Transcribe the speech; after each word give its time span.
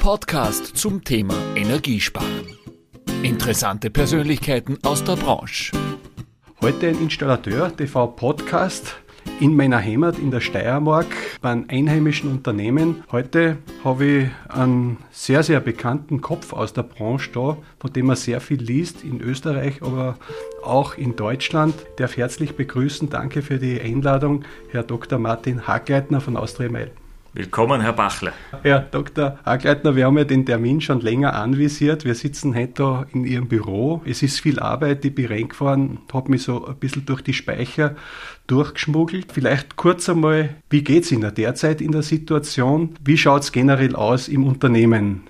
Podcast 0.00 0.76
zum 0.76 1.02
Thema 1.02 1.34
Energiesparen. 1.54 2.46
Interessante 3.22 3.90
Persönlichkeiten 3.90 4.78
aus 4.84 5.04
der 5.04 5.16
Branche. 5.16 5.76
Heute 6.60 6.88
ein 6.88 7.00
Installateur 7.00 7.76
TV 7.76 8.06
Podcast 8.08 8.96
in 9.40 9.54
meiner 9.54 9.78
Heimat 9.78 10.18
in 10.18 10.30
der 10.30 10.40
Steiermark 10.40 11.06
beim 11.42 11.66
einheimischen 11.68 12.30
Unternehmen. 12.30 13.04
Heute 13.12 13.58
habe 13.84 14.04
ich 14.04 14.28
einen 14.48 14.98
sehr, 15.10 15.42
sehr 15.42 15.60
bekannten 15.60 16.20
Kopf 16.20 16.52
aus 16.52 16.72
der 16.72 16.82
Branche 16.82 17.30
da, 17.32 17.56
von 17.78 17.92
dem 17.92 18.06
man 18.06 18.16
sehr 18.16 18.40
viel 18.40 18.62
liest, 18.62 19.04
in 19.04 19.20
Österreich, 19.20 19.82
aber 19.82 20.16
auch 20.62 20.96
in 20.96 21.16
Deutschland. 21.16 21.74
Ich 21.90 21.96
darf 21.96 22.16
herzlich 22.16 22.56
begrüßen. 22.56 23.10
Danke 23.10 23.42
für 23.42 23.58
die 23.58 23.80
Einladung, 23.80 24.44
Herr 24.70 24.82
Dr. 24.82 25.18
Martin 25.18 25.66
Hagleitner 25.66 26.20
von 26.20 26.36
Austria 26.36 26.70
Mail. 26.70 26.92
Willkommen, 27.36 27.82
Herr 27.82 27.92
Bachler. 27.92 28.32
Herr 28.62 28.80
Dr. 28.80 29.38
Agleitner, 29.44 29.94
wir 29.94 30.06
haben 30.06 30.16
ja 30.16 30.24
den 30.24 30.46
Termin 30.46 30.80
schon 30.80 31.02
länger 31.02 31.34
anvisiert. 31.34 32.06
Wir 32.06 32.14
sitzen 32.14 32.54
heute 32.54 33.06
in 33.12 33.26
Ihrem 33.26 33.46
Büro. 33.46 34.00
Es 34.06 34.22
ist 34.22 34.40
viel 34.40 34.58
Arbeit, 34.58 35.04
ich 35.04 35.14
bin 35.14 35.26
reingefahren, 35.26 35.98
habe 36.14 36.30
mich 36.30 36.44
so 36.44 36.64
ein 36.64 36.76
bisschen 36.76 37.04
durch 37.04 37.20
die 37.20 37.34
Speicher 37.34 37.94
durchgeschmuggelt. 38.46 39.32
Vielleicht 39.32 39.76
kurz 39.76 40.08
einmal, 40.08 40.56
wie 40.70 40.82
geht 40.82 41.04
es 41.04 41.12
Ihnen 41.12 41.34
derzeit 41.34 41.82
in 41.82 41.92
der 41.92 42.00
Situation? 42.00 42.94
Wie 43.04 43.18
schaut 43.18 43.42
es 43.42 43.52
generell 43.52 43.94
aus 43.94 44.28
im 44.28 44.46
Unternehmen? 44.46 45.24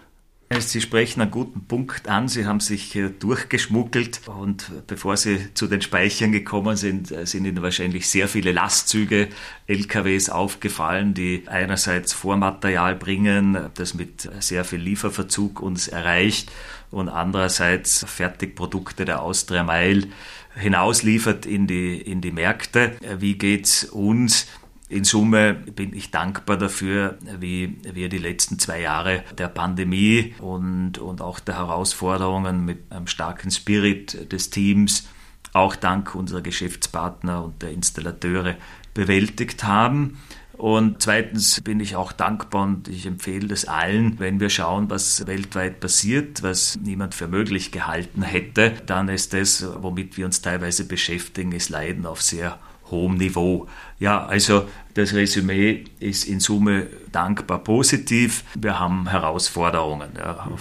Sie 0.49 0.81
sprechen 0.81 1.21
einen 1.21 1.33
guten 1.33 1.67
Punkt 1.67 2.09
an. 2.09 2.29
Sie 2.29 2.47
haben 2.47 2.61
sich 2.61 2.97
durchgeschmuggelt 3.19 4.21
und 4.27 4.71
bevor 4.87 5.17
Sie 5.17 5.53
zu 5.55 5.67
den 5.67 5.83
Speichern 5.83 6.31
gekommen 6.31 6.77
sind, 6.77 7.11
äh, 7.11 7.27
sind 7.27 7.47
Ihnen 7.47 7.63
wahrscheinlich 7.63 8.09
sehr 8.09 8.29
viele 8.29 8.53
Lastzüge, 8.53 9.29
LKWs 9.67 10.31
aufgefallen, 10.31 11.15
die 11.15 11.43
einerseits 11.47 12.13
Vormaterial 12.13 12.95
bringen, 12.95 13.71
das 13.75 13.95
mit 13.95 14.31
sehr 14.39 14.65
viel 14.65 14.81
Lieferverzug 14.81 15.61
uns 15.61 15.89
erreicht 15.89 16.53
und 16.93 17.09
andererseits 17.09 18.05
Fertigprodukte 18.09 19.05
der 19.05 19.23
Austria 19.23 19.65
Mail 19.65 20.07
hinausliefert 20.55 21.45
in 21.45 21.67
die, 21.67 22.01
in 22.01 22.21
die 22.21 22.31
Märkte. 22.31 22.97
Wie 23.19 23.37
geht's 23.37 23.85
uns? 23.85 24.47
In 24.89 25.03
Summe 25.03 25.55
bin 25.55 25.93
ich 25.95 26.13
dankbar 26.13 26.57
dafür, 26.57 27.19
wie 27.41 27.79
wir 27.83 28.09
die 28.09 28.19
letzten 28.19 28.61
zwei 28.61 28.81
Jahre 28.81 29.25
der 29.37 29.49
Pandemie 29.49 30.35
und, 30.39 30.99
und 30.99 31.21
auch 31.21 31.41
der 31.41 31.57
Herausforderungen 31.57 32.65
mit 32.65 32.93
einem 32.93 33.09
starken 33.09 33.51
Spirit 33.51 34.31
des 34.33 34.51
Teams, 34.51 35.09
auch 35.53 35.75
dank 35.75 36.15
unserer 36.15 36.41
Geschäftspartner 36.41 37.43
und 37.43 37.63
der 37.63 37.73
Installateure, 37.73 38.57
bewältigt 38.95 39.65
haben. 39.65 40.19
Und 40.53 41.03
zweitens 41.03 41.61
bin 41.61 41.81
ich 41.81 41.97
auch 41.97 42.13
dankbar 42.13 42.63
und 42.63 42.89
ich 42.89 43.07
empfehle 43.07 43.49
das 43.49 43.67
allen, 43.67 44.19
wenn 44.21 44.41
wir 44.41 44.51
schauen, 44.51 44.89
was 44.89 45.27
weltweit 45.27 45.81
passiert, 45.81 46.43
was 46.43 46.77
niemand 46.77 47.15
für 47.15 47.27
möglich 47.27 47.73
gehalten 47.73 48.23
hätte, 48.23 48.73
dann 48.87 49.09
ist 49.09 49.35
das, 49.35 49.67
womit 49.81 50.17
wir 50.17 50.25
uns 50.25 50.41
teilweise 50.41 50.87
beschäftigen, 50.87 51.53
ist 51.53 51.69
Leiden 51.69 52.07
auf 52.07 52.23
sehr 52.23 52.59
hohem 52.91 53.17
Niveau. 53.17 53.67
Ja, 53.99 54.25
also 54.27 54.69
das 54.95 55.15
Resümee 55.15 55.85
ist 56.01 56.25
in 56.25 56.41
Summe 56.41 56.87
dankbar 57.13 57.59
positiv. 57.59 58.45
Wir 58.59 58.79
haben 58.79 59.09
Herausforderungen, 59.09 60.11
ja, 60.17 60.47
auf 60.53 60.61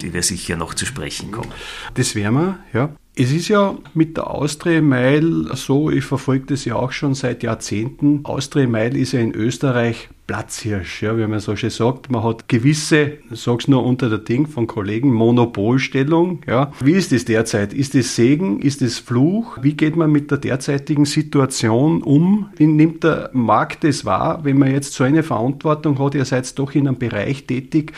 die 0.00 0.12
wir 0.12 0.22
sicher 0.22 0.56
noch 0.56 0.74
zu 0.74 0.86
sprechen 0.86 1.30
kommen. 1.30 1.52
Das 1.94 2.14
werden 2.14 2.34
wir, 2.34 2.58
ja. 2.72 2.90
Es 3.16 3.32
ist 3.32 3.48
ja 3.48 3.76
mit 3.94 4.16
der 4.16 4.28
Austria 4.30 4.80
Mail 4.80 5.50
so, 5.54 5.90
ich 5.90 6.04
verfolge 6.04 6.46
das 6.46 6.64
ja 6.64 6.76
auch 6.76 6.92
schon 6.92 7.14
seit 7.14 7.42
Jahrzehnten. 7.42 8.20
Austria 8.24 8.68
Mail 8.68 8.96
ist 8.96 9.10
ja 9.10 9.18
in 9.18 9.34
Österreich 9.34 10.08
Platzhirsch, 10.28 11.02
ja, 11.02 11.16
wie 11.16 11.26
man 11.26 11.40
so 11.40 11.56
schön 11.56 11.70
sagt. 11.70 12.10
Man 12.10 12.22
hat 12.22 12.48
gewisse, 12.48 13.12
sag's 13.30 13.66
nur 13.66 13.82
unter 13.82 14.10
der 14.10 14.18
Ding 14.18 14.46
von 14.46 14.66
Kollegen, 14.66 15.10
Monopolstellung. 15.10 16.42
Ja. 16.46 16.70
Wie 16.80 16.92
ist 16.92 17.12
es 17.12 17.24
derzeit? 17.24 17.72
Ist 17.72 17.94
es 17.94 18.14
Segen? 18.14 18.60
Ist 18.60 18.82
es 18.82 18.98
Fluch? 18.98 19.56
Wie 19.62 19.72
geht 19.72 19.96
man 19.96 20.12
mit 20.12 20.30
der 20.30 20.36
derzeitigen 20.36 21.06
Situation 21.06 22.02
um? 22.02 22.50
Wie 22.56 22.66
nimmt 22.66 23.04
der 23.04 23.30
Markt 23.32 23.84
es 23.84 24.04
wahr, 24.04 24.44
wenn 24.44 24.58
man 24.58 24.70
jetzt 24.70 24.92
so 24.92 25.02
eine 25.02 25.22
Verantwortung 25.22 25.98
hat? 25.98 26.14
Ihr 26.14 26.26
seid 26.26 26.58
doch 26.58 26.74
in 26.74 26.86
einem 26.86 26.98
Bereich 26.98 27.46
tätig, 27.46 27.94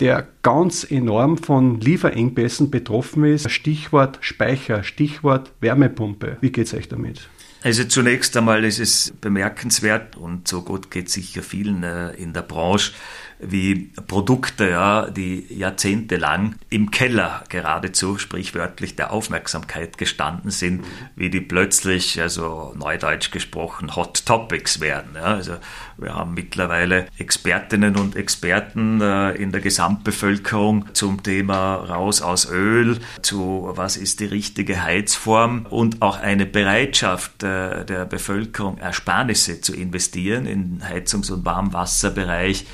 der 0.00 0.26
ganz 0.40 0.90
enorm 0.90 1.36
von 1.36 1.80
Lieferengpässen 1.80 2.70
betroffen 2.70 3.24
ist. 3.24 3.50
Stichwort 3.50 4.16
Speicher, 4.22 4.84
Stichwort 4.84 5.52
Wärmepumpe. 5.60 6.38
Wie 6.40 6.50
geht's 6.50 6.72
euch 6.72 6.88
damit? 6.88 7.28
Also 7.64 7.84
zunächst 7.84 8.36
einmal 8.36 8.62
ist 8.62 8.78
es 8.78 9.14
bemerkenswert 9.22 10.16
und 10.16 10.46
so 10.46 10.60
gut 10.60 10.90
geht 10.90 11.08
sicher 11.08 11.42
vielen 11.42 11.82
äh, 11.82 12.10
in 12.10 12.34
der 12.34 12.42
Branche, 12.42 12.92
wie 13.38 13.92
Produkte, 14.06 14.70
ja, 14.70 15.10
die 15.10 15.46
jahrzehntelang 15.54 16.56
im 16.70 16.90
Keller 16.90 17.44
geradezu 17.48 18.18
sprichwörtlich 18.18 18.96
der 18.96 19.12
Aufmerksamkeit 19.12 19.98
gestanden 19.98 20.50
sind, 20.50 20.84
wie 21.16 21.30
die 21.30 21.40
plötzlich, 21.40 22.20
also 22.20 22.74
neudeutsch 22.76 23.30
gesprochen, 23.30 23.96
Hot 23.96 24.24
Topics 24.26 24.80
werden. 24.80 25.12
Ja. 25.14 25.22
Also 25.22 25.54
wir 25.96 26.14
haben 26.14 26.34
mittlerweile 26.34 27.06
Expertinnen 27.18 27.96
und 27.96 28.16
Experten 28.16 29.00
äh, 29.00 29.32
in 29.32 29.52
der 29.52 29.60
Gesamtbevölkerung 29.60 30.86
zum 30.92 31.22
Thema 31.22 31.76
raus 31.76 32.22
aus 32.22 32.50
Öl, 32.50 32.98
zu 33.22 33.70
was 33.74 33.96
ist 33.96 34.20
die 34.20 34.26
richtige 34.26 34.82
Heizform 34.82 35.66
und 35.70 36.02
auch 36.02 36.18
eine 36.18 36.46
Bereitschaft 36.46 37.42
äh, 37.42 37.84
der 37.84 38.04
Bevölkerung, 38.04 38.78
Ersparnisse 38.78 39.60
zu 39.60 39.74
investieren 39.74 40.46
in 40.46 40.82
Heizungs- 40.82 41.30
und 41.30 41.44
Warmwasserbereich 41.44 42.66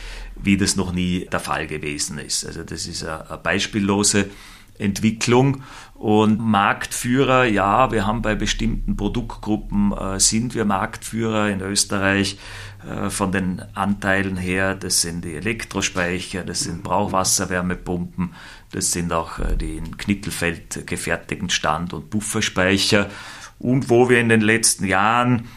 wie 0.42 0.56
das 0.56 0.76
noch 0.76 0.92
nie 0.92 1.26
der 1.30 1.40
Fall 1.40 1.66
gewesen 1.66 2.18
ist. 2.18 2.46
Also 2.46 2.62
das 2.62 2.86
ist 2.86 3.04
eine 3.04 3.38
beispiellose 3.42 4.30
Entwicklung 4.78 5.62
und 5.94 6.40
Marktführer, 6.40 7.44
ja, 7.44 7.92
wir 7.92 8.06
haben 8.06 8.22
bei 8.22 8.34
bestimmten 8.34 8.96
Produktgruppen 8.96 9.92
äh, 9.92 10.18
sind 10.18 10.54
wir 10.54 10.64
Marktführer 10.64 11.50
in 11.50 11.60
Österreich 11.60 12.38
äh, 12.88 13.10
von 13.10 13.32
den 13.32 13.60
Anteilen 13.74 14.38
her. 14.38 14.74
Das 14.74 15.02
sind 15.02 15.24
die 15.26 15.34
Elektrospeicher, 15.34 16.42
das 16.42 16.60
sind 16.60 16.82
Brauchwasserwärmepumpen, 16.82 18.32
das 18.72 18.92
sind 18.92 19.12
auch 19.12 19.38
äh, 19.40 19.56
die 19.56 19.76
in 19.76 19.98
Knittelfeld 19.98 20.86
gefertigten 20.86 21.50
Stand- 21.50 21.92
und 21.92 22.08
Bufferspeicher. 22.08 23.10
Und 23.58 23.90
wo 23.90 24.08
wir 24.08 24.20
in 24.20 24.30
den 24.30 24.40
letzten 24.40 24.86
Jahren 24.86 25.48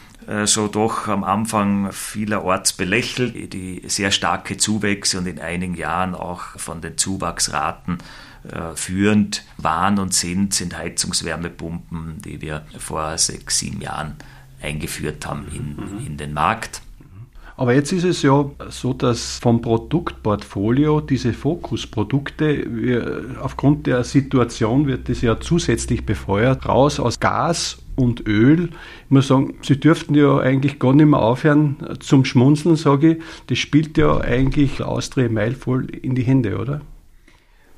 so 0.44 0.68
doch 0.68 1.08
am 1.08 1.24
Anfang 1.24 1.92
vielerorts 1.92 2.72
belächelt, 2.72 3.52
die 3.52 3.82
sehr 3.86 4.10
starke 4.10 4.56
Zuwächse 4.56 5.18
und 5.18 5.26
in 5.26 5.40
einigen 5.40 5.74
Jahren 5.74 6.14
auch 6.14 6.42
von 6.56 6.80
den 6.80 6.96
Zuwachsraten 6.96 7.98
äh, 8.44 8.74
führend 8.74 9.42
waren 9.56 9.98
und 9.98 10.12
sind, 10.12 10.52
sind 10.52 10.76
Heizungswärmepumpen, 10.76 12.20
die 12.22 12.42
wir 12.42 12.62
vor 12.78 13.16
sechs, 13.16 13.58
sieben 13.58 13.80
Jahren 13.80 14.16
eingeführt 14.60 15.26
haben 15.26 15.46
in, 15.50 15.76
mhm. 15.76 16.06
in 16.06 16.16
den 16.18 16.34
Markt. 16.34 16.82
Aber 17.56 17.72
jetzt 17.72 17.92
ist 17.92 18.04
es 18.04 18.20
ja 18.22 18.44
so, 18.68 18.92
dass 18.92 19.38
vom 19.38 19.62
Produktportfolio 19.62 21.00
diese 21.00 21.32
Fokusprodukte, 21.32 23.24
aufgrund 23.40 23.86
der 23.86 24.02
Situation 24.04 24.88
wird 24.88 25.08
das 25.08 25.22
ja 25.22 25.38
zusätzlich 25.40 26.04
befeuert, 26.04 26.66
raus 26.68 26.98
aus 26.98 27.20
Gas 27.20 27.78
und 27.96 28.26
Öl. 28.26 28.70
Ich 29.04 29.10
muss 29.10 29.28
sagen, 29.28 29.54
sie 29.62 29.78
dürften 29.78 30.14
ja 30.14 30.38
eigentlich 30.38 30.78
gar 30.78 30.92
nicht 30.92 31.06
mehr 31.06 31.20
aufhören 31.20 31.76
zum 32.00 32.24
Schmunzeln, 32.24 32.76
sage 32.76 33.12
ich. 33.12 33.22
Das 33.48 33.58
spielt 33.58 33.98
ja 33.98 34.20
eigentlich 34.20 34.82
Austria 34.82 35.28
Mail 35.28 35.54
voll 35.54 35.86
in 35.90 36.14
die 36.14 36.22
Hände, 36.22 36.58
oder? 36.58 36.80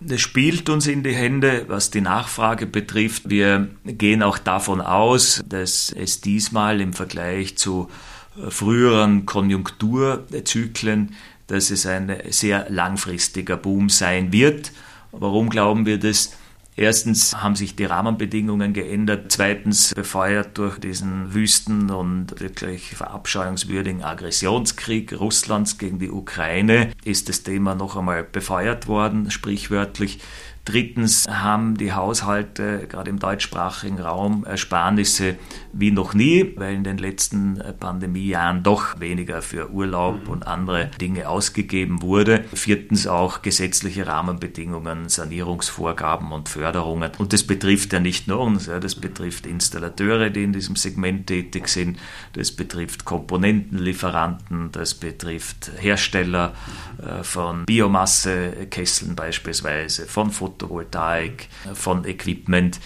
Das 0.00 0.20
spielt 0.20 0.68
uns 0.68 0.86
in 0.86 1.02
die 1.02 1.14
Hände, 1.14 1.64
was 1.68 1.90
die 1.90 2.02
Nachfrage 2.02 2.66
betrifft. 2.66 3.30
Wir 3.30 3.68
gehen 3.84 4.22
auch 4.22 4.36
davon 4.36 4.82
aus, 4.82 5.42
dass 5.48 5.90
es 5.90 6.20
diesmal 6.20 6.82
im 6.82 6.92
Vergleich 6.92 7.56
zu 7.56 7.88
äh, 8.36 8.50
früheren 8.50 9.24
Konjunkturzyklen, 9.24 11.14
dass 11.46 11.70
es 11.70 11.86
ein 11.86 12.14
sehr 12.28 12.66
langfristiger 12.68 13.56
Boom 13.56 13.88
sein 13.88 14.32
wird. 14.32 14.72
Warum 15.12 15.48
glauben 15.48 15.86
wir 15.86 15.98
das? 15.98 16.36
Erstens 16.78 17.42
haben 17.42 17.56
sich 17.56 17.74
die 17.74 17.86
Rahmenbedingungen 17.86 18.74
geändert. 18.74 19.32
Zweitens 19.32 19.94
befeuert 19.94 20.58
durch 20.58 20.78
diesen 20.78 21.32
wüsten 21.32 21.90
und 21.90 22.38
wirklich 22.38 22.94
verabscheuungswürdigen 22.94 24.04
Aggressionskrieg 24.04 25.18
Russlands 25.18 25.78
gegen 25.78 25.98
die 25.98 26.10
Ukraine 26.10 26.90
ist 27.02 27.30
das 27.30 27.42
Thema 27.42 27.74
noch 27.74 27.96
einmal 27.96 28.24
befeuert 28.24 28.88
worden, 28.88 29.30
sprichwörtlich. 29.30 30.20
Drittens 30.66 31.26
haben 31.30 31.76
die 31.76 31.92
Haushalte 31.92 32.88
gerade 32.88 33.08
im 33.08 33.20
deutschsprachigen 33.20 34.00
Raum 34.00 34.44
Ersparnisse 34.44 35.36
wie 35.72 35.92
noch 35.92 36.12
nie, 36.12 36.54
weil 36.56 36.74
in 36.74 36.82
den 36.82 36.98
letzten 36.98 37.62
Pandemiejahren 37.78 38.64
doch 38.64 38.98
weniger 38.98 39.42
für 39.42 39.70
Urlaub 39.70 40.24
mhm. 40.24 40.30
und 40.30 40.46
andere 40.48 40.90
Dinge 41.00 41.28
ausgegeben 41.28 42.02
wurde. 42.02 42.44
Viertens 42.52 43.06
auch 43.06 43.42
gesetzliche 43.42 44.08
Rahmenbedingungen, 44.08 45.08
Sanierungsvorgaben 45.08 46.32
und 46.32 46.48
Förderungen. 46.48 47.12
Und 47.18 47.32
das 47.32 47.44
betrifft 47.44 47.92
ja 47.92 48.00
nicht 48.00 48.26
nur 48.26 48.40
uns, 48.40 48.66
ja, 48.66 48.80
das 48.80 48.96
betrifft 48.96 49.46
Installateure, 49.46 50.30
die 50.30 50.42
in 50.42 50.52
diesem 50.52 50.74
Segment 50.74 51.28
tätig 51.28 51.68
sind, 51.68 51.96
das 52.32 52.50
betrifft 52.50 53.04
Komponentenlieferanten, 53.04 54.72
das 54.72 54.94
betrifft 54.94 55.70
Hersteller 55.78 56.54
äh, 56.98 57.22
von 57.22 57.66
Biomassekesseln 57.66 59.14
beispielsweise, 59.14 60.06
von 60.06 60.32
Fotografen 60.32 60.55
Photovoltaik, 60.56 61.48
von 61.74 62.04
Equipment, 62.04 62.80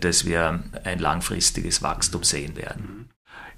dass 0.00 0.24
wir 0.24 0.62
ein 0.84 0.98
langfristiges 0.98 1.82
Wachstum 1.82 2.22
sehen 2.22 2.56
werden. 2.56 3.03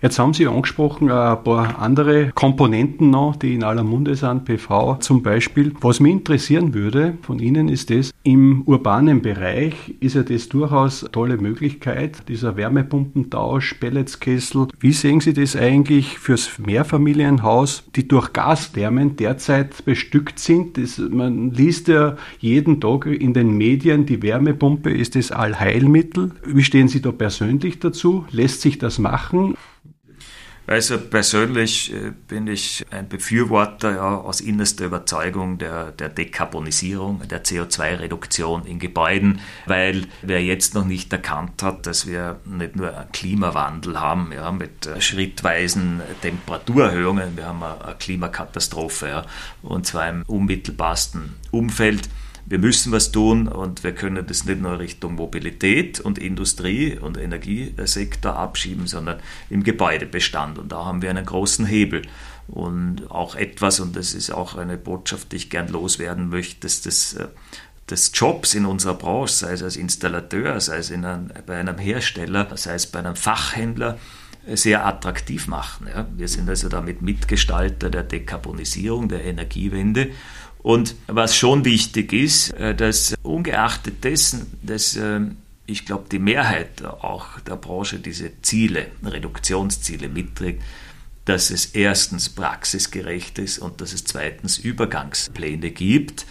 Jetzt 0.03 0.19
haben 0.19 0.35
Sie 0.35 0.47
angesprochen, 0.47 1.11
ein 1.11 1.43
paar 1.43 1.79
andere 1.79 2.31
Komponenten 2.35 3.09
noch, 3.09 3.35
die 3.35 3.55
in 3.55 3.65
aller 3.65 3.83
Munde 3.83 4.15
sind, 4.15 4.45
PV 4.45 4.99
zum 5.01 5.23
Beispiel. 5.23 5.73
Was 5.81 6.01
mich 6.01 6.13
interessieren 6.13 6.75
würde 6.75 7.17
von 7.23 7.39
Ihnen 7.39 7.69
ist 7.69 7.89
das, 7.89 8.11
im 8.23 8.63
urbanen 8.67 9.23
Bereich 9.23 9.95
ist 10.01 10.15
ja 10.15 10.23
das 10.23 10.51
durchaus 10.51 11.03
eine 11.03 11.13
tolle 11.13 11.39
Möglichkeit, 11.39 12.29
dieser 12.29 12.59
Wärmepumpentausch, 12.59 13.75
Pelletskessel. 13.75 14.69
Wie 14.79 14.93
sehen 14.93 15.21
Sie 15.21 15.33
das 15.33 15.57
eigentlich 15.57 16.19
fürs 16.19 16.59
Mehrfamilienhaus, 16.59 17.85
die 17.97 18.07
durch 18.07 18.35
Gaswärmen 18.35 19.17
derzeit 19.17 19.83
bestückt 19.87 20.39
sind? 20.39 20.77
Das, 20.77 20.99
man 20.99 21.53
liest 21.53 21.89
ja 21.89 22.17
jeden 22.39 22.83
Tag 22.83 23.07
in 23.07 23.33
den 23.33 23.57
Medien, 23.57 24.05
die 24.05 24.23
Wärmepumpe 24.23 24.91
ist 24.91 25.17
das 25.17 25.33
Allheilmittel. 25.33 26.33
Wie 26.45 26.65
stehen 26.65 26.89
Sie 26.89 27.01
da 27.01 27.13
persönlich 27.13 27.79
dazu? 27.79 28.27
Lässt 28.31 28.61
sich 28.61 28.77
das 28.77 28.99
machen? 28.99 29.55
Also 30.67 30.99
persönlich 30.99 31.93
äh, 31.93 32.13
bin 32.27 32.49
ich 32.49 32.85
ein 32.91 33.09
Befürworter 33.09 33.95
ja, 33.95 34.17
aus 34.17 34.41
innerster 34.41 34.87
Überzeugung 34.87 35.59
der, 35.59 35.93
der 35.93 36.09
Dekarbonisierung, 36.09 37.23
der 37.29 37.45
CO2-Reduktion 37.45 38.67
in 38.67 38.81
Gebäuden, 38.81 39.41
weil 39.67 40.07
wer 40.23 40.43
jetzt 40.43 40.75
noch 40.75 40.85
nicht 40.85 41.13
erkannt 41.13 41.63
hat, 41.63 41.87
dass 41.87 42.07
wir 42.09 42.41
nicht 42.45 42.75
nur 42.75 42.97
einen 42.97 43.13
Klimawandel 43.13 44.01
haben 44.01 44.33
ja, 44.33 44.51
mit 44.51 44.87
äh, 44.87 45.01
schrittweisen 45.01 46.03
Temperaturerhöhungen, 46.23 47.37
wir 47.37 47.47
haben 47.47 47.63
eine 47.63 47.95
Klimakatastrophe 47.95 49.09
ja, 49.09 49.27
und 49.63 49.87
zwar 49.87 50.09
im 50.09 50.25
unmittelbarsten 50.27 51.35
Umfeld 51.53 52.09
wir 52.49 52.59
müssen 52.59 52.93
was 52.93 53.11
tun 53.11 53.49
und 53.49 53.83
wir 53.83 53.93
können 53.93 54.25
das 54.27 54.45
nicht 54.45 54.61
nur 54.61 54.79
Richtung 54.79 55.17
Mobilität 55.17 55.99
und 55.99 56.19
Industrie 56.19 56.97
und 56.97 57.19
Energiesektor 57.19 58.37
abschieben, 58.37 58.87
sondern 58.87 59.19
im 59.51 59.65
Gebäudebestand. 59.65 60.59
Und 60.59 60.71
da 60.71 60.85
haben 60.85 61.03
wir 61.03 61.11
einen 61.11 61.27
großen 61.27 61.67
Hebel. 61.67 62.03
Und 62.47 63.11
auch 63.11 63.35
etwas, 63.35 63.81
und 63.81 63.97
das 63.97 64.15
ist 64.15 64.31
auch 64.31 64.55
eine 64.57 64.77
Botschaft, 64.77 65.33
die 65.33 65.37
ich 65.37 65.51
gern 65.51 65.67
loswerden 65.67 66.29
möchte, 66.29 66.61
dass 66.61 66.83
das 66.83 67.15
äh, 67.15 67.27
des 67.91 68.13
Jobs 68.15 68.55
in 68.55 68.67
unserer 68.67 68.95
Branche, 68.95 69.35
sei 69.35 69.53
es 69.53 69.63
als 69.63 69.77
Installateur, 69.77 70.61
sei 70.61 70.79
es 70.79 70.93
einem, 70.93 71.31
bei 71.47 71.59
einem 71.59 71.79
Hersteller, 71.79 72.57
sei 72.57 72.75
es 72.75 72.87
bei 72.87 73.01
einem 73.01 73.17
Fachhändler, 73.17 73.99
sehr 74.55 74.87
attraktiv 74.87 75.49
machen. 75.49 75.89
Ja. 75.93 76.07
Wir 76.17 76.29
sind 76.29 76.49
also 76.49 76.69
damit 76.69 77.03
Mitgestalter 77.03 77.91
der 77.91 78.05
Dekarbonisierung, 78.05 79.09
der 79.09 79.25
Energiewende 79.25 80.11
und 80.67 80.97
was 81.07 81.37
schon 81.37 81.65
wichtig 81.65 82.13
ist, 82.13 82.51
äh, 82.55 82.75
dass 82.75 83.15
ungeachtet 83.23 84.03
dessen, 84.03 84.59
dass 84.63 84.97
äh, 84.97 85.21
ich 85.65 85.87
glaube, 85.87 86.07
die 86.11 86.19
Mehrheit 86.19 86.85
auch 86.85 87.39
der 87.39 87.55
Branche 87.55 88.01
diese 88.01 88.43
Ziele, 88.43 88.89
Reduktionsziele 89.05 90.09
mitträgt, 90.09 90.65
dass 91.25 91.51
es 91.51 91.67
erstens 91.67 92.31
praxisgerecht 92.31 93.39
ist 93.39 93.61
und 93.61 93.81
dass 93.81 93.93
es 93.93 94.03
zweitens 94.07 94.59
Übergangspläne 94.59 95.71
gibt 95.71 96.27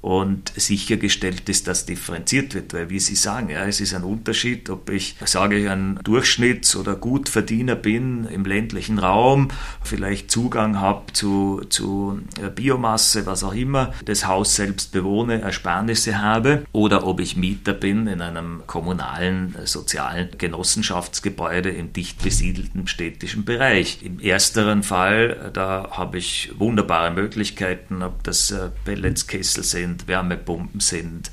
und 0.00 0.52
sichergestellt 0.56 1.48
ist, 1.48 1.66
dass 1.66 1.86
differenziert 1.86 2.54
wird, 2.54 2.72
weil 2.72 2.90
wie 2.90 3.00
Sie 3.00 3.16
sagen, 3.16 3.50
ja, 3.50 3.64
es 3.66 3.80
ist 3.80 3.94
ein 3.94 4.04
Unterschied, 4.04 4.70
ob 4.70 4.90
ich 4.90 5.16
sage 5.24 5.56
ich 5.56 5.68
ein 5.68 5.98
Durchschnitts- 5.98 6.76
oder 6.76 6.94
Gutverdiener 6.94 7.74
bin 7.74 8.26
im 8.26 8.44
ländlichen 8.44 8.98
Raum, 8.98 9.48
vielleicht 9.82 10.30
Zugang 10.30 10.80
habe 10.80 11.12
zu, 11.12 11.62
zu 11.68 12.20
äh, 12.40 12.48
Biomasse, 12.48 13.26
was 13.26 13.42
auch 13.42 13.54
immer, 13.54 13.92
das 14.04 14.26
Haus 14.26 14.54
selbst 14.54 14.92
bewohne, 14.92 15.40
Ersparnisse 15.40 16.20
habe, 16.20 16.64
oder 16.72 17.06
ob 17.06 17.20
ich 17.20 17.36
Mieter 17.36 17.72
bin 17.72 18.06
in 18.06 18.20
einem 18.20 18.62
kommunalen, 18.66 19.54
äh, 19.56 19.66
sozialen 19.66 20.28
Genossenschaftsgebäude 20.38 21.70
im 21.70 21.92
dicht 21.92 22.22
besiedelten 22.22 22.86
städtischen 22.86 23.44
Bereich. 23.44 23.98
Im 24.02 24.20
ersteren 24.20 24.82
Fall, 24.82 25.48
äh, 25.48 25.52
da 25.52 25.88
habe 25.90 26.18
ich 26.18 26.52
wunderbare 26.56 27.10
Möglichkeiten, 27.10 28.02
ob 28.02 28.22
das 28.22 28.54
Pelletskessel 28.84 29.64
sind, 29.64 29.87
sind, 29.88 30.08
Wärmepumpen 30.08 30.80
sind 30.80 31.30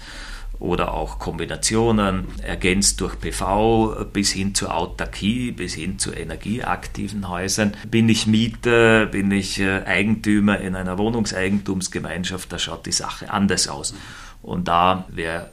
oder 0.58 0.94
auch 0.94 1.20
Kombinationen, 1.20 2.28
ergänzt 2.42 3.02
durch 3.02 3.20
PV 3.20 4.06
bis 4.14 4.32
hin 4.32 4.56
zur 4.56 4.74
Autarkie, 4.74 5.52
bis 5.52 5.74
hin 5.74 6.00
zu 6.00 6.14
energieaktiven 6.14 7.28
Häusern. 7.28 7.74
Bin 7.90 8.08
ich 8.08 8.26
Mieter, 8.26 9.06
bin 9.06 9.32
ich 9.32 9.60
äh, 9.60 9.84
Eigentümer 9.84 10.60
in 10.60 10.76
einer 10.76 10.98
Wohnungseigentumsgemeinschaft, 10.98 12.54
da 12.54 12.58
schaut 12.58 12.86
die 12.86 12.94
Sache 12.94 13.32
anders 13.32 13.68
aus. 13.68 13.94
Und 14.42 14.70
da 14.70 15.06
wäre 15.10 15.50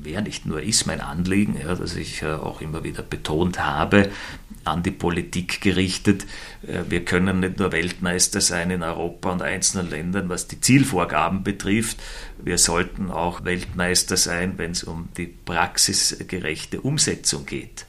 wär 0.00 0.20
nicht 0.20 0.46
nur 0.46 0.62
ist 0.62 0.86
mein 0.86 1.00
Anliegen, 1.00 1.56
ja, 1.60 1.74
das 1.74 1.96
ich 1.96 2.22
äh, 2.22 2.32
auch 2.32 2.60
immer 2.60 2.84
wieder 2.84 3.02
betont 3.02 3.58
habe, 3.58 4.10
an 4.68 4.82
die 4.82 4.90
Politik 4.90 5.60
gerichtet. 5.60 6.26
Äh, 6.66 6.82
wir 6.88 7.04
können 7.04 7.40
nicht 7.40 7.58
nur 7.58 7.72
Weltmeister 7.72 8.40
sein 8.40 8.70
in 8.70 8.82
Europa 8.82 9.32
und 9.32 9.42
einzelnen 9.42 9.90
Ländern, 9.90 10.28
was 10.28 10.48
die 10.48 10.60
Zielvorgaben 10.60 11.42
betrifft. 11.42 11.98
Wir 12.42 12.58
sollten 12.58 13.10
auch 13.10 13.44
Weltmeister 13.44 14.16
sein, 14.16 14.54
wenn 14.56 14.72
es 14.72 14.84
um 14.84 15.08
die 15.16 15.26
praxisgerechte 15.26 16.80
Umsetzung 16.80 17.46
geht. 17.46 17.86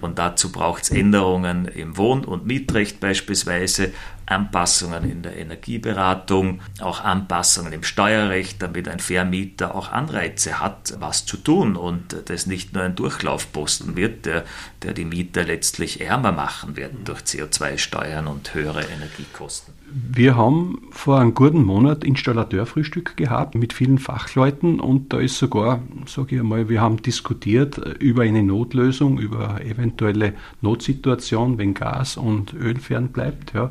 Und 0.00 0.18
dazu 0.18 0.52
braucht 0.52 0.84
es 0.84 0.90
Änderungen 0.90 1.66
im 1.66 1.96
Wohn- 1.96 2.24
und 2.24 2.46
Mietrecht 2.46 3.00
beispielsweise, 3.00 3.92
Anpassungen 4.26 5.10
in 5.10 5.22
der 5.22 5.36
Energieberatung, 5.36 6.60
auch 6.80 7.00
Anpassungen 7.02 7.72
im 7.72 7.82
Steuerrecht, 7.82 8.62
damit 8.62 8.88
ein 8.88 9.00
Vermieter 9.00 9.74
auch 9.74 9.92
Anreize 9.92 10.60
hat, 10.60 10.94
was 10.98 11.26
zu 11.26 11.36
tun 11.36 11.76
und 11.76 12.16
das 12.26 12.46
nicht 12.46 12.72
nur 12.72 12.82
ein 12.82 12.96
Durchlaufposten 12.96 13.96
wird, 13.96 14.26
der, 14.26 14.44
der 14.82 14.94
die 14.94 15.04
Mieter 15.04 15.44
letztlich 15.44 16.00
ärmer 16.00 16.32
machen 16.32 16.76
wird 16.76 16.92
durch 17.04 17.20
CO2-Steuern 17.20 18.26
und 18.26 18.54
höhere 18.54 18.84
Energiekosten. 18.84 19.74
Wir 19.96 20.36
haben 20.36 20.88
vor 20.90 21.20
einem 21.20 21.34
guten 21.34 21.62
Monat 21.62 22.02
Installateurfrühstück 22.02 23.16
gehabt 23.16 23.54
mit 23.54 23.72
vielen 23.72 23.98
Fachleuten 23.98 24.80
und 24.80 25.12
da 25.12 25.20
ist 25.20 25.38
sogar, 25.38 25.82
sage 26.06 26.34
ich 26.34 26.40
einmal, 26.40 26.68
wir 26.68 26.80
haben 26.80 27.00
diskutiert 27.00 27.78
über 28.00 28.22
eine 28.22 28.42
Notlösung, 28.42 29.20
über 29.20 29.60
eventuelle 29.64 30.34
Notsituation, 30.62 31.58
wenn 31.58 31.74
Gas 31.74 32.16
und 32.16 32.54
Öl 32.54 32.80
fern 32.80 33.10
bleibt. 33.10 33.54
Ja. 33.54 33.70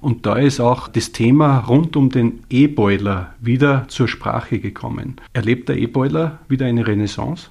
Und 0.00 0.26
da 0.26 0.38
ist 0.38 0.58
auch 0.58 0.88
das 0.88 1.12
Thema 1.12 1.60
rund 1.60 1.94
um 1.94 2.10
den 2.10 2.40
E-Boiler 2.50 3.34
wieder 3.40 3.86
zur 3.86 4.08
Sprache 4.08 4.58
gekommen. 4.58 5.20
Erlebt 5.34 5.68
der 5.68 5.76
E-Boiler 5.76 6.40
wieder 6.48 6.66
eine 6.66 6.84
Renaissance? 6.84 7.50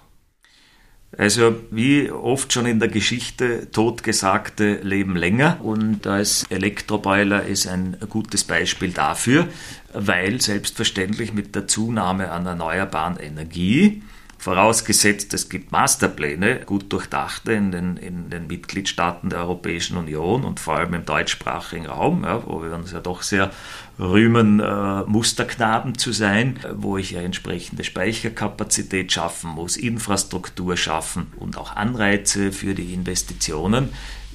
Also 1.17 1.55
wie 1.71 2.11
oft 2.11 2.53
schon 2.53 2.67
in 2.67 2.79
der 2.79 2.87
Geschichte, 2.87 3.71
Totgesagte 3.71 4.75
leben 4.83 5.15
länger 5.15 5.59
und 5.63 6.05
als 6.05 6.45
Elektroboiler 6.49 7.45
ist 7.45 7.67
ein 7.67 7.97
gutes 8.09 8.43
Beispiel 8.43 8.91
dafür, 8.91 9.47
weil 9.91 10.39
selbstverständlich 10.39 11.33
mit 11.33 11.55
der 11.55 11.67
Zunahme 11.67 12.31
an 12.31 12.45
erneuerbaren 12.45 13.17
Energie 13.17 14.03
Vorausgesetzt, 14.39 15.33
es 15.33 15.49
gibt 15.49 15.73
Masterpläne, 15.73 16.61
gut 16.65 16.93
durchdachte 16.93 17.51
in 17.51 17.73
den, 17.73 17.97
in 17.97 18.29
den 18.29 18.47
Mitgliedstaaten 18.47 19.29
der 19.29 19.39
Europäischen 19.39 19.97
Union 19.97 20.45
und 20.45 20.61
vor 20.61 20.77
allem 20.77 20.93
im 20.93 21.05
deutschsprachigen 21.05 21.87
Raum, 21.87 22.23
ja, 22.23 22.41
wo 22.47 22.63
wir 22.63 22.73
uns 22.73 22.93
ja 22.93 23.01
doch 23.01 23.21
sehr 23.21 23.51
rühmen, 23.99 24.61
äh, 24.61 25.01
Musterknaben 25.01 25.97
zu 25.97 26.13
sein, 26.13 26.57
wo 26.73 26.95
ich 26.95 27.11
ja 27.11 27.19
entsprechende 27.19 27.83
Speicherkapazität 27.83 29.11
schaffen 29.11 29.49
muss, 29.49 29.75
Infrastruktur 29.75 30.77
schaffen 30.77 31.33
und 31.35 31.57
auch 31.57 31.75
Anreize 31.75 32.53
für 32.53 32.73
die 32.73 32.93
Investitionen 32.93 33.89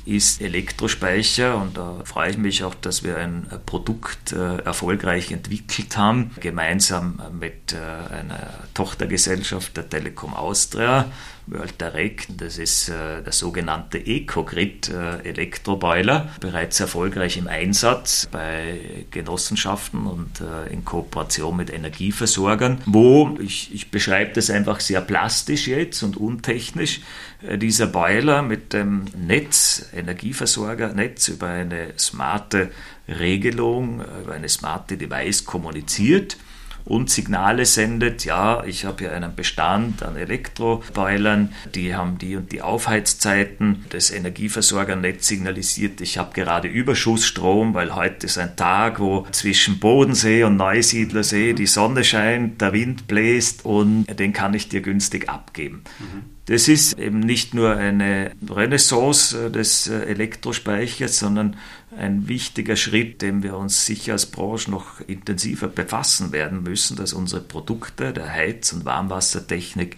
ist 0.06 0.40
Elektrospeicher 0.40 1.56
und 1.56 1.76
da 1.76 2.00
freue 2.04 2.30
ich 2.30 2.38
mich 2.38 2.64
auch, 2.64 2.74
dass 2.74 3.02
wir 3.02 3.16
ein 3.16 3.46
Produkt 3.66 4.32
äh, 4.32 4.58
erfolgreich 4.58 5.32
entwickelt 5.32 5.96
haben, 5.96 6.30
gemeinsam 6.40 7.20
mit 7.38 7.72
äh, 7.72 8.14
einer 8.14 8.50
Tochtergesellschaft 8.74 9.76
der 9.76 9.88
Telekom 9.88 10.34
Austria 10.34 11.06
Wörlterek. 11.46 12.26
Das 12.36 12.58
ist 12.58 12.88
äh, 12.88 13.22
der 13.22 13.32
sogenannte 13.32 13.98
EcoGrid 13.98 14.88
äh, 14.88 15.28
Elektroboiler, 15.28 16.30
bereits 16.40 16.80
erfolgreich 16.80 17.36
im 17.36 17.48
Einsatz 17.48 18.28
bei 18.30 19.06
Genossenschaften 19.10 20.06
und 20.06 20.40
äh, 20.40 20.72
in 20.72 20.84
Kooperation 20.84 21.56
mit 21.56 21.72
Energieversorgern, 21.72 22.80
wo 22.86 23.36
ich, 23.40 23.74
ich 23.74 23.90
beschreibe 23.90 24.32
das 24.32 24.50
einfach 24.50 24.80
sehr 24.80 25.00
plastisch 25.00 25.66
jetzt 25.66 26.02
und 26.02 26.16
untechnisch. 26.16 27.00
Äh, 27.46 27.58
dieser 27.58 27.86
Boiler 27.86 28.42
mit 28.42 28.72
dem 28.72 29.04
Netz, 29.16 29.88
Energieversorgernetz 29.94 31.28
über 31.28 31.48
eine 31.48 31.94
smarte 31.98 32.70
Regelung, 33.08 34.02
über 34.22 34.34
eine 34.34 34.48
smarte 34.48 34.96
Device 34.96 35.44
kommuniziert 35.44 36.36
und 36.84 37.08
Signale 37.08 37.64
sendet, 37.64 38.24
ja, 38.26 38.62
ich 38.64 38.84
habe 38.84 39.04
hier 39.04 39.12
einen 39.12 39.34
Bestand 39.34 40.02
an 40.02 40.16
Elektroboilern, 40.16 41.52
die 41.74 41.94
haben 41.94 42.18
die 42.18 42.36
und 42.36 42.52
die 42.52 42.60
Aufheizzeiten. 42.60 43.86
Das 43.88 44.10
Energieversorgernetz 44.10 45.26
signalisiert, 45.26 46.02
ich 46.02 46.18
habe 46.18 46.34
gerade 46.34 46.68
Überschussstrom, 46.68 47.72
weil 47.72 47.94
heute 47.94 48.26
ist 48.26 48.36
ein 48.36 48.56
Tag, 48.56 49.00
wo 49.00 49.26
zwischen 49.32 49.78
Bodensee 49.78 50.44
und 50.44 50.56
Neusiedlersee 50.56 51.54
die 51.54 51.66
Sonne 51.66 52.04
scheint, 52.04 52.60
der 52.60 52.74
Wind 52.74 53.06
bläst 53.06 53.64
und 53.64 54.04
den 54.06 54.34
kann 54.34 54.52
ich 54.52 54.68
dir 54.68 54.82
günstig 54.82 55.30
abgeben. 55.30 55.84
Mhm. 55.98 56.33
Das 56.46 56.68
ist 56.68 56.98
eben 56.98 57.20
nicht 57.20 57.54
nur 57.54 57.74
eine 57.74 58.32
Renaissance 58.50 59.50
des 59.50 59.86
Elektrospeichers, 59.86 61.18
sondern 61.18 61.56
ein 61.96 62.28
wichtiger 62.28 62.76
Schritt, 62.76 63.22
dem 63.22 63.42
wir 63.42 63.56
uns 63.56 63.86
sicher 63.86 64.12
als 64.12 64.26
Branche 64.26 64.70
noch 64.70 65.00
intensiver 65.06 65.68
befassen 65.68 66.32
werden 66.32 66.62
müssen, 66.62 66.96
dass 66.96 67.14
unsere 67.14 67.40
Produkte 67.40 68.12
der 68.12 68.30
Heiz- 68.30 68.74
und 68.74 68.84
Warmwassertechnik 68.84 69.96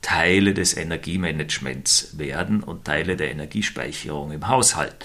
Teile 0.00 0.54
des 0.54 0.76
Energiemanagements 0.76 2.16
werden 2.18 2.62
und 2.62 2.84
Teile 2.84 3.16
der 3.16 3.30
Energiespeicherung 3.30 4.32
im 4.32 4.48
Haushalt. 4.48 5.04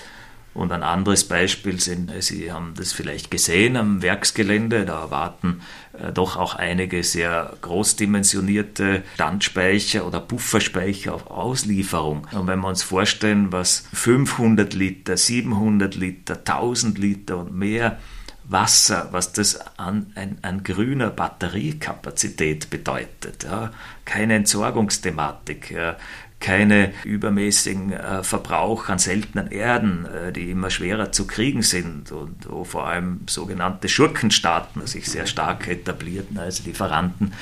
Und 0.59 0.73
ein 0.73 0.83
anderes 0.83 1.23
Beispiel 1.23 1.79
sind, 1.79 2.11
Sie 2.21 2.51
haben 2.51 2.73
das 2.75 2.91
vielleicht 2.91 3.31
gesehen 3.31 3.77
am 3.77 4.01
Werksgelände, 4.01 4.83
da 4.83 5.09
warten 5.09 5.61
äh, 5.93 6.11
doch 6.11 6.35
auch 6.35 6.53
einige 6.53 7.01
sehr 7.05 7.53
großdimensionierte 7.61 9.03
Standspeicher 9.13 10.05
oder 10.05 10.19
Pufferspeicher 10.19 11.15
auf 11.15 11.27
Auslieferung. 11.27 12.27
Und 12.33 12.47
wenn 12.47 12.59
wir 12.59 12.67
uns 12.67 12.83
vorstellen, 12.83 13.53
was 13.53 13.87
500 13.93 14.73
Liter, 14.73 15.15
700 15.15 15.95
Liter, 15.95 16.39
1000 16.39 16.97
Liter 16.97 17.37
und 17.37 17.55
mehr 17.55 17.97
Wasser, 18.43 19.07
was 19.11 19.31
das 19.31 19.61
an, 19.77 20.11
an, 20.15 20.39
an 20.41 20.63
grüner 20.63 21.09
Batteriekapazität 21.09 22.69
bedeutet. 22.69 23.45
Ja. 23.45 23.71
Keine 24.03 24.33
Entsorgungsthematik, 24.33 25.71
ja 25.71 25.95
keine 26.39 26.93
übermäßigen 27.03 27.91
äh, 27.91 28.23
Verbrauch 28.23 28.89
an 28.89 28.97
seltenen 28.97 29.51
Erden, 29.51 30.05
äh, 30.05 30.31
die 30.31 30.51
immer 30.51 30.69
schwerer 30.69 31.11
zu 31.11 31.27
kriegen 31.27 31.61
sind 31.61 32.11
und 32.11 32.49
wo 32.49 32.63
vor 32.63 32.87
allem 32.87 33.21
sogenannte 33.27 33.89
Schurkenstaaten 33.89 34.85
sich 34.87 35.09
sehr 35.09 35.25
stark 35.25 35.67
etablierten 35.67 36.37
als 36.37 36.65
Lieferanten 36.65 37.33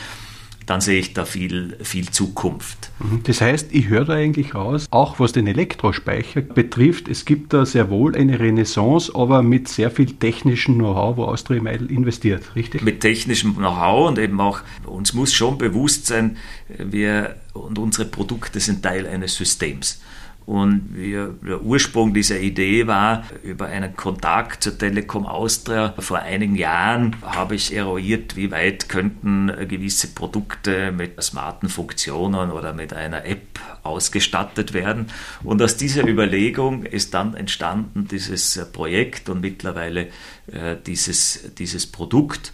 dann 0.67 0.81
sehe 0.81 0.99
ich 0.99 1.13
da 1.13 1.25
viel, 1.25 1.77
viel 1.81 2.09
Zukunft. 2.09 2.91
Mhm. 2.99 3.21
Das 3.23 3.41
heißt, 3.41 3.69
ich 3.71 3.87
höre 3.87 4.05
da 4.05 4.13
eigentlich 4.13 4.53
raus, 4.53 4.85
auch 4.91 5.19
was 5.19 5.31
den 5.31 5.47
Elektrospeicher 5.47 6.41
betrifft, 6.41 7.07
es 7.07 7.25
gibt 7.25 7.53
da 7.53 7.65
sehr 7.65 7.89
wohl 7.89 8.15
eine 8.15 8.39
Renaissance, 8.39 9.11
aber 9.15 9.41
mit 9.41 9.69
sehr 9.69 9.89
viel 9.89 10.11
technischem 10.11 10.75
Know-how, 10.75 11.17
wo 11.17 11.23
Austria 11.23 11.61
Meidl 11.61 11.89
investiert, 11.89 12.55
richtig? 12.55 12.83
Mit 12.83 12.99
technischem 12.99 13.55
Know-how 13.55 14.09
und 14.09 14.19
eben 14.19 14.39
auch, 14.41 14.59
uns 14.85 15.13
muss 15.13 15.33
schon 15.33 15.57
bewusst 15.57 16.05
sein, 16.05 16.37
wir 16.77 17.37
und 17.53 17.79
unsere 17.79 18.05
Produkte 18.05 18.59
sind 18.59 18.83
Teil 18.83 19.07
eines 19.07 19.35
Systems. 19.35 20.01
Und 20.47 20.95
wir, 20.95 21.35
der 21.45 21.61
Ursprung 21.61 22.13
dieser 22.13 22.39
Idee 22.39 22.87
war, 22.87 23.25
über 23.43 23.65
einen 23.65 23.97
Kontakt 23.97 24.63
zur 24.63 24.77
Telekom 24.77 25.25
Austria 25.25 25.93
vor 25.99 26.19
einigen 26.19 26.55
Jahren 26.55 27.17
habe 27.21 27.55
ich 27.55 27.75
eruiert, 27.75 28.37
wie 28.37 28.49
weit 28.49 28.87
könnten 28.87 29.51
gewisse 29.67 30.07
Produkte 30.07 30.93
mit 30.93 31.21
smarten 31.21 31.67
Funktionen 31.67 32.49
oder 32.49 32.71
mit 32.71 32.93
einer 32.93 33.25
App 33.25 33.59
ausgestattet 33.83 34.73
werden. 34.73 35.07
Und 35.43 35.61
aus 35.61 35.75
dieser 35.75 36.07
Überlegung 36.07 36.83
ist 36.83 37.13
dann 37.13 37.33
entstanden 37.33 38.07
dieses 38.07 38.57
Projekt 38.71 39.27
und 39.27 39.41
mittlerweile 39.41 40.07
äh, 40.49 40.77
dieses, 40.85 41.55
dieses 41.57 41.87
Produkt. 41.87 42.53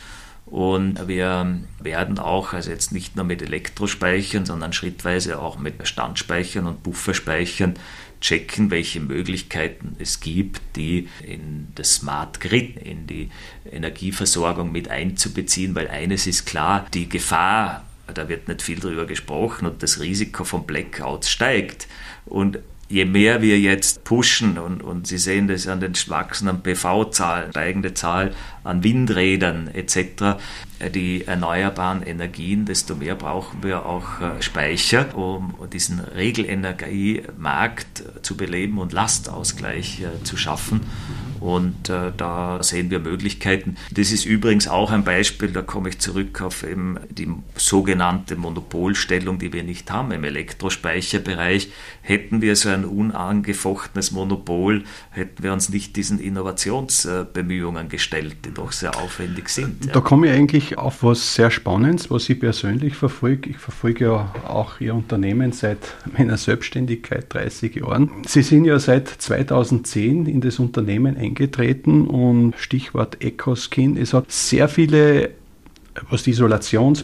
Und 0.54 1.08
wir 1.08 1.62
werden 1.80 2.20
auch, 2.20 2.54
also 2.54 2.70
jetzt 2.70 2.92
nicht 2.92 3.16
nur 3.16 3.26
mit 3.26 3.42
Elektrospeichern, 3.42 4.46
sondern 4.46 4.72
schrittweise 4.72 5.40
auch 5.40 5.58
mit 5.58 5.88
Standspeichern 5.88 6.68
und 6.68 6.84
Bufferspeichern 6.84 7.74
checken, 8.22 8.70
welche 8.70 9.00
Möglichkeiten 9.00 9.96
es 9.98 10.20
gibt, 10.20 10.62
die 10.76 11.10
in 11.26 11.70
das 11.74 11.96
Smart 11.96 12.40
Grid, 12.40 12.78
in 12.78 13.08
die 13.08 13.32
Energieversorgung 13.66 14.72
mit 14.72 14.90
einzubeziehen, 14.90 15.74
weil 15.74 15.88
eines 15.88 16.28
ist 16.28 16.46
klar, 16.46 16.86
die 16.94 17.10
Gefahr, 17.10 17.84
da 18.14 18.30
wird 18.30 18.48
nicht 18.48 18.62
viel 18.62 18.80
drüber 18.80 19.08
gesprochen 19.08 19.66
und 19.66 19.82
das 19.82 20.02
Risiko 20.02 20.44
von 20.44 20.68
Blackouts 20.68 21.32
steigt. 21.32 21.88
Und 22.28 22.60
je 22.94 23.06
mehr 23.06 23.42
wir 23.42 23.60
jetzt 23.60 24.04
pushen, 24.04 24.60
und, 24.60 24.84
und 24.84 25.08
Sie 25.08 25.18
sehen 25.18 25.48
das 25.48 25.68
an 25.68 25.80
den 25.80 25.94
wachsenden 26.08 26.62
PV-Zahlen, 26.62 27.50
steigende 27.50 27.96
Zahl 27.96 28.34
an 28.64 28.84
Windrädern 28.84 29.68
etc., 29.74 30.38
die 30.90 31.26
erneuerbaren 31.26 32.04
Energien, 32.04 32.66
desto 32.66 32.96
mehr 32.96 33.16
brauchen 33.16 33.64
wir 33.64 33.86
auch 33.86 34.22
äh, 34.22 34.42
Speicher, 34.42 35.18
um 35.18 35.56
diesen 35.72 36.00
Regelenergiemarkt 36.00 38.04
zu 38.22 38.38
beleben 38.38 38.78
und 38.78 38.94
Lastausgleich 38.94 40.02
äh, 40.02 40.24
zu 40.24 40.38
schaffen. 40.38 40.82
Und 41.44 41.90
äh, 41.90 42.14
da 42.16 42.64
sehen 42.64 42.90
wir 42.90 43.00
Möglichkeiten. 43.00 43.76
Das 43.92 44.14
ist 44.14 44.24
übrigens 44.24 44.70
auch 44.70 44.92
ein 44.92 45.04
Beispiel, 45.04 45.50
da 45.50 45.62
komme 45.62 45.90
ich 45.90 46.00
zurück 46.00 46.42
auf 46.42 46.64
eben 46.64 46.98
die 47.10 47.28
sogenannte 47.56 48.38
Monopolstellung, 48.38 49.40
die 49.40 49.52
wir 49.52 49.64
nicht 49.64 49.92
haben 49.92 50.12
im 50.12 50.24
Elektrospeicherbereich. 50.24 51.70
Hätten 52.02 52.42
wir 52.42 52.56
so 52.56 52.70
ein 52.70 52.86
unangefochtenes 52.86 54.12
Monopol, 54.12 54.86
hätten 55.12 55.44
wir 55.44 55.52
uns 55.52 55.68
nicht 55.68 55.98
diesen 55.98 56.18
Innovationsbemühungen 56.18 57.90
gestellt, 57.90 58.38
die 58.46 58.54
doch 58.54 58.72
sehr 58.72 58.98
aufwendig 58.98 59.50
sind. 59.50 59.94
Da 59.94 60.00
komme 60.00 60.28
ich 60.28 60.34
eigentlich 60.34 60.73
auf 60.78 61.04
was 61.04 61.36
sehr 61.36 61.52
Spannendes, 61.52 62.10
was 62.10 62.30
ich 62.30 62.40
persönlich 62.40 62.96
verfolge. 62.96 63.50
Ich 63.50 63.58
verfolge 63.58 64.06
ja 64.06 64.34
auch 64.48 64.80
Ihr 64.80 64.96
Unternehmen 64.96 65.52
seit 65.52 65.80
meiner 66.18 66.38
Selbstständigkeit 66.38 67.34
30 67.34 67.76
Jahren. 67.76 68.12
Sie 68.26 68.42
sind 68.42 68.66
ja 68.66 68.80
seit 68.80 69.08
2010 69.08 70.26
in 70.26 70.42
das 70.42 70.60
Unternehmen 70.60 71.18
eingetreten 71.18 72.08
und 72.08 72.54
Stichwort 72.58 73.24
EcoSkin. 73.24 73.98
Es 73.98 74.14
hat 74.14 74.32
sehr 74.32 74.68
viele 74.68 75.32
was 76.10 76.24
die 76.24 76.32
Isolation 76.32 76.98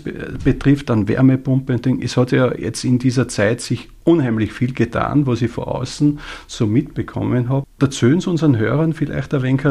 betrifft, 0.43 0.89
an 0.89 1.07
Wärmepumpen, 1.07 2.01
es 2.01 2.17
hat 2.17 2.31
ja 2.31 2.53
jetzt 2.55 2.83
in 2.83 2.99
dieser 2.99 3.27
Zeit 3.27 3.61
sich 3.61 3.89
unheimlich 4.03 4.53
viel 4.53 4.73
getan, 4.73 5.27
was 5.27 5.41
ich 5.41 5.51
von 5.51 5.65
außen 5.65 6.19
so 6.47 6.65
mitbekommen 6.65 7.49
habe. 7.49 7.65
Erzählen 7.79 8.19
Sie 8.19 8.29
unseren 8.29 8.57
Hörern 8.57 8.93
vielleicht 8.93 9.33
ein 9.33 9.43
wenig, 9.43 9.61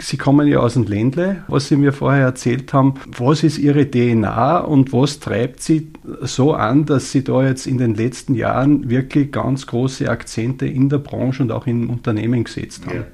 Sie 0.00 0.16
kommen 0.16 0.46
ja 0.46 0.60
aus 0.60 0.74
dem 0.74 0.84
Ländle, 0.84 1.44
was 1.48 1.68
Sie 1.68 1.76
mir 1.76 1.92
vorher 1.92 2.26
erzählt 2.26 2.72
haben. 2.72 2.94
Was 3.06 3.42
ist 3.42 3.58
Ihre 3.58 3.90
DNA 3.90 4.58
und 4.60 4.92
was 4.92 5.18
treibt 5.18 5.60
Sie 5.60 5.88
so 6.20 6.54
an, 6.54 6.86
dass 6.86 7.10
Sie 7.10 7.24
da 7.24 7.44
jetzt 7.44 7.66
in 7.66 7.78
den 7.78 7.94
letzten 7.94 8.34
Jahren 8.34 8.88
wirklich 8.88 9.32
ganz 9.32 9.66
große 9.66 10.08
Akzente 10.08 10.66
in 10.66 10.88
der 10.88 10.98
Branche 10.98 11.42
und 11.42 11.50
auch 11.50 11.66
im 11.66 11.90
Unternehmen 11.90 12.44
gesetzt 12.44 12.86
haben? 12.86 12.96
Ja. 12.96 13.04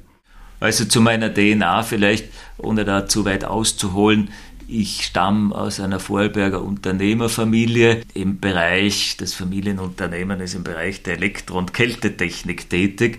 Also 0.61 0.85
zu 0.85 1.00
meiner 1.00 1.32
DNA 1.32 1.82
vielleicht, 1.82 2.26
ohne 2.59 2.85
da 2.85 3.06
zu 3.06 3.25
weit 3.25 3.47
auszuholen. 3.47 4.28
Ich 4.73 5.05
stamme 5.05 5.53
aus 5.53 5.81
einer 5.81 5.99
Vorarlberger 5.99 6.62
Unternehmerfamilie. 6.62 8.03
Im 8.15 8.39
Bereich, 8.39 9.17
das 9.17 9.35
Familienunternehmen 9.35 10.39
ist 10.41 10.55
im 10.55 10.62
Bereich 10.62 11.03
der 11.03 11.15
Elektro- 11.15 11.59
und 11.59 11.75
Kältetechnik 11.75 12.71
tätig. 12.71 13.19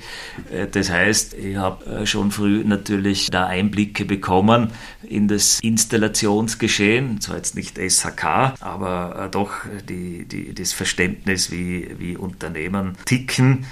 Äh, 0.49 0.67
das 0.67 0.89
heißt, 0.89 1.33
ich 1.33 1.57
habe 1.57 1.85
äh, 1.87 2.05
schon 2.05 2.31
früh 2.31 2.63
natürlich 2.63 3.29
da 3.29 3.47
Einblicke 3.47 4.05
bekommen 4.05 4.69
in 5.03 5.27
das 5.27 5.59
Installationsgeschehen, 5.59 7.19
zwar 7.19 7.35
jetzt 7.35 7.55
nicht 7.55 7.77
SHK, 7.77 8.53
aber 8.61 9.25
äh, 9.25 9.29
doch 9.29 9.51
die, 9.89 10.23
die, 10.23 10.55
das 10.55 10.71
Verständnis, 10.71 11.51
wie, 11.51 11.89
wie 11.99 12.15
Unternehmen 12.15 12.93
ticken. 13.03 13.65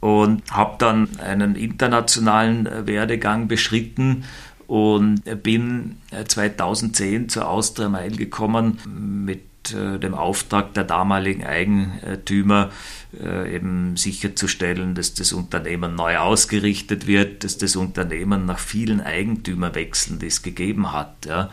Und 0.00 0.42
habe 0.50 0.74
dann 0.78 1.08
einen 1.20 1.54
internationalen 1.54 2.68
Werdegang 2.88 3.46
beschritten 3.46 4.24
und 4.72 5.20
bin 5.42 5.98
2010 6.26 7.24
äh, 7.24 7.26
zur 7.26 7.46
Austria 7.46 7.90
Mail 7.90 8.16
gekommen 8.16 8.78
mit 9.26 9.74
äh, 9.74 9.98
dem 9.98 10.14
Auftrag 10.14 10.72
der 10.72 10.84
damaligen 10.84 11.44
Eigentümer 11.44 12.70
eben 13.14 13.98
sicherzustellen, 13.98 14.94
dass 14.94 15.12
das 15.12 15.34
Unternehmen 15.34 15.94
neu 15.94 16.16
ausgerichtet 16.16 17.06
wird, 17.06 17.44
dass 17.44 17.58
das 17.58 17.76
Unternehmen 17.76 18.46
nach 18.46 18.58
vielen 18.58 19.02
Eigentümerwechseln, 19.02 20.18
die 20.18 20.28
es 20.28 20.40
gegeben 20.40 20.94
hat, 20.94 21.26
ja, 21.26 21.50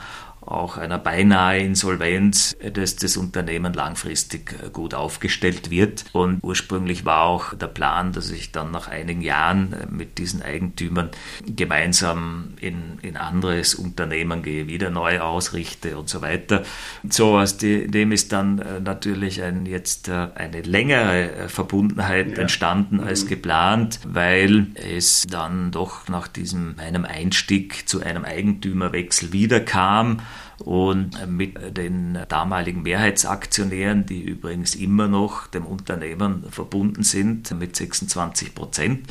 auch 0.49 0.77
einer 0.77 0.97
beinahe 0.97 1.59
Insolvenz, 1.59 2.57
dass 2.73 2.95
das 2.95 3.17
Unternehmen 3.17 3.73
langfristig 3.73 4.55
äh, 4.63 4.69
gut 4.69 4.93
aufgestellt 4.93 5.69
wird. 5.69 6.05
Und 6.11 6.39
ursprünglich 6.41 7.05
war 7.05 7.23
auch 7.23 7.53
der 7.53 7.67
Plan, 7.67 8.13
dass 8.13 8.31
ich 8.31 8.51
dann 8.51 8.71
nach 8.71 8.87
einigen 8.87 9.21
Jahren 9.21 9.73
äh, 9.73 9.85
mit 9.89 10.17
diesen 10.17 10.41
Eigentümern 10.41 11.11
gemeinsam 11.45 12.55
in, 12.59 12.97
in 13.01 13.15
anderes 13.15 13.75
Unternehmen 13.75 14.41
gehe, 14.41 14.67
wieder 14.67 14.89
neu 14.89 15.19
ausrichte 15.19 15.97
und 15.97 16.09
so 16.09 16.21
weiter. 16.21 16.63
So 17.07 17.37
aus 17.37 17.57
dem 17.57 18.11
ist 18.11 18.31
dann 18.31 18.59
äh, 18.59 18.79
natürlich 18.79 19.43
ein, 19.43 19.65
jetzt 19.65 20.09
eine 20.09 20.61
längere 20.61 21.47
Verbundenheit 21.47 22.31
ja. 22.31 22.41
entstanden 22.41 22.99
als 22.99 23.25
mhm. 23.25 23.29
geplant, 23.29 23.99
weil 24.05 24.67
es 24.75 25.27
dann 25.29 25.71
doch 25.71 26.07
nach 26.07 26.27
diesem 26.27 26.75
meinem 26.75 27.05
Einstieg 27.05 27.87
zu 27.87 28.01
einem 28.01 28.25
Eigentümerwechsel 28.25 29.31
wieder 29.31 29.59
kam 29.59 30.21
und 30.59 31.27
mit 31.27 31.77
den 31.77 32.17
damaligen 32.27 32.83
Mehrheitsaktionären, 32.83 34.05
die 34.05 34.21
übrigens 34.21 34.75
immer 34.75 35.07
noch 35.07 35.47
dem 35.47 35.65
Unternehmen 35.65 36.43
verbunden 36.49 37.03
sind, 37.03 37.51
mit 37.57 37.75
26 37.75 38.55
Prozent. 38.55 39.07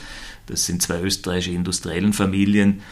Das 0.46 0.66
sind 0.66 0.82
zwei 0.82 1.00
österreichische 1.00 1.52
Industriellenfamilien 1.52 2.82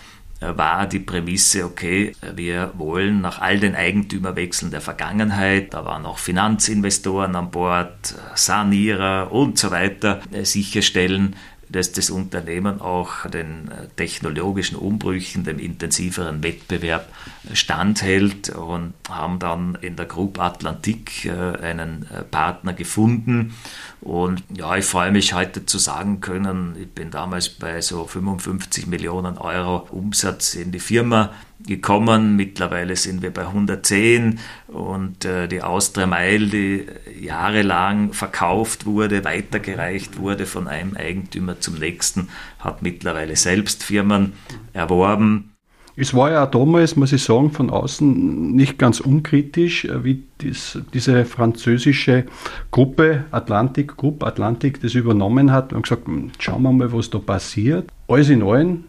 war 0.40 0.86
die 0.86 0.98
Prämisse, 0.98 1.64
okay, 1.64 2.14
wir 2.34 2.72
wollen 2.76 3.20
nach 3.22 3.40
all 3.40 3.58
den 3.58 3.74
Eigentümerwechseln 3.74 4.70
der 4.70 4.82
Vergangenheit, 4.82 5.72
da 5.72 5.84
waren 5.84 6.04
auch 6.04 6.18
Finanzinvestoren 6.18 7.34
an 7.36 7.50
Bord, 7.50 8.14
Sanierer 8.34 9.32
und 9.32 9.58
so 9.58 9.70
weiter, 9.70 10.20
sicherstellen, 10.42 11.36
dass 11.68 11.92
das 11.92 12.10
Unternehmen 12.10 12.80
auch 12.80 13.26
den 13.26 13.70
äh, 13.70 13.88
technologischen 13.96 14.76
Umbrüchen, 14.76 15.44
dem 15.44 15.58
intensiveren 15.58 16.42
Wettbewerb 16.42 17.08
standhält 17.52 18.50
und 18.50 18.94
haben 19.08 19.38
dann 19.38 19.76
in 19.80 19.96
der 19.96 20.06
Group 20.06 20.38
Atlantik 20.38 21.24
äh, 21.24 21.30
einen 21.30 22.06
äh, 22.10 22.22
Partner 22.22 22.72
gefunden. 22.72 23.54
Und 24.00 24.44
ja, 24.54 24.76
ich 24.76 24.84
freue 24.84 25.10
mich 25.10 25.32
heute 25.32 25.66
zu 25.66 25.78
sagen 25.78 26.20
können, 26.20 26.76
ich 26.80 26.88
bin 26.88 27.10
damals 27.10 27.48
bei 27.48 27.80
so 27.80 28.06
55 28.06 28.86
Millionen 28.86 29.38
Euro 29.38 29.88
Umsatz 29.90 30.54
in 30.54 30.70
die 30.70 30.80
Firma 30.80 31.32
gekommen. 31.60 32.36
Mittlerweile 32.36 32.94
sind 32.94 33.22
wir 33.22 33.32
bei 33.32 33.46
110 33.46 34.38
und 34.68 35.24
äh, 35.24 35.48
die 35.48 35.62
Austria 35.62 36.06
Mail, 36.06 36.50
die 36.50 36.86
jahrelang 37.20 38.12
verkauft 38.12 38.86
wurde, 38.86 39.24
weitergereicht 39.24 40.18
wurde 40.18 40.46
von 40.46 40.68
einem 40.68 40.94
Eigentümer 40.94 41.60
zum 41.60 41.78
nächsten, 41.78 42.28
hat 42.58 42.82
mittlerweile 42.82 43.34
selbst 43.34 43.82
Firmen 43.82 44.34
erworben. 44.72 45.55
Es 45.98 46.12
war 46.12 46.30
ja 46.30 46.44
damals, 46.44 46.94
muss 46.96 47.12
ich 47.12 47.22
sagen, 47.22 47.50
von 47.50 47.70
außen 47.70 48.54
nicht 48.54 48.78
ganz 48.78 49.00
unkritisch, 49.00 49.86
äh, 49.86 50.04
wie 50.04 50.22
dies, 50.42 50.78
diese 50.92 51.24
französische 51.24 52.24
Gruppe, 52.70 53.24
Atlantik, 53.30 53.96
Gruppe 53.96 54.26
Atlantik, 54.26 54.80
das 54.82 54.94
übernommen 54.94 55.52
hat 55.52 55.72
und 55.72 55.82
gesagt, 55.82 56.06
hm, 56.06 56.30
schauen 56.38 56.62
wir 56.62 56.72
mal, 56.72 56.92
was 56.92 57.08
da 57.08 57.18
passiert. 57.18 57.88
Alles 58.08 58.28
in 58.28 58.42
allem 58.42 58.84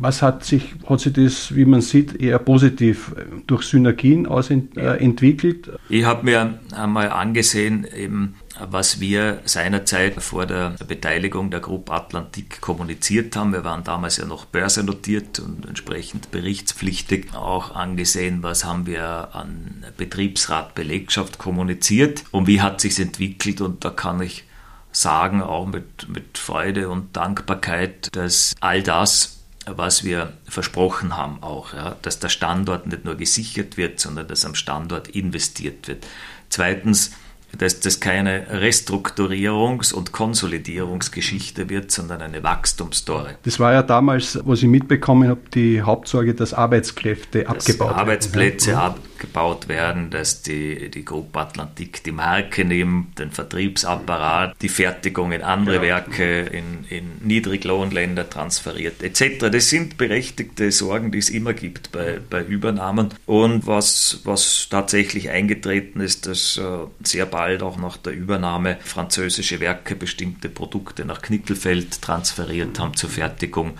was 0.00 0.22
hat 0.22 0.44
sich, 0.44 0.74
hat 0.86 1.00
sich 1.00 1.12
das, 1.12 1.54
wie 1.54 1.64
man 1.64 1.82
sieht, 1.82 2.20
eher 2.20 2.38
positiv 2.38 3.14
durch 3.46 3.64
Synergien 3.64 4.26
aus, 4.26 4.50
äh, 4.50 4.56
entwickelt? 4.76 5.70
Ich 5.88 6.04
habe 6.04 6.24
mir 6.24 6.58
einmal 6.74 7.10
angesehen, 7.10 7.86
eben, 7.96 8.34
was 8.68 9.00
wir 9.00 9.40
seinerzeit 9.44 10.22
vor 10.22 10.46
der 10.46 10.74
Beteiligung 10.86 11.50
der 11.50 11.60
Gruppe 11.60 11.92
Atlantik 11.92 12.60
kommuniziert 12.60 13.36
haben. 13.36 13.52
Wir 13.52 13.64
waren 13.64 13.84
damals 13.84 14.16
ja 14.16 14.26
noch 14.26 14.44
börsennotiert 14.44 15.38
und 15.38 15.66
entsprechend 15.66 16.30
berichtspflichtig. 16.30 17.34
Auch 17.34 17.74
angesehen, 17.74 18.42
was 18.42 18.64
haben 18.64 18.86
wir 18.86 19.34
an 19.34 19.84
Betriebsrat, 19.96 20.74
Belegschaft 20.74 21.38
kommuniziert 21.38 22.24
und 22.30 22.46
wie 22.46 22.60
hat 22.60 22.80
sich 22.80 22.98
entwickelt. 22.98 23.60
Und 23.60 23.84
da 23.84 23.90
kann 23.90 24.20
ich 24.20 24.44
sagen, 24.92 25.42
auch 25.42 25.66
mit, 25.66 26.08
mit 26.08 26.38
Freude 26.38 26.88
und 26.88 27.16
Dankbarkeit, 27.16 28.14
dass 28.14 28.54
all 28.60 28.82
das, 28.82 29.38
was 29.66 30.04
wir 30.04 30.32
versprochen 30.48 31.16
haben 31.16 31.42
auch, 31.42 31.74
ja, 31.74 31.96
dass 32.02 32.18
der 32.18 32.28
Standort 32.28 32.86
nicht 32.86 33.04
nur 33.04 33.14
gesichert 33.14 33.76
wird, 33.76 34.00
sondern 34.00 34.26
dass 34.26 34.44
am 34.44 34.54
Standort 34.54 35.08
investiert 35.08 35.86
wird. 35.86 36.06
Zweitens, 36.48 37.12
dass 37.58 37.80
das 37.80 38.00
keine 38.00 38.46
Restrukturierungs- 38.52 39.92
und 39.92 40.12
Konsolidierungsgeschichte 40.12 41.68
wird, 41.68 41.90
sondern 41.90 42.22
eine 42.22 42.42
Wachstumsstory. 42.42 43.32
Das 43.42 43.58
war 43.58 43.72
ja 43.72 43.82
damals, 43.82 44.38
was 44.44 44.62
ich 44.62 44.68
mitbekommen 44.68 45.28
habe, 45.28 45.40
die 45.54 45.82
Hauptsorge, 45.82 46.34
dass 46.34 46.54
Arbeitskräfte 46.54 47.44
dass 47.44 47.68
abgebaut 47.68 47.96
Arbeitsplätze 47.96 48.68
werden. 48.68 48.80
Arbeitsplätze 48.80 49.09
abgebaut 49.20 49.68
werden, 49.68 50.10
dass 50.10 50.42
die, 50.42 50.90
die 50.90 51.04
Gruppe 51.04 51.40
Atlantik 51.40 52.02
die 52.04 52.12
Marke 52.12 52.64
nimmt, 52.64 53.18
den 53.18 53.30
Vertriebsapparat, 53.30 54.56
die 54.62 54.68
Fertigung 54.68 55.32
in 55.32 55.42
andere 55.42 55.76
ja. 55.76 55.82
Werke, 55.82 56.40
in, 56.40 56.84
in 56.88 57.18
Niedriglohnländer 57.20 58.30
transferiert 58.30 59.02
etc. 59.02 59.50
Das 59.50 59.68
sind 59.68 59.98
berechtigte 59.98 60.72
Sorgen, 60.72 61.12
die 61.12 61.18
es 61.18 61.28
immer 61.28 61.52
gibt 61.52 61.92
bei, 61.92 62.18
bei 62.30 62.42
Übernahmen. 62.42 63.10
Und 63.26 63.66
was, 63.66 64.20
was 64.24 64.68
tatsächlich 64.70 65.30
eingetreten 65.30 66.00
ist, 66.00 66.26
dass 66.26 66.56
äh, 66.56 66.62
sehr 67.02 67.26
bald 67.26 67.62
auch 67.62 67.76
nach 67.76 67.96
der 67.98 68.14
Übernahme 68.14 68.78
französische 68.80 69.60
Werke 69.60 69.94
bestimmte 69.94 70.48
Produkte 70.48 71.04
nach 71.04 71.20
Knickelfeld 71.20 72.00
transferiert 72.00 72.78
haben 72.78 72.96
zur 72.96 73.10
Fertigung. 73.10 73.76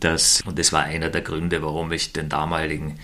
Das, 0.00 0.42
und 0.46 0.58
das 0.58 0.72
war 0.72 0.84
einer 0.84 1.10
der 1.10 1.22
Gründe, 1.22 1.60
warum 1.62 1.90
ich 1.92 2.12
den 2.12 2.28
damaligen 2.28 2.98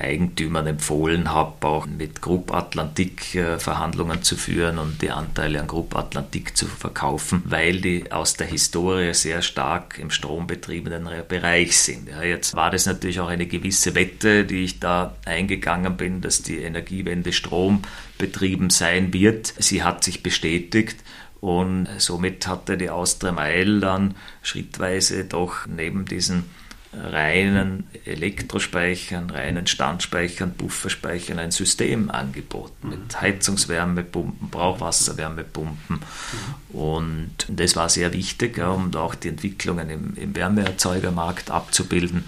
Eigentümern 0.00 0.66
empfohlen 0.66 1.32
habe, 1.32 1.66
auch 1.66 1.86
mit 1.86 2.22
Group 2.22 2.52
Atlantik 2.52 3.38
Verhandlungen 3.58 4.22
zu 4.22 4.36
führen 4.36 4.78
und 4.78 5.02
die 5.02 5.10
Anteile 5.10 5.60
an 5.60 5.66
Group 5.66 5.96
Atlantik 5.96 6.56
zu 6.56 6.66
verkaufen, 6.66 7.42
weil 7.44 7.80
die 7.80 8.10
aus 8.10 8.34
der 8.34 8.46
Historie 8.46 9.14
sehr 9.14 9.42
stark 9.42 9.98
im 9.98 10.10
strombetriebenen 10.10 11.08
Bereich 11.28 11.78
sind. 11.78 12.08
Ja, 12.08 12.22
jetzt 12.22 12.54
war 12.54 12.70
das 12.70 12.86
natürlich 12.86 13.20
auch 13.20 13.28
eine 13.28 13.46
gewisse 13.46 13.94
Wette, 13.94 14.44
die 14.44 14.64
ich 14.64 14.80
da 14.80 15.16
eingegangen 15.24 15.96
bin, 15.96 16.20
dass 16.20 16.42
die 16.42 16.58
Energiewende 16.58 17.32
strombetrieben 17.32 18.70
sein 18.70 19.12
wird. 19.12 19.54
Sie 19.58 19.82
hat 19.82 20.04
sich 20.04 20.22
bestätigt. 20.22 20.96
Und 21.40 21.88
somit 21.96 22.46
hatte 22.46 22.76
die 22.76 22.90
Austria 22.90 23.32
Meil 23.32 23.80
dann 23.80 24.14
schrittweise 24.42 25.24
doch 25.24 25.66
neben 25.66 26.04
diesen 26.04 26.44
reinen 26.92 27.84
Elektrospeichern, 28.04 29.30
reinen 29.30 29.68
Standspeichern, 29.68 30.52
Bufferspeichern 30.52 31.38
ein 31.38 31.52
System 31.52 32.10
angeboten 32.10 32.88
mhm. 32.88 32.90
mit 32.90 33.20
Heizungswärmepumpen, 33.20 34.50
Brauchwasserwärmepumpen. 34.50 35.98
Mhm. 35.98 36.76
Und 36.76 37.30
das 37.48 37.76
war 37.76 37.88
sehr 37.88 38.12
wichtig, 38.12 38.58
um 38.58 38.92
auch 38.94 39.14
die 39.14 39.28
Entwicklungen 39.28 39.88
im, 39.88 40.14
im 40.16 40.34
Wärmeerzeugermarkt 40.34 41.50
abzubilden 41.50 42.24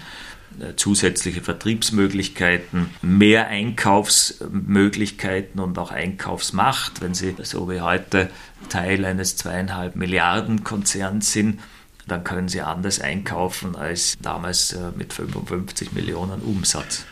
äh, 0.59 0.75
zusätzliche 0.75 1.41
Vertriebsmöglichkeiten, 1.41 2.91
mehr 3.01 3.47
Einkaufsmöglichkeiten 3.47 5.59
und 5.59 5.79
auch 5.79 5.89
Einkaufsmacht, 5.91 7.01
wenn 7.01 7.15
Sie 7.15 7.35
so 7.41 7.67
wie 7.69 7.81
heute 7.81 8.29
Teil 8.69 9.03
eines 9.03 9.35
zweieinhalb 9.35 9.95
Milliarden 9.95 10.63
Konzerns 10.63 11.33
sind, 11.33 11.59
dann 12.07 12.23
können 12.23 12.47
sie 12.47 12.61
anders 12.61 12.99
einkaufen 12.99 13.75
als 13.75 14.17
damals 14.21 14.73
äh, 14.73 14.91
mit 14.95 15.13
55 15.13 15.93
Millionen 15.93 16.41
Umsatz. 16.41 17.05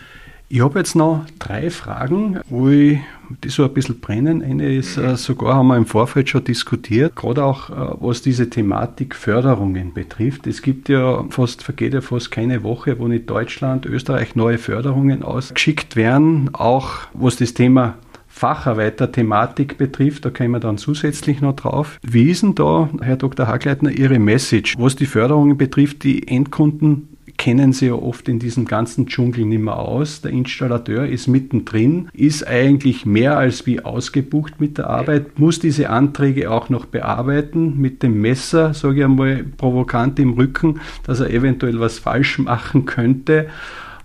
Ich 0.53 0.59
habe 0.59 0.79
jetzt 0.79 0.97
noch 0.97 1.25
drei 1.39 1.69
Fragen, 1.69 2.41
wo 2.49 2.67
ich 2.67 2.99
die 3.41 3.47
so 3.47 3.63
ein 3.63 3.73
bisschen 3.73 4.01
brennen. 4.01 4.43
Eine 4.43 4.75
ist 4.75 4.97
äh, 4.97 5.15
sogar, 5.15 5.55
haben 5.55 5.67
wir 5.67 5.77
im 5.77 5.85
Vorfeld 5.85 6.27
schon 6.27 6.43
diskutiert, 6.43 7.15
gerade 7.15 7.45
auch 7.45 7.69
äh, 7.69 7.95
was 8.01 8.21
diese 8.21 8.49
Thematik 8.49 9.15
Förderungen 9.15 9.93
betrifft. 9.93 10.47
Es 10.47 10.61
gibt 10.61 10.89
ja 10.89 11.23
fast, 11.29 11.63
vergeht 11.63 11.93
ja 11.93 12.01
fast 12.01 12.31
keine 12.31 12.63
Woche, 12.63 12.99
wo 12.99 13.07
nicht 13.07 13.29
Deutschland, 13.29 13.85
Österreich 13.85 14.35
neue 14.35 14.57
Förderungen 14.57 15.23
ausgeschickt 15.23 15.95
werden, 15.95 16.49
auch 16.53 17.07
was 17.13 17.37
das 17.37 17.53
Thema 17.53 17.95
Facharbeiter-Thematik 18.31 19.77
betrifft, 19.77 20.25
da 20.25 20.29
kommen 20.29 20.51
wir 20.51 20.59
dann 20.59 20.77
zusätzlich 20.77 21.41
noch 21.41 21.55
drauf. 21.55 21.99
Wie 22.01 22.29
ist 22.29 22.43
denn 22.43 22.55
da, 22.55 22.89
Herr 23.01 23.17
Dr. 23.17 23.47
Hagleitner, 23.47 23.91
Ihre 23.91 24.19
Message, 24.19 24.75
was 24.79 24.95
die 24.95 25.05
Förderungen 25.05 25.57
betrifft? 25.57 26.03
Die 26.03 26.27
Endkunden 26.27 27.09
kennen 27.41 27.73
sie 27.73 27.87
ja 27.87 27.93
oft 27.93 28.29
in 28.29 28.37
diesem 28.37 28.65
ganzen 28.65 29.07
Dschungel 29.07 29.45
nicht 29.45 29.63
mehr 29.63 29.77
aus. 29.77 30.21
Der 30.21 30.29
Installateur 30.29 31.07
ist 31.07 31.27
mittendrin, 31.27 32.07
ist 32.13 32.47
eigentlich 32.47 33.07
mehr 33.07 33.35
als 33.35 33.65
wie 33.65 33.83
ausgebucht 33.83 34.61
mit 34.61 34.77
der 34.77 34.91
Arbeit, 34.91 35.39
muss 35.39 35.59
diese 35.59 35.89
Anträge 35.89 36.51
auch 36.51 36.69
noch 36.69 36.85
bearbeiten 36.85 37.79
mit 37.79 38.03
dem 38.03 38.21
Messer, 38.21 38.75
sage 38.75 38.99
ich 38.99 39.05
einmal, 39.05 39.43
provokant 39.57 40.19
im 40.19 40.33
Rücken, 40.33 40.81
dass 41.03 41.19
er 41.19 41.31
eventuell 41.31 41.79
was 41.79 41.97
falsch 41.97 42.37
machen 42.37 42.85
könnte 42.85 43.47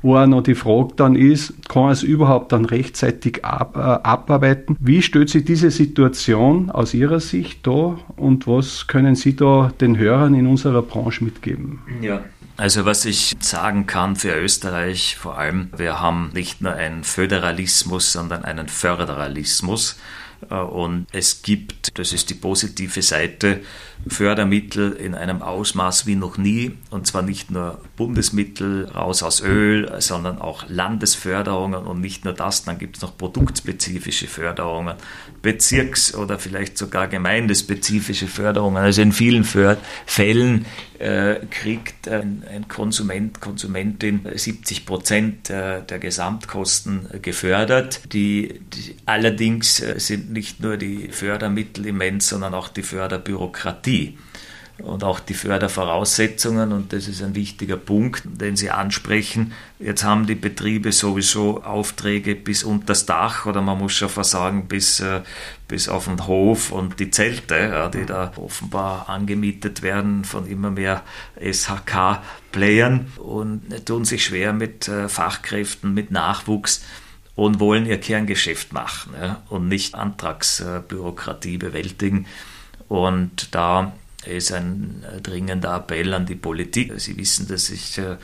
wo 0.02 0.16
auch 0.16 0.26
noch 0.26 0.42
die 0.42 0.54
Frage 0.54 0.94
dann 0.96 1.16
ist, 1.16 1.68
kann 1.68 1.90
es 1.90 2.02
überhaupt 2.02 2.52
dann 2.52 2.64
rechtzeitig 2.64 3.44
ab, 3.44 3.76
äh, 3.76 3.80
abarbeiten? 3.80 4.76
Wie 4.80 5.02
stellt 5.02 5.30
sich 5.30 5.44
diese 5.44 5.70
Situation 5.70 6.70
aus 6.70 6.94
Ihrer 6.94 7.20
Sicht 7.20 7.66
da 7.66 7.98
und 8.16 8.46
was 8.46 8.86
können 8.86 9.14
Sie 9.14 9.36
da 9.36 9.72
den 9.80 9.98
Hörern 9.98 10.34
in 10.34 10.46
unserer 10.46 10.82
Branche 10.82 11.24
mitgeben? 11.24 11.80
Ja, 12.00 12.20
Also 12.56 12.86
was 12.86 13.04
ich 13.04 13.36
sagen 13.40 13.86
kann 13.86 14.16
für 14.16 14.34
Österreich 14.34 15.16
vor 15.16 15.38
allem, 15.38 15.68
wir 15.76 16.00
haben 16.00 16.30
nicht 16.32 16.62
nur 16.62 16.72
einen 16.72 17.04
Föderalismus, 17.04 18.12
sondern 18.12 18.44
einen 18.44 18.68
Föderalismus. 18.68 19.98
Äh, 20.50 20.54
und 20.54 21.06
es 21.12 21.42
gibt, 21.42 21.98
das 21.98 22.12
ist 22.12 22.30
die 22.30 22.34
positive 22.34 23.02
Seite, 23.02 23.60
Fördermittel 24.08 24.92
in 24.92 25.14
einem 25.14 25.42
Ausmaß 25.42 26.06
wie 26.06 26.14
noch 26.14 26.38
nie. 26.38 26.72
Und 26.90 27.06
zwar 27.06 27.22
nicht 27.22 27.50
nur 27.50 27.80
Bundesmittel 27.96 28.86
raus 28.86 29.22
aus 29.22 29.42
Öl, 29.42 29.92
sondern 29.98 30.40
auch 30.40 30.64
Landesförderungen 30.68 31.84
und 31.86 32.00
nicht 32.00 32.24
nur 32.24 32.34
das. 32.34 32.64
Dann 32.64 32.78
gibt 32.78 32.96
es 32.96 33.02
noch 33.02 33.16
produktspezifische 33.16 34.26
Förderungen, 34.26 34.94
Bezirks- 35.42 36.14
oder 36.14 36.38
vielleicht 36.38 36.78
sogar 36.78 37.08
gemeindespezifische 37.08 38.28
Förderungen. 38.28 38.76
Also 38.76 39.02
in 39.02 39.12
vielen 39.12 39.44
Fällen 39.44 40.66
kriegt 41.50 42.08
ein, 42.08 42.42
ein, 42.50 42.68
Konsument, 42.68 43.40
Konsumentin 43.40 44.26
70 44.34 44.86
Prozent 44.86 45.50
äh, 45.50 45.82
der 45.82 45.98
Gesamtkosten 45.98 47.08
gefördert. 47.22 48.12
Die, 48.12 48.60
die, 48.74 48.96
allerdings 49.06 49.80
äh, 49.80 49.98
sind 49.98 50.32
nicht 50.32 50.60
nur 50.60 50.76
die 50.76 51.08
Fördermittel 51.08 51.86
immens, 51.86 52.28
sondern 52.28 52.54
auch 52.54 52.68
die 52.68 52.82
Förderbürokratie 52.82 54.18
und 54.78 55.04
auch 55.04 55.20
die 55.20 55.34
Fördervoraussetzungen. 55.34 56.72
Und 56.72 56.92
das 56.92 57.08
ist 57.08 57.22
ein 57.22 57.34
wichtiger 57.34 57.76
Punkt, 57.76 58.22
den 58.24 58.56
Sie 58.56 58.70
ansprechen. 58.70 59.52
Jetzt 59.78 60.04
haben 60.04 60.26
die 60.26 60.34
Betriebe 60.34 60.92
sowieso 60.92 61.62
Aufträge 61.62 62.34
bis 62.34 62.62
unter 62.64 62.86
das 62.86 63.06
Dach 63.06 63.46
oder 63.46 63.62
man 63.62 63.78
muss 63.78 63.92
schon 63.92 64.08
fast 64.08 64.32
sagen 64.32 64.68
bis, 64.68 65.00
äh, 65.00 65.22
bis 65.66 65.88
auf 65.88 66.04
den 66.04 66.26
Hof 66.26 66.72
und 66.72 67.00
die 67.00 67.10
Zelte, 67.10 67.90
die 67.92 68.06
da 68.06 68.32
offenbar 68.36 69.08
angemietet 69.08 69.82
werden 69.82 70.24
von 70.24 70.46
immer 70.46 70.70
mehr 70.70 71.02
SHK-Playern 71.40 73.12
und 73.16 73.86
tun 73.86 74.04
sich 74.04 74.24
schwer 74.24 74.52
mit 74.52 74.88
äh, 74.88 75.08
Fachkräften, 75.08 75.94
mit 75.94 76.10
Nachwuchs 76.10 76.84
und 77.34 77.60
wollen 77.60 77.86
ihr 77.86 78.00
Kerngeschäft 78.00 78.72
machen 78.72 79.12
und 79.50 79.68
nicht 79.68 79.94
Antragsbürokratie 79.94 81.58
bewältigen. 81.58 82.26
Und 82.88 83.54
da 83.54 83.92
ist 84.26 84.52
ein 84.52 85.04
äh, 85.10 85.20
dringender 85.20 85.74
Appell 85.76 86.12
an 86.14 86.26
die 86.26 86.34
Politik. 86.34 86.92
Sie 86.96 87.16
wissen, 87.16 87.48
dass 87.48 87.70
ich 87.70 87.98
äh, 87.98 88.16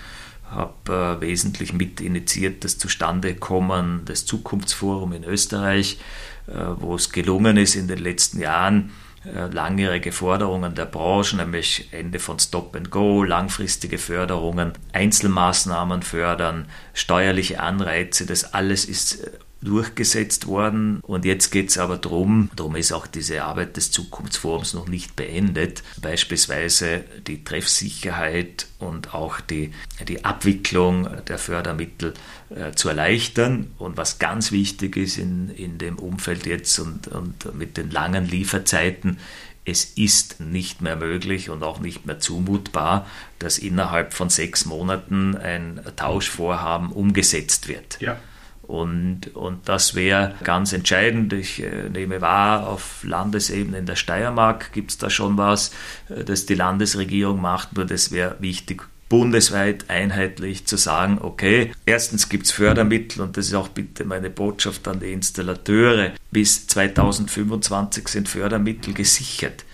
habe 0.51 1.19
äh, 1.19 1.21
wesentlich 1.21 1.73
mit 1.73 2.01
initiiert 2.01 2.65
das 2.65 2.79
Zustandekommen 2.79 4.05
des 4.05 4.27
Zukunftsforums 4.27 5.17
in 5.17 5.25
Österreich, 5.25 5.99
wo 6.47 6.97
es 6.97 7.13
gelungen 7.13 7.57
ist, 7.57 7.77
in 7.77 7.87
den 7.87 8.01
letzten 8.01 8.41
Jahren 8.41 8.91
äh, 9.25 9.47
langjährige 9.47 10.11
Forderungen 10.11 10.75
der 10.75 10.87
Branche, 10.87 11.37
nämlich 11.37 11.89
Ende 11.93 12.19
von 12.19 12.41
Stop 12.41 12.75
and 12.75 12.91
Go, 12.91 13.23
langfristige 13.23 13.99
Förderungen, 13.99 14.73
Einzelmaßnahmen 14.93 16.03
fördern, 16.03 16.67
steuerliche 16.93 17.61
Anreize, 17.61 18.27
das 18.27 18.53
alles 18.53 18.85
ist 18.85 19.31
durchgesetzt 19.63 20.47
worden. 20.47 21.01
Und 21.03 21.25
jetzt 21.25 21.51
geht 21.51 21.71
es 21.71 21.79
aber 21.79 21.97
darum, 21.97 22.51
darum 22.57 22.77
ist 22.77 22.93
auch 22.93 23.07
diese 23.07 23.45
Arbeit 23.45 23.77
des 23.77 23.91
Zukunftsforums 23.91 24.75
noch 24.75 24.89
nicht 24.89 25.17
beendet, 25.17 25.83
beispielsweise 26.01 27.05
die 27.27 27.45
Treffsicherheit 27.45 28.67
und 28.79 29.15
auch 29.15 29.41
die, 29.41 29.73
die 30.07 30.25
Abwicklung 30.25 31.09
der 31.29 31.39
Fördermittel 31.39 32.15
äh, 32.51 32.73
zu 32.73 32.89
erleichtern. 32.89 33.71
Und 33.79 33.97
was 33.97 34.19
ganz 34.19 34.53
wichtig 34.53 34.97
ist 34.97 35.19
in, 35.19 35.51
in 35.51 35.79
dem 35.79 35.99
Umfeld 35.99 36.47
jetzt 36.47 36.79
und, 36.79 37.09
und 37.09 37.55
mit 37.55 37.77
den 37.77 37.91
langen 37.91 38.27
Lieferzeiten, 38.27 39.19
es 39.65 39.85
ist 39.85 40.41
nicht 40.41 40.81
mehr 40.81 40.97
möglich 40.97 41.49
und 41.49 41.63
auch 41.63 41.79
nicht 41.79 42.05
mehr 42.05 42.19
zumutbar, 42.19 43.07
dass 43.39 43.59
innerhalb 43.59 44.13
von 44.13 44.29
sechs 44.29 44.67
Monaten 44.67 45.37
ein 45.37 45.81
Tauschvorhaben 45.95 46.91
umgesetzt 46.91 47.69
wird. 47.69 48.01
Ja. 48.01 48.19
Und, 48.63 49.35
und 49.35 49.69
das 49.69 49.95
wäre 49.95 50.35
ganz 50.45 50.73
entscheidend. 50.73 51.33
Ich 51.33 51.63
äh, 51.63 51.89
nehme 51.89 52.21
wahr, 52.21 52.69
auf 52.69 53.03
Landesebene 53.03 53.79
in 53.79 53.87
der 53.87 53.97
Steiermark 53.97 54.73
gibt 54.73 54.93
es 54.93 54.99
da 54.99 55.11
schon 55.11 55.37
was, 55.37 55.73
äh, 56.09 56.25
das 56.25 56.47
die 56.47 56.55
Landesregierung 56.55 57.41
macht. 57.41 57.77
Nur 57.77 57.85
das 57.85 58.13
wäre 58.13 58.37
wichtig, 58.39 58.85
bundesweit 59.09 59.91
einheitlich 59.91 60.65
zu 60.65 60.79
sagen, 60.79 61.19
okay, 61.21 61.73
erstens 61.85 62.31
gibt 62.31 62.47
es 62.47 62.53
Fördermittel 62.53 63.21
und 63.21 63.37
das 63.37 63.49
ist 63.49 63.55
auch 63.55 63.69
bitte 63.69 64.05
meine 64.05 64.31
Botschaft 64.31 64.89
an 64.89 65.01
die 65.01 65.13
Installateure. 65.13 66.13
Bis 66.31 66.67
2025 66.69 68.09
sind 68.09 68.29
Fördermittel 68.29 68.95
gesichert 68.95 69.65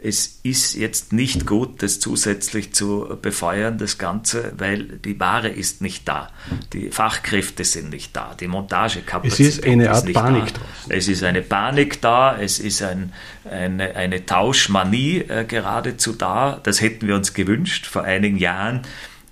es 0.00 0.38
ist 0.44 0.74
jetzt 0.74 1.12
nicht 1.12 1.44
gut, 1.44 1.82
das 1.82 1.98
zusätzlich 1.98 2.72
zu 2.72 3.18
befeuern, 3.20 3.78
das 3.78 3.98
Ganze, 3.98 4.52
weil 4.56 4.84
die 4.84 5.18
Ware 5.18 5.48
ist 5.48 5.82
nicht 5.82 6.06
da. 6.06 6.30
Die 6.72 6.90
Fachkräfte 6.90 7.64
sind 7.64 7.90
nicht 7.90 8.14
da. 8.16 8.34
Die 8.38 8.46
Montagekapazität 8.46 9.46
ist 9.46 9.58
Es 9.58 9.64
ist 9.64 9.66
eine 9.66 9.90
Art 9.90 10.12
Panik 10.12 10.54
da. 10.54 10.60
Es 10.88 11.08
ist 11.08 11.22
eine 11.24 11.42
Panik 11.42 12.00
da. 12.00 12.38
Es 12.38 12.60
ist 12.60 12.82
ein, 12.82 13.12
eine, 13.50 13.96
eine 13.96 14.24
Tauschmanie 14.24 15.24
äh, 15.28 15.44
geradezu 15.44 16.12
da. 16.12 16.60
Das 16.62 16.80
hätten 16.80 17.08
wir 17.08 17.16
uns 17.16 17.34
gewünscht 17.34 17.86
vor 17.86 18.04
einigen 18.04 18.38
Jahren. 18.38 18.82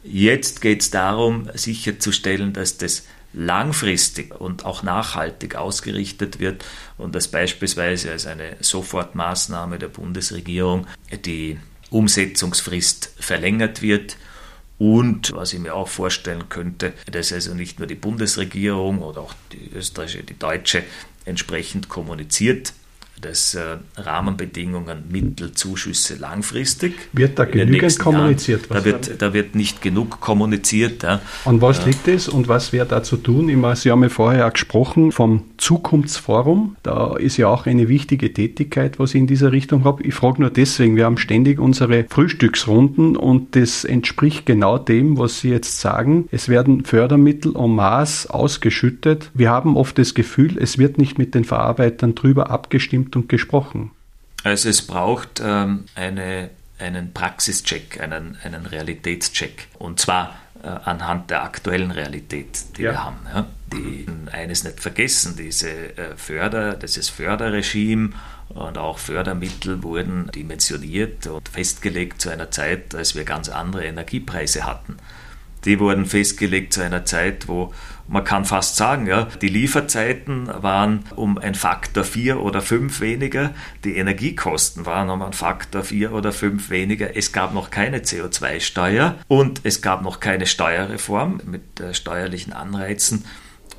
Jetzt 0.02 0.60
geht 0.60 0.82
es 0.82 0.90
darum, 0.90 1.48
sicherzustellen, 1.54 2.52
dass 2.52 2.76
das 2.76 3.04
langfristig 3.36 4.34
und 4.40 4.64
auch 4.64 4.82
nachhaltig 4.82 5.54
ausgerichtet 5.54 6.40
wird 6.40 6.64
und 6.96 7.14
dass 7.14 7.28
beispielsweise 7.28 8.10
als 8.10 8.26
eine 8.26 8.56
Sofortmaßnahme 8.60 9.78
der 9.78 9.88
Bundesregierung 9.88 10.86
die 11.24 11.58
Umsetzungsfrist 11.90 13.12
verlängert 13.18 13.82
wird. 13.82 14.16
Und 14.78 15.32
was 15.34 15.52
ich 15.52 15.58
mir 15.58 15.74
auch 15.74 15.88
vorstellen 15.88 16.48
könnte, 16.48 16.92
dass 17.10 17.32
also 17.32 17.54
nicht 17.54 17.78
nur 17.78 17.86
die 17.86 17.94
Bundesregierung 17.94 19.00
oder 19.00 19.20
auch 19.20 19.34
die 19.52 19.70
österreichische, 19.74 20.24
die 20.24 20.38
deutsche 20.38 20.82
entsprechend 21.24 21.88
kommuniziert, 21.88 22.72
dass 23.20 23.54
äh, 23.54 23.76
Rahmenbedingungen, 23.96 25.04
Mittel, 25.08 25.52
Zuschüsse 25.52 26.16
langfristig. 26.16 26.94
Wird 27.12 27.38
da 27.38 27.44
genügend 27.44 27.98
kommuniziert? 27.98 28.66
Da 28.68 28.84
wird, 28.84 29.22
da 29.22 29.32
wird 29.32 29.54
nicht 29.54 29.80
genug 29.80 30.20
kommuniziert. 30.20 31.02
Ja. 31.02 31.20
An 31.44 31.60
was 31.62 31.80
äh, 31.80 31.86
liegt 31.86 32.08
es 32.08 32.28
und 32.28 32.48
was 32.48 32.72
wäre 32.72 32.86
da 32.86 33.02
zu 33.02 33.16
tun? 33.16 33.48
Ich 33.48 33.56
meine, 33.56 33.76
Sie 33.76 33.90
haben 33.90 34.02
ja 34.02 34.08
vorher 34.08 34.46
auch 34.46 34.52
gesprochen 34.52 35.12
vom 35.12 35.44
Zukunftsforum. 35.66 36.76
Da 36.84 37.16
ist 37.16 37.38
ja 37.38 37.48
auch 37.48 37.66
eine 37.66 37.88
wichtige 37.88 38.32
Tätigkeit, 38.32 39.00
was 39.00 39.14
ich 39.14 39.20
in 39.20 39.26
dieser 39.26 39.50
Richtung 39.50 39.82
habe. 39.82 40.04
Ich 40.04 40.14
frage 40.14 40.40
nur 40.40 40.50
deswegen, 40.50 40.94
wir 40.94 41.06
haben 41.06 41.18
ständig 41.18 41.58
unsere 41.58 42.04
Frühstücksrunden 42.08 43.16
und 43.16 43.56
das 43.56 43.84
entspricht 43.84 44.46
genau 44.46 44.78
dem, 44.78 45.18
was 45.18 45.40
Sie 45.40 45.50
jetzt 45.50 45.80
sagen. 45.80 46.28
Es 46.30 46.48
werden 46.48 46.84
Fördermittel 46.84 47.56
en 47.56 47.74
masse 47.74 48.32
ausgeschüttet. 48.32 49.32
Wir 49.34 49.50
haben 49.50 49.76
oft 49.76 49.98
das 49.98 50.14
Gefühl, 50.14 50.56
es 50.56 50.78
wird 50.78 50.98
nicht 50.98 51.18
mit 51.18 51.34
den 51.34 51.42
Verarbeitern 51.42 52.14
drüber 52.14 52.48
abgestimmt 52.50 53.16
und 53.16 53.28
gesprochen? 53.28 53.90
Also 54.44 54.68
es 54.68 54.82
braucht 54.82 55.42
ähm, 55.44 55.86
eine, 55.96 56.50
einen 56.78 57.12
Praxischeck, 57.12 58.00
einen, 58.00 58.36
einen 58.44 58.66
Realitätscheck. 58.66 59.66
Und 59.80 59.98
zwar 59.98 60.36
anhand 60.62 61.30
der 61.30 61.42
aktuellen 61.42 61.90
Realität, 61.90 62.76
die 62.76 62.82
ja. 62.82 62.92
wir 62.92 63.04
haben. 63.04 63.18
Ja? 63.32 63.46
Die 63.72 64.06
eines 64.32 64.64
nicht 64.64 64.80
vergessen, 64.80 65.36
diese 65.36 65.68
äh, 65.70 66.16
Förder, 66.16 66.74
dieses 66.74 67.08
Förderregime 67.08 68.10
und 68.48 68.78
auch 68.78 68.98
Fördermittel 68.98 69.82
wurden 69.82 70.30
dimensioniert 70.34 71.26
und 71.26 71.48
festgelegt 71.48 72.20
zu 72.20 72.30
einer 72.30 72.50
Zeit, 72.50 72.94
als 72.94 73.14
wir 73.14 73.24
ganz 73.24 73.48
andere 73.48 73.84
Energiepreise 73.84 74.64
hatten. 74.64 74.98
Die 75.64 75.80
wurden 75.80 76.06
festgelegt 76.06 76.72
zu 76.72 76.82
einer 76.82 77.04
Zeit, 77.04 77.48
wo 77.48 77.74
man 78.08 78.24
kann 78.24 78.44
fast 78.44 78.76
sagen, 78.76 79.06
ja, 79.06 79.28
die 79.42 79.48
Lieferzeiten 79.48 80.48
waren 80.62 81.04
um 81.16 81.38
ein 81.38 81.54
Faktor 81.54 82.04
4 82.04 82.40
oder 82.40 82.62
5 82.62 83.00
weniger, 83.00 83.52
die 83.84 83.96
Energiekosten 83.96 84.86
waren 84.86 85.10
um 85.10 85.22
ein 85.22 85.32
Faktor 85.32 85.82
4 85.82 86.12
oder 86.12 86.32
5 86.32 86.70
weniger. 86.70 87.16
Es 87.16 87.32
gab 87.32 87.52
noch 87.52 87.70
keine 87.70 87.98
CO2-Steuer 87.98 89.16
und 89.28 89.60
es 89.64 89.82
gab 89.82 90.02
noch 90.02 90.20
keine 90.20 90.46
Steuerreform 90.46 91.40
mit 91.44 91.80
äh, 91.80 91.94
steuerlichen 91.94 92.52
Anreizen. 92.52 93.24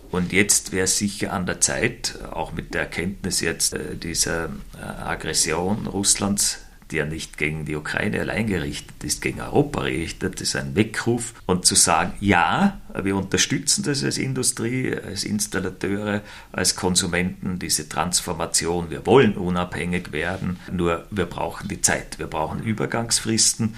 Und 0.09 0.31
jetzt 0.31 0.71
wäre 0.71 0.85
es 0.85 0.97
sicher 0.97 1.33
an 1.33 1.45
der 1.45 1.59
Zeit, 1.59 2.17
auch 2.31 2.53
mit 2.53 2.73
der 2.73 2.81
Erkenntnis 2.81 3.41
jetzt 3.41 3.73
äh, 3.73 3.95
dieser 3.95 4.45
äh, 4.45 5.01
Aggression 5.03 5.87
Russlands 5.87 6.66
ja 6.93 7.05
nicht 7.05 7.37
gegen 7.37 7.65
die 7.65 7.75
Ukraine 7.75 8.21
allein 8.21 8.47
gerichtet 8.47 9.03
ist, 9.03 9.21
gegen 9.21 9.41
Europa 9.41 9.83
gerichtet 9.83 10.41
ist, 10.41 10.55
ein 10.55 10.75
Weckruf 10.75 11.33
und 11.45 11.65
zu 11.65 11.75
sagen, 11.75 12.13
ja, 12.19 12.79
wir 13.01 13.15
unterstützen 13.15 13.83
das 13.83 14.03
als 14.03 14.17
Industrie, 14.17 14.95
als 14.95 15.23
Installateure, 15.23 16.21
als 16.51 16.75
Konsumenten, 16.75 17.59
diese 17.59 17.89
Transformation, 17.89 18.89
wir 18.89 19.05
wollen 19.05 19.35
unabhängig 19.35 20.11
werden, 20.11 20.59
nur 20.71 21.05
wir 21.11 21.25
brauchen 21.25 21.67
die 21.67 21.81
Zeit, 21.81 22.19
wir 22.19 22.27
brauchen 22.27 22.63
Übergangsfristen. 22.63 23.75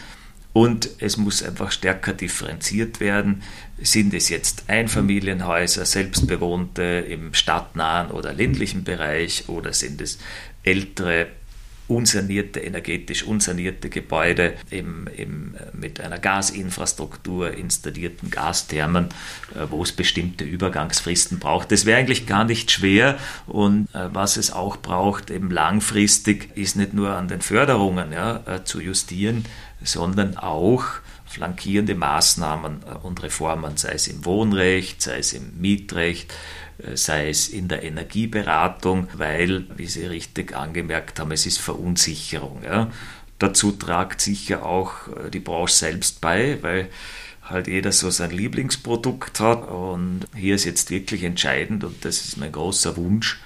Und 0.52 0.90
es 0.98 1.16
muss 1.18 1.44
einfach 1.44 1.72
stärker 1.72 2.12
differenziert 2.12 3.00
werden. 3.00 3.44
Sind 3.82 4.16
es 4.16 4.30
jetzt 4.30 4.64
Einfamilienhäuser, 4.68 5.86
selbstbewohnte 5.86 7.06
im 7.08 7.36
stadtnahen 7.36 8.10
oder 8.10 8.34
ländlichen 8.34 8.84
Bereich 8.84 9.48
oder 9.48 9.74
sind 9.74 10.02
es 10.02 10.18
ältere 10.64 11.28
unsanierte, 11.90 12.60
energetisch 12.60 13.24
unsanierte 13.24 13.90
Gebäude 13.90 14.54
im, 14.70 15.08
im, 15.18 15.56
mit 15.74 16.00
einer 16.00 16.20
Gasinfrastruktur 16.20 17.52
installierten 17.52 18.30
Gasthermen, 18.30 19.06
äh, 19.56 19.66
wo 19.70 19.82
es 19.82 19.92
bestimmte 19.92 20.44
Übergangsfristen 20.44 21.40
braucht. 21.40 21.72
Das 21.72 21.86
wäre 21.86 21.98
eigentlich 22.00 22.28
gar 22.28 22.46
nicht 22.46 22.72
schwer 22.72 23.18
und 23.48 23.88
äh, 23.94 24.08
was 24.14 24.38
es 24.38 24.52
auch 24.52 24.78
braucht, 24.78 25.32
eben 25.32 25.50
langfristig, 25.50 26.56
ist 26.56 26.76
nicht 26.76 26.94
nur 26.94 27.16
an 27.16 27.28
den 27.28 27.42
Förderungen 27.42 28.12
ja, 28.12 28.42
äh, 28.46 28.64
zu 28.64 28.80
justieren, 28.80 29.46
sondern 29.84 30.38
auch 30.38 30.86
flankierende 31.26 31.96
Maßnahmen 31.96 32.84
und 33.04 33.22
Reformen, 33.24 33.78
sei 33.78 33.94
es 33.94 34.08
im 34.08 34.26
Wohnrecht, 34.26 35.02
sei 35.02 35.20
es 35.20 35.34
im 35.34 35.60
Mietrecht, 35.60 36.34
sei 36.96 37.30
es 37.30 37.48
in 37.50 37.68
der 37.68 37.84
Energieberatung, 37.84 39.08
weil, 39.14 39.66
wie 39.78 39.88
Sie 39.88 40.06
richtig 40.06 40.56
angemerkt 40.56 41.20
haben, 41.20 41.32
es 41.32 41.46
ist 41.46 41.60
Verunsicherung. 41.60 42.64
Ja. 42.64 42.90
Dazu 43.40 43.72
tragt 43.72 44.22
sicher 44.22 44.66
auch 44.66 45.08
äh, 45.08 45.30
die 45.30 45.40
Branche 45.40 45.74
selbst 45.74 46.22
bei, 46.22 46.58
weil 46.62 46.90
halt 47.42 47.68
jeder 47.68 47.92
so 47.92 48.10
sein 48.10 48.32
Lieblingsprodukt 48.32 49.40
hat. 49.40 49.68
Und 49.68 50.26
hier 50.36 50.56
ist 50.56 50.66
jetzt 50.66 50.92
wirklich 50.92 51.24
entscheidend, 51.24 51.84
und 51.84 52.06
das 52.06 52.26
ist 52.26 52.38
mein 52.38 52.52
großer 52.52 52.96
Wunsch, 52.98 53.40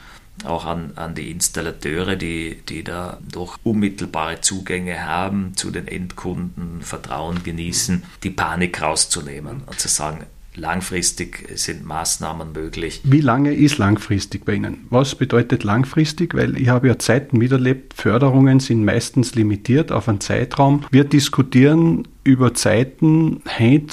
auch 0.43 0.65
an, 0.65 0.93
an 0.95 1.15
die 1.15 1.31
Installateure, 1.31 2.15
die, 2.15 2.61
die 2.67 2.83
da 2.83 3.19
doch 3.31 3.57
unmittelbare 3.63 4.41
Zugänge 4.41 5.05
haben 5.05 5.55
zu 5.55 5.71
den 5.71 5.87
Endkunden, 5.87 6.81
Vertrauen 6.81 7.43
genießen, 7.43 8.03
die 8.23 8.31
Panik 8.31 8.81
rauszunehmen 8.81 9.61
und 9.65 9.79
zu 9.79 9.87
sagen, 9.87 10.25
Langfristig 10.55 11.49
sind 11.55 11.83
Maßnahmen 11.85 12.51
möglich. 12.51 13.01
Wie 13.03 13.21
lange 13.21 13.53
ist 13.53 13.79
langfristig 13.79 14.45
bei 14.45 14.53
Ihnen? 14.53 14.85
Was 14.89 15.15
bedeutet 15.15 15.63
langfristig? 15.63 16.35
Weil 16.35 16.57
ich 16.57 16.69
habe 16.69 16.87
ja 16.87 16.99
Zeiten 16.99 17.39
miterlebt, 17.39 17.93
Förderungen 17.95 18.59
sind 18.59 18.85
meistens 18.85 19.33
limitiert 19.33 19.91
auf 19.91 20.07
einen 20.07 20.19
Zeitraum. 20.19 20.85
Wir 20.91 21.05
diskutieren 21.05 22.07
über 22.23 22.53
Zeiten, 22.53 23.41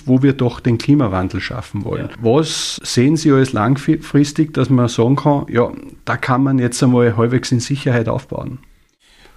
wo 0.05 0.23
wir 0.23 0.35
doch 0.35 0.61
den 0.61 0.77
Klimawandel 0.79 1.41
schaffen 1.41 1.85
wollen. 1.85 2.11
Ja. 2.11 2.17
Was 2.21 2.79
sehen 2.85 3.17
Sie 3.17 3.33
als 3.33 3.53
langfristig, 3.53 4.53
dass 4.53 4.69
man 4.69 4.89
sagen 4.89 5.17
kann, 5.17 5.47
ja, 5.49 5.73
da 6.05 6.17
kann 6.17 6.43
man 6.43 6.59
jetzt 6.59 6.83
einmal 6.83 7.17
halbwegs 7.17 7.51
in 7.53 7.61
Sicherheit 7.61 8.09
aufbauen? 8.09 8.59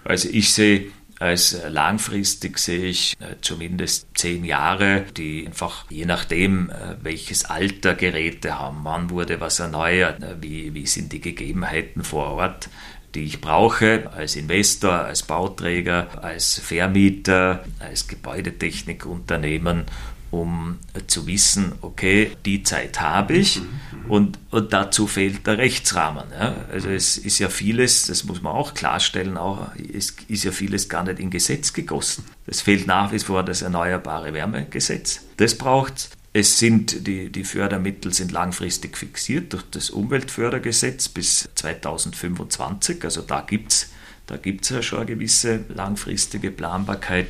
Also 0.03 0.27
ich 0.29 0.51
sehe 0.51 0.87
als 1.23 1.57
langfristig 1.69 2.57
sehe 2.57 2.85
ich 2.87 3.15
äh, 3.21 3.35
zumindest 3.39 4.07
zehn 4.13 4.43
Jahre, 4.43 5.05
die 5.15 5.45
einfach 5.47 5.85
je 5.89 6.05
nachdem, 6.05 6.69
äh, 6.69 6.97
welches 7.01 7.45
Alter 7.45 7.95
Geräte 7.95 8.59
haben, 8.59 8.79
wann 8.83 9.09
wurde 9.09 9.39
was 9.39 9.59
erneuert, 9.59 10.21
äh, 10.21 10.35
wie, 10.41 10.73
wie 10.73 10.85
sind 10.85 11.13
die 11.13 11.21
Gegebenheiten 11.21 12.03
vor 12.03 12.31
Ort, 12.31 12.67
die 13.15 13.23
ich 13.23 13.39
brauche 13.39 14.11
als 14.13 14.35
Investor, 14.35 14.91
als 14.91 15.23
Bauträger, 15.23 16.21
als 16.21 16.59
Vermieter, 16.59 17.63
als 17.79 18.09
Gebäudetechnikunternehmen 18.09 19.85
um 20.33 20.79
zu 21.05 21.27
wissen, 21.27 21.73
okay, 21.81 22.31
die 22.43 22.63
Zeit 22.63 22.99
habe 22.99 23.33
ich 23.35 23.61
und, 24.07 24.39
und 24.49 24.73
dazu 24.73 25.05
fehlt 25.05 25.45
der 25.45 25.59
Rechtsrahmen. 25.59 26.23
Ja. 26.31 26.55
Also 26.71 26.89
es 26.89 27.19
ist 27.19 27.37
ja 27.37 27.49
vieles, 27.49 28.07
das 28.07 28.23
muss 28.23 28.41
man 28.41 28.51
auch 28.51 28.73
klarstellen, 28.73 29.37
auch 29.37 29.67
es 29.77 30.15
ist 30.27 30.43
ja 30.43 30.51
vieles 30.51 30.89
gar 30.89 31.03
nicht 31.03 31.19
in 31.19 31.29
Gesetz 31.29 31.71
gegossen. 31.71 32.25
Es 32.47 32.61
fehlt 32.61 32.87
nach 32.87 33.11
wie 33.11 33.19
vor 33.19 33.43
das 33.43 33.61
Erneuerbare 33.61 34.33
Wärmegesetz. 34.33 35.21
Das 35.37 35.55
braucht 35.55 36.09
es 36.35 36.57
sind 36.57 37.05
die, 37.05 37.31
die 37.31 37.43
Fördermittel 37.43 38.11
sind 38.11 38.31
langfristig 38.31 38.97
fixiert 38.97 39.53
durch 39.53 39.61
das 39.69 39.91
Umweltfördergesetz 39.91 41.09
bis 41.09 41.47
2025. 41.53 43.03
Also 43.03 43.21
da 43.21 43.41
gibt 43.41 43.71
es 43.71 43.91
da 44.25 44.37
gibt's 44.37 44.69
ja 44.69 44.81
schon 44.81 44.99
eine 44.99 45.05
gewisse 45.05 45.59
langfristige 45.69 46.49
Planbarkeit. 46.49 47.27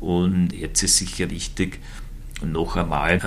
Und 0.00 0.52
jetzt 0.52 0.82
ist 0.82 0.98
sicher 0.98 1.30
wichtig, 1.30 1.78
noch 2.44 2.76
einmal 2.76 3.20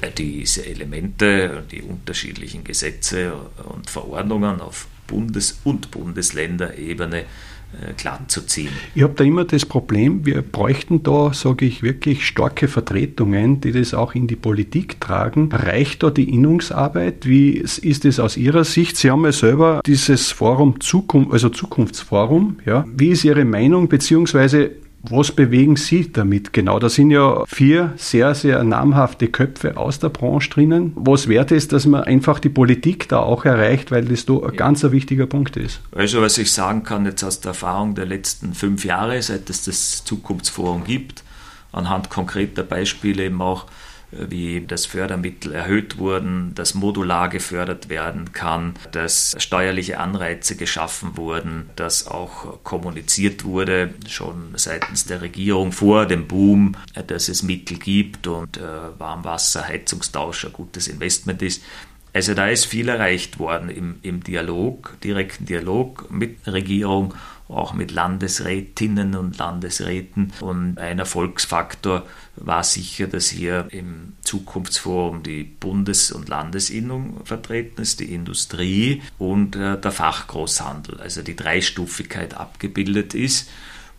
äh, 0.00 0.10
diese 0.16 0.66
Elemente, 0.66 1.64
die 1.70 1.82
unterschiedlichen 1.82 2.64
Gesetze 2.64 3.32
und 3.64 3.90
Verordnungen 3.90 4.60
auf 4.60 4.86
Bundes- 5.06 5.58
und 5.64 5.90
Bundesländerebene 5.90 7.24
äh, 7.70 7.92
glatt 7.98 8.30
zu 8.30 8.46
ziehen. 8.46 8.70
Ich 8.94 9.02
habe 9.02 9.12
da 9.14 9.24
immer 9.24 9.44
das 9.44 9.66
Problem, 9.66 10.24
wir 10.24 10.40
bräuchten 10.40 11.02
da, 11.02 11.34
sage 11.34 11.66
ich, 11.66 11.82
wirklich 11.82 12.26
starke 12.26 12.66
Vertretungen, 12.66 13.60
die 13.60 13.72
das 13.72 13.92
auch 13.92 14.14
in 14.14 14.26
die 14.26 14.36
Politik 14.36 15.02
tragen. 15.02 15.50
Reicht 15.52 16.02
da 16.02 16.08
die 16.08 16.30
Innungsarbeit? 16.30 17.26
Wie 17.26 17.50
ist 17.50 18.04
es 18.06 18.20
aus 18.20 18.38
Ihrer 18.38 18.64
Sicht? 18.64 18.96
Sie 18.96 19.10
haben 19.10 19.24
ja 19.26 19.32
selber 19.32 19.82
dieses 19.84 20.30
Forum 20.30 20.80
Zukunft, 20.80 21.32
also 21.32 21.50
Zukunftsforum, 21.50 22.58
ja. 22.64 22.86
Wie 22.90 23.08
ist 23.08 23.24
Ihre 23.24 23.44
Meinung, 23.44 23.88
beziehungsweise 23.88 24.70
was 25.02 25.32
bewegen 25.32 25.76
Sie 25.76 26.10
damit 26.10 26.52
genau? 26.52 26.78
Da 26.78 26.88
sind 26.88 27.10
ja 27.10 27.44
vier 27.46 27.94
sehr, 27.96 28.34
sehr 28.34 28.64
namhafte 28.64 29.28
Köpfe 29.28 29.76
aus 29.76 30.00
der 30.00 30.08
Branche 30.08 30.50
drinnen. 30.50 30.92
Was 30.96 31.28
wert 31.28 31.52
ist, 31.52 31.72
dass 31.72 31.86
man 31.86 32.02
einfach 32.02 32.40
die 32.40 32.48
Politik 32.48 33.08
da 33.08 33.20
auch 33.20 33.44
erreicht, 33.44 33.90
weil 33.90 34.04
das 34.04 34.26
da 34.26 34.34
ein 34.34 34.56
ganz 34.56 34.84
ein 34.84 34.92
wichtiger 34.92 35.26
Punkt 35.26 35.56
ist? 35.56 35.80
Also 35.92 36.20
was 36.20 36.36
ich 36.38 36.52
sagen 36.52 36.82
kann 36.82 37.04
jetzt 37.04 37.22
aus 37.22 37.40
der 37.40 37.50
Erfahrung 37.50 37.94
der 37.94 38.06
letzten 38.06 38.54
fünf 38.54 38.84
Jahre, 38.84 39.22
seit 39.22 39.48
es 39.50 39.64
das 39.64 40.04
Zukunftsforum 40.04 40.84
gibt, 40.84 41.22
anhand 41.72 42.10
konkreter 42.10 42.64
Beispiele 42.64 43.26
eben 43.26 43.40
auch, 43.40 43.66
wie 44.10 44.64
das 44.66 44.86
Fördermittel 44.86 45.52
erhöht 45.52 45.98
wurden, 45.98 46.52
dass 46.54 46.74
modular 46.74 47.28
gefördert 47.28 47.88
werden 47.88 48.32
kann, 48.32 48.74
dass 48.92 49.36
steuerliche 49.38 49.98
Anreize 49.98 50.56
geschaffen 50.56 51.16
wurden, 51.16 51.70
dass 51.76 52.06
auch 52.06 52.62
kommuniziert 52.64 53.44
wurde, 53.44 53.94
schon 54.08 54.54
seitens 54.56 55.04
der 55.04 55.20
Regierung 55.20 55.72
vor 55.72 56.06
dem 56.06 56.26
Boom, 56.26 56.76
dass 57.06 57.28
es 57.28 57.42
Mittel 57.42 57.78
gibt 57.78 58.26
und 58.26 58.56
äh, 58.56 58.60
Warmwasser, 58.98 59.66
Heizungstausch 59.66 60.46
ein 60.46 60.52
gutes 60.52 60.88
Investment 60.88 61.42
ist. 61.42 61.62
Also 62.14 62.34
da 62.34 62.48
ist 62.48 62.64
viel 62.64 62.88
erreicht 62.88 63.38
worden 63.38 63.68
im, 63.68 63.96
im 64.02 64.24
Dialog, 64.24 64.96
direkten 65.04 65.44
Dialog 65.44 66.10
mit 66.10 66.38
Regierung 66.46 67.14
auch 67.48 67.72
mit 67.72 67.90
Landesrätinnen 67.90 69.14
und 69.14 69.38
Landesräten. 69.38 70.32
Und 70.40 70.78
ein 70.78 70.98
Erfolgsfaktor 70.98 72.06
war 72.36 72.62
sicher, 72.62 73.06
dass 73.06 73.28
hier 73.28 73.66
im 73.70 74.14
Zukunftsforum 74.22 75.22
die 75.22 75.44
Bundes- 75.44 76.12
und 76.12 76.28
Landesinnung 76.28 77.24
vertreten 77.24 77.80
ist, 77.80 78.00
die 78.00 78.12
Industrie 78.12 79.02
und 79.18 79.56
äh, 79.56 79.80
der 79.80 79.92
Fachgroßhandel, 79.92 81.00
also 81.00 81.22
die 81.22 81.36
Dreistufigkeit 81.36 82.34
abgebildet 82.34 83.14
ist. 83.14 83.48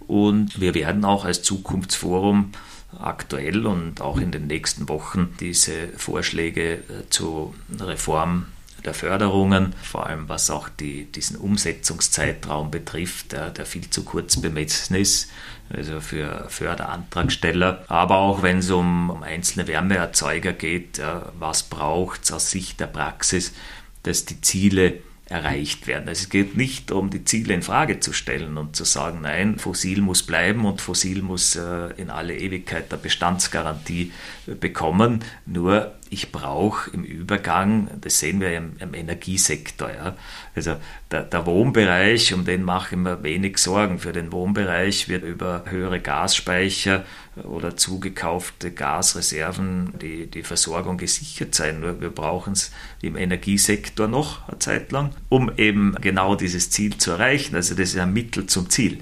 Und 0.08 0.60
wir 0.60 0.74
werden 0.74 1.06
auch 1.06 1.26
als 1.26 1.42
Zukunftsforum 1.44 2.52
aktuell 2.98 3.68
und 3.68 4.02
auch 4.02 4.20
in 4.20 4.32
den 4.32 4.48
nächsten 4.48 4.90
Wochen 4.90 5.36
diese 5.40 5.90
Vorschläge 5.96 6.74
äh, 6.74 7.10
zur 7.10 7.54
Reform 7.80 8.46
der 8.86 8.94
Förderungen, 8.94 9.74
vor 9.82 10.08
allem 10.08 10.30
was 10.30 10.50
auch 10.50 10.70
die, 10.70 11.06
diesen 11.06 11.38
Umsetzungszeitraum 11.38 12.72
betrifft, 12.72 13.32
der, 13.32 13.50
der 13.50 13.65
viel 13.65 13.89
zu 13.89 14.04
kurz 14.04 14.38
bemessen 14.42 14.96
ist, 14.96 15.30
also 15.70 16.02
für 16.02 16.48
Förderantragsteller. 16.50 17.86
Aber 17.88 18.18
auch 18.18 18.42
wenn 18.42 18.60
es 18.60 18.72
um, 18.72 19.10
um 19.10 19.24
einzelne 19.24 19.68
Wärmeerzeuger 19.68 20.54
geht, 20.54 21.02
was 21.38 21.63
braucht 21.63 22.24
es 22.24 22.32
aus 22.32 22.52
Sicht 22.52 22.80
der 22.80 22.88
Praxis, 22.88 23.54
dass 24.04 24.26
die 24.26 24.42
Ziele 24.42 25.00
erreicht 25.30 25.88
werden. 25.88 26.10
Also 26.10 26.24
es 26.24 26.30
geht 26.30 26.58
nicht 26.58 26.89
darum, 26.89 27.10
die 27.10 27.24
Ziele 27.24 27.54
in 27.54 27.62
Frage 27.62 28.00
zu 28.00 28.13
stellen 28.13 28.58
und 28.58 28.76
zu 28.76 28.84
sagen, 28.84 29.22
nein, 29.22 29.60
fossil 29.60 30.02
muss 30.02 30.24
bleiben 30.24 30.65
und 30.65 30.82
fossil 30.82 31.22
muss 31.22 31.56
äh, 31.56 31.89
in 31.98 32.10
alle 32.10 32.36
Ewigkeit 32.36 32.92
der 32.92 32.98
Bestandsgarantie 32.98 34.12
äh, 34.48 34.56
bekommen. 34.56 35.24
Nur 35.46 35.96
ich 36.10 36.32
brauche 36.32 36.89
im 36.91 37.04
Übergang, 37.04 37.89
das 38.02 38.19
sehen 38.19 38.39
wir 38.39 38.56
im, 38.56 38.74
im 38.80 38.93
Energiesektor, 38.93 39.89
ja, 39.91 40.15
also 40.56 40.76
der, 41.12 41.24
der, 41.24 41.45
Wohnbereich, 41.45 42.34
um 42.34 42.45
den 42.45 42.63
mache 42.63 42.95
ich 42.95 43.02
mir 43.02 43.24
wenig 43.24 43.58
Sorgen. 43.58 43.98
Für 44.00 44.12
den 44.12 44.32
Wohnbereich 44.32 45.10
wird 45.10 45.24
über 45.24 45.63
höhere 45.67 46.00
Gasspeicher 46.00 47.04
oder 47.43 47.78
zugekaufte 47.78 48.72
Gasreserven 48.72 49.93
die, 50.02 50.28
die 50.28 50.43
Versorgung 50.43 50.98
gesichert 50.98 51.56
sein. 51.56 51.80
Nur 51.80 52.02
wir 52.02 52.10
brauchen 52.10 52.54
es 52.54 52.72
im 53.02 53.15
Energiesektor 53.15 54.08
noch 54.08 54.48
eine 54.48 54.60
Zeit 54.60 54.91
lang, 54.91 55.12
um 55.30 55.52
eben 55.58 55.95
genau 56.02 56.36
dieses 56.36 56.69
Ziel 56.69 56.98
zu 56.98 57.12
erreichen. 57.12 57.56
Also 57.56 57.74
das 57.76 57.89
ist 57.89 57.98
ein 57.98 58.13
Mittel 58.13 58.45
zum 58.45 58.69
Ziel. 58.69 59.00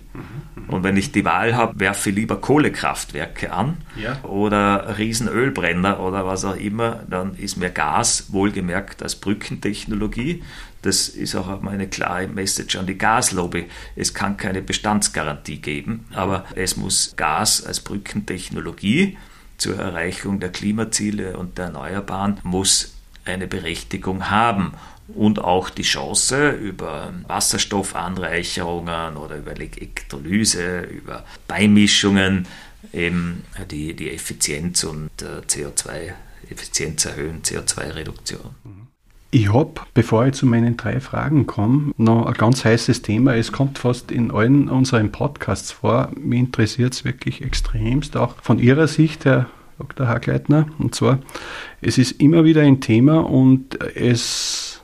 Und 0.68 0.84
wenn 0.84 0.98
ich 0.98 1.12
die 1.12 1.26
Wahl 1.26 1.56
habe, 1.56 1.80
werfe 1.80 2.10
ich 2.10 2.16
lieber 2.16 2.40
Kohlekraftwerke 2.40 3.52
an 3.54 3.78
ja. 3.96 4.22
oder 4.24 4.98
Riesenölbrenner 4.98 6.00
oder 6.00 6.26
was 6.26 6.44
auch 6.46 6.56
immer, 6.58 6.97
dann 7.10 7.36
ist 7.36 7.58
mir 7.58 7.70
Gas 7.70 8.32
wohlgemerkt 8.32 9.04
als 9.04 9.16
Brückentechnologie. 9.16 10.44
Das 10.82 11.10
ist 11.10 11.36
auch 11.36 11.62
meine 11.62 11.88
klare 11.88 12.28
Message 12.28 12.76
an 12.76 12.88
die 12.88 12.98
Gaslobby. 12.98 13.66
Es 13.96 14.14
kann 14.14 14.38
keine 14.38 14.62
Bestandsgarantie 14.62 15.58
geben, 15.58 16.06
aber 16.14 16.46
es 16.56 16.78
muss 16.78 17.14
Gas 17.16 17.66
als 17.66 17.80
Brückentechnologie 17.80 19.18
zur 19.58 19.78
Erreichung 19.78 20.40
der 20.40 20.52
Klimaziele 20.52 21.38
und 21.38 21.58
der 21.58 21.66
Erneuerbaren 21.66 22.40
muss 22.44 22.94
eine 23.26 23.48
Berechtigung 23.48 24.30
haben 24.30 24.74
und 25.08 25.40
auch 25.40 25.70
die 25.70 25.84
Chance 25.84 26.52
über 26.52 27.14
Wasserstoffanreicherungen 27.28 29.18
oder 29.18 29.38
über 29.38 29.52
Elektrolyse, 29.52 30.82
über 30.82 31.26
Beimischungen 31.48 32.46
eben 32.94 33.44
die, 33.72 33.94
die 33.94 34.12
Effizienz 34.12 34.84
und 34.84 35.10
äh, 35.22 35.42
CO2 35.48 36.14
Effizienz 36.50 37.06
erhöhen, 37.06 37.42
CO2-Reduktion. 37.42 38.56
Ich 39.30 39.52
habe, 39.52 39.82
bevor 39.94 40.26
ich 40.26 40.36
zu 40.36 40.46
meinen 40.46 40.78
drei 40.78 41.02
Fragen 41.02 41.48
komme, 41.48 41.92
noch 41.98 42.26
ein 42.28 42.34
ganz 42.34 42.64
heißes 42.64 43.02
Thema. 43.02 43.36
Es 43.36 43.52
kommt 43.52 43.78
fast 43.78 44.10
in 44.10 44.32
allen 44.32 44.70
unseren 44.70 45.12
Podcasts 45.12 45.72
vor. 45.72 46.12
Mich 46.18 46.40
interessiert 46.40 46.94
es 46.94 47.04
wirklich 47.04 47.42
extremst, 47.42 48.16
auch 48.16 48.36
von 48.42 48.58
Ihrer 48.58 48.88
Sicht, 48.88 49.26
Herr 49.26 49.48
Dr. 49.80 50.08
Hagleitner. 50.08 50.68
Und 50.80 50.96
zwar, 50.96 51.20
es 51.82 51.98
ist 51.98 52.22
immer 52.22 52.46
wieder 52.46 52.62
ein 52.62 52.80
Thema 52.80 53.20
und 53.20 53.78
es 53.96 54.82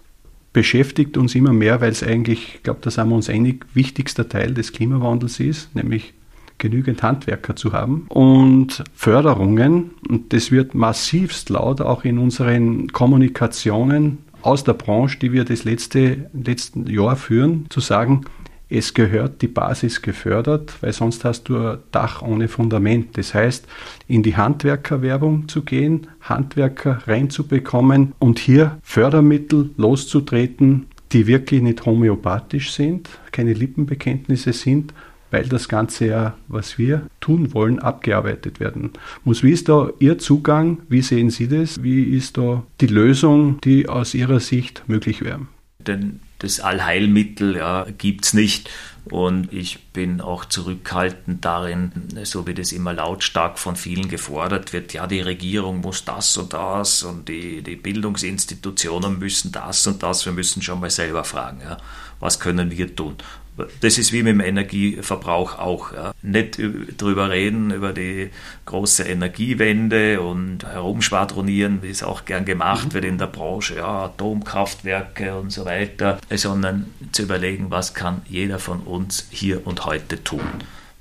beschäftigt 0.51 1.17
uns 1.17 1.35
immer 1.35 1.53
mehr, 1.53 1.81
weil 1.81 1.91
es 1.91 2.03
eigentlich, 2.03 2.55
ich 2.55 2.63
glaube, 2.63 2.79
da 2.81 2.91
sind 2.91 3.09
wir 3.09 3.15
uns 3.15 3.29
einig, 3.29 3.65
wichtigster 3.73 4.29
Teil 4.29 4.53
des 4.53 4.73
Klimawandels 4.73 5.39
ist, 5.39 5.73
nämlich 5.73 6.13
genügend 6.63 7.03
Handwerker 7.03 7.57
zu 7.57 7.73
haben 7.73 8.05
und 8.07 8.85
Förderungen. 8.95 9.91
Und 10.07 10.31
das 10.31 10.49
wird 10.49 10.73
massivst 10.73 11.49
laut 11.49 11.81
auch 11.81 12.05
in 12.05 12.17
unseren 12.17 12.87
Kommunikationen 12.87 14.19
aus 14.41 14.63
der 14.63 14.73
Branche, 14.73 15.19
die 15.19 15.33
wir 15.33 15.43
das 15.43 15.65
letzte 15.65 16.29
letzten 16.31 16.87
Jahr 16.87 17.17
führen, 17.17 17.65
zu 17.69 17.81
sagen, 17.81 18.21
es 18.69 18.93
gehört 18.93 19.41
die 19.41 19.49
Basis 19.49 20.01
gefördert, 20.01 20.73
weil 20.79 20.93
sonst 20.93 21.25
hast 21.25 21.43
du 21.49 21.57
ein 21.57 21.79
Dach 21.91 22.21
ohne 22.21 22.47
Fundament. 22.47 23.17
Das 23.17 23.33
heißt, 23.33 23.67
in 24.07 24.23
die 24.23 24.37
Handwerkerwerbung 24.37 25.49
zu 25.49 25.63
gehen, 25.63 26.07
Handwerker 26.21 26.99
reinzubekommen 27.05 28.13
und 28.19 28.39
hier 28.39 28.79
Fördermittel 28.81 29.71
loszutreten, 29.75 30.87
die 31.11 31.27
wirklich 31.27 31.61
nicht 31.61 31.85
homöopathisch 31.85 32.71
sind, 32.71 33.09
keine 33.31 33.53
Lippenbekenntnisse 33.53 34.53
sind, 34.53 34.93
weil 35.33 35.45
das 35.47 35.67
Ganze 35.67 36.05
ja, 36.05 36.37
was 36.47 36.77
wir 36.77 37.07
tun 37.19 37.55
wollen, 37.55 37.79
abgearbeitet 37.79 38.59
werden 38.59 38.91
muss. 39.23 39.41
Wie 39.41 39.51
ist 39.51 39.67
da 39.67 39.89
Ihr 39.97 40.19
Zugang? 40.19 40.83
Wie 40.89 41.01
sehen 41.01 41.31
Sie 41.31 41.47
das? 41.47 41.81
Wie 41.81 42.03
ist 42.03 42.37
da 42.37 42.63
die 42.79 42.87
Lösung, 42.87 43.59
die 43.61 43.89
aus 43.89 44.13
Ihrer 44.13 44.39
Sicht 44.39 44.83
möglich 44.85 45.21
wäre? 45.21 45.47
Denn 45.79 46.19
das 46.37 46.59
Allheilmittel 46.59 47.55
ja, 47.55 47.87
gibt 47.97 48.25
es 48.25 48.33
nicht. 48.33 48.69
Und 49.05 49.51
ich 49.51 49.85
bin 49.87 50.21
auch 50.21 50.45
zurückhaltend 50.45 51.43
darin, 51.43 51.91
so 52.23 52.45
wie 52.45 52.53
das 52.53 52.71
immer 52.71 52.93
lautstark 52.93 53.57
von 53.57 53.75
vielen 53.75 54.09
gefordert 54.09 54.71
wird, 54.71 54.93
ja, 54.93 55.07
die 55.07 55.19
Regierung 55.19 55.81
muss 55.81 56.05
das 56.05 56.37
und 56.37 56.53
das 56.53 57.03
und 57.03 57.27
die, 57.27 57.63
die 57.63 57.75
Bildungsinstitutionen 57.75 59.19
müssen 59.19 59.51
das 59.51 59.87
und 59.87 60.03
das. 60.03 60.25
Wir 60.25 60.31
müssen 60.31 60.61
schon 60.61 60.79
mal 60.79 60.91
selber 60.91 61.23
fragen, 61.23 61.59
ja, 61.61 61.77
was 62.19 62.39
können 62.39 62.71
wir 62.71 62.95
tun? 62.95 63.15
Das 63.81 63.97
ist 63.97 64.11
wie 64.11 64.23
mit 64.23 64.33
dem 64.33 64.39
Energieverbrauch 64.39 65.59
auch. 65.59 65.93
Ja. 65.93 66.13
Nicht 66.21 66.59
drüber 66.97 67.29
reden, 67.29 67.71
über 67.71 67.93
die 67.93 68.29
große 68.65 69.03
Energiewende 69.03 70.21
und 70.21 70.65
herumschwadronieren, 70.65 71.83
wie 71.83 71.89
es 71.89 72.03
auch 72.03 72.25
gern 72.25 72.45
gemacht 72.45 72.89
mhm. 72.89 72.93
wird 72.93 73.05
in 73.05 73.17
der 73.17 73.27
Branche, 73.27 73.75
ja, 73.75 74.05
Atomkraftwerke 74.05 75.35
und 75.35 75.51
so 75.51 75.65
weiter, 75.65 76.19
sondern 76.29 76.93
zu 77.11 77.23
überlegen, 77.23 77.69
was 77.69 77.93
kann 77.93 78.21
jeder 78.27 78.59
von 78.59 78.81
uns 78.81 79.27
hier 79.29 79.65
und 79.67 79.85
heute 79.85 80.23
tun. 80.23 80.41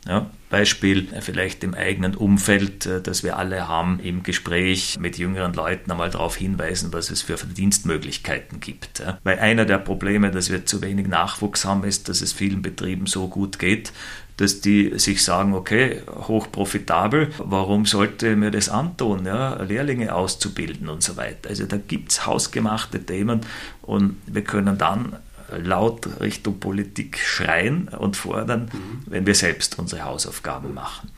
Ja, 0.05 0.27
Beispiel 0.51 1.07
vielleicht 1.21 1.63
im 1.63 1.75
eigenen 1.75 2.17
Umfeld, 2.17 2.87
äh, 2.87 3.01
das 3.01 3.23
wir 3.23 3.39
alle 3.39 3.69
haben, 3.69 4.01
im 4.01 4.25
Gespräch 4.25 4.99
mit 4.99 5.17
jüngeren 5.17 5.55
Leuten 5.55 5.93
einmal 5.93 6.11
darauf 6.11 6.37
hinweisen, 6.37 6.93
was 6.93 7.11
es 7.11 7.23
für 7.23 7.39
Verdienstmöglichkeiten 7.39 8.59
gibt. 8.59 9.03
Weil 9.23 9.39
einer 9.39 9.65
der 9.65 9.79
Probleme, 9.79 10.33
dass 10.33 10.51
wir 10.51 10.67
zu 10.67 10.83
wenig 10.83 11.07
Nachwuchs 11.07 11.65
haben, 11.65 11.85
ist, 11.85 12.09
dass 12.09 12.21
es 12.21 12.33
vielen 12.33 12.63
Betrieben 12.63 13.07
so 13.07 13.29
gut 13.29 13.61
geht, 13.61 13.93
dass 14.39 14.61
die 14.61 14.99
sich 14.99 15.23
sagen, 15.23 15.55
okay, 15.55 16.03
hochprofitabel, 16.09 17.31
warum 17.39 17.87
sollte 17.87 18.35
mir 18.35 18.51
das 18.51 18.69
antun, 18.69 19.25
ja, 19.25 19.63
Lehrlinge 19.63 20.15
auszubilden 20.15 20.89
und 20.89 21.05
so 21.05 21.17
weiter. 21.17 21.49
Also 21.49 21.67
da 21.67 21.77
gibt 21.77 22.11
es 22.11 22.27
hausgemachte 22.27 23.05
Themen 23.07 23.43
und 23.83 24.17
wir 24.27 24.43
können 24.43 24.79
dann 24.79 25.17
laut 25.59 26.21
Richtung 26.21 26.61
Politik 26.61 27.19
schreien 27.19 27.89
und 27.89 28.17
fordern, 28.17 28.71
mhm. 28.73 29.03
wenn 29.07 29.27
wir 29.27 29.35
selbst 29.35 29.79
unsere 29.79 30.05
Hausaufgaben 30.05 30.75
machen. 30.75 31.11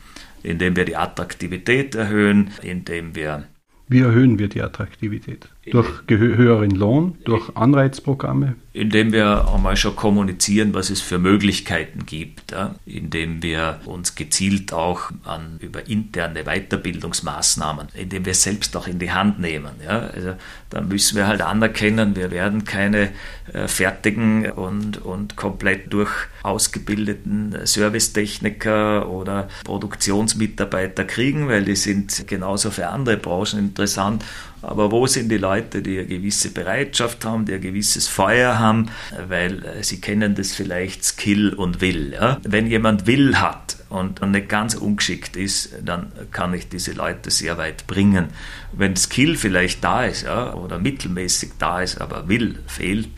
Indem 0.43 0.75
wir 0.75 0.85
die 0.85 0.95
Attraktivität 0.95 1.95
erhöhen, 1.95 2.51
indem 2.61 3.15
wir 3.15 3.45
wie 3.87 3.99
erhöhen 3.99 4.39
wir 4.39 4.47
die 4.47 4.63
Attraktivität? 4.63 5.47
Durch 5.71 5.87
höheren 6.07 6.71
Lohn, 6.71 7.17
durch 7.25 7.55
Anreizprogramme? 7.55 8.55
Indem 8.71 9.11
wir 9.11 9.47
einmal 9.51 9.75
schon 9.77 9.95
kommunizieren, 9.95 10.73
was 10.73 10.89
es 10.89 11.01
für 11.01 11.17
Möglichkeiten 11.17 12.05
gibt, 12.05 12.51
ja? 12.51 12.75
indem 12.85 13.41
wir 13.41 13.79
uns 13.85 14.15
gezielt 14.15 14.73
auch 14.73 15.11
an 15.23 15.57
über 15.61 15.87
interne 15.87 16.43
Weiterbildungsmaßnahmen, 16.43 17.87
indem 17.95 18.25
wir 18.25 18.35
selbst 18.35 18.77
auch 18.77 18.87
in 18.87 18.99
die 18.99 19.11
Hand 19.11 19.39
nehmen. 19.39 19.71
Ja? 19.83 19.99
Also 20.13 20.33
dann 20.69 20.87
müssen 20.87 21.15
wir 21.15 21.25
halt 21.25 21.41
anerkennen, 21.41 22.15
wir 22.15 22.29
werden 22.29 22.65
keine 22.65 23.09
äh, 23.51 23.67
fertigen 23.67 24.51
und, 24.51 25.03
und 25.03 25.35
komplett 25.35 25.91
durch 25.93 26.11
ausgebildeten 26.43 27.55
Servicetechniker 27.63 29.09
oder 29.09 29.47
Produktionsmitarbeiter 29.63 31.05
kriegen, 31.05 31.47
weil 31.47 31.65
die 31.65 31.75
sind 31.75 32.27
genauso 32.27 32.69
für 32.69 32.89
andere 32.89 33.17
Branchen 33.17 33.57
interessant 33.57 34.23
aber 34.67 34.91
wo 34.91 35.07
sind 35.07 35.29
die 35.29 35.37
Leute, 35.37 35.81
die 35.81 35.99
eine 35.99 36.07
gewisse 36.07 36.51
Bereitschaft 36.51 37.25
haben, 37.25 37.45
die 37.45 37.53
ein 37.53 37.61
gewisses 37.61 38.07
Feuer 38.07 38.59
haben, 38.59 38.89
weil 39.27 39.63
äh, 39.65 39.83
sie 39.83 40.01
kennen 40.01 40.35
das 40.35 40.53
vielleicht 40.53 41.03
Skill 41.03 41.53
und 41.53 41.81
Will. 41.81 42.13
Ja? 42.13 42.39
Wenn 42.43 42.67
jemand 42.67 43.07
Will 43.07 43.37
hat 43.39 43.77
und 43.89 44.21
nicht 44.31 44.49
ganz 44.49 44.75
ungeschickt 44.75 45.37
ist, 45.37 45.73
dann 45.83 46.11
kann 46.31 46.53
ich 46.53 46.69
diese 46.69 46.93
Leute 46.93 47.31
sehr 47.31 47.57
weit 47.57 47.87
bringen. 47.87 48.27
Wenn 48.71 48.95
Skill 48.95 49.37
vielleicht 49.37 49.83
da 49.83 50.05
ist 50.05 50.23
ja, 50.23 50.53
oder 50.53 50.79
mittelmäßig 50.79 51.51
da 51.59 51.81
ist, 51.81 52.01
aber 52.01 52.27
Will 52.27 52.59
fehlt, 52.67 53.09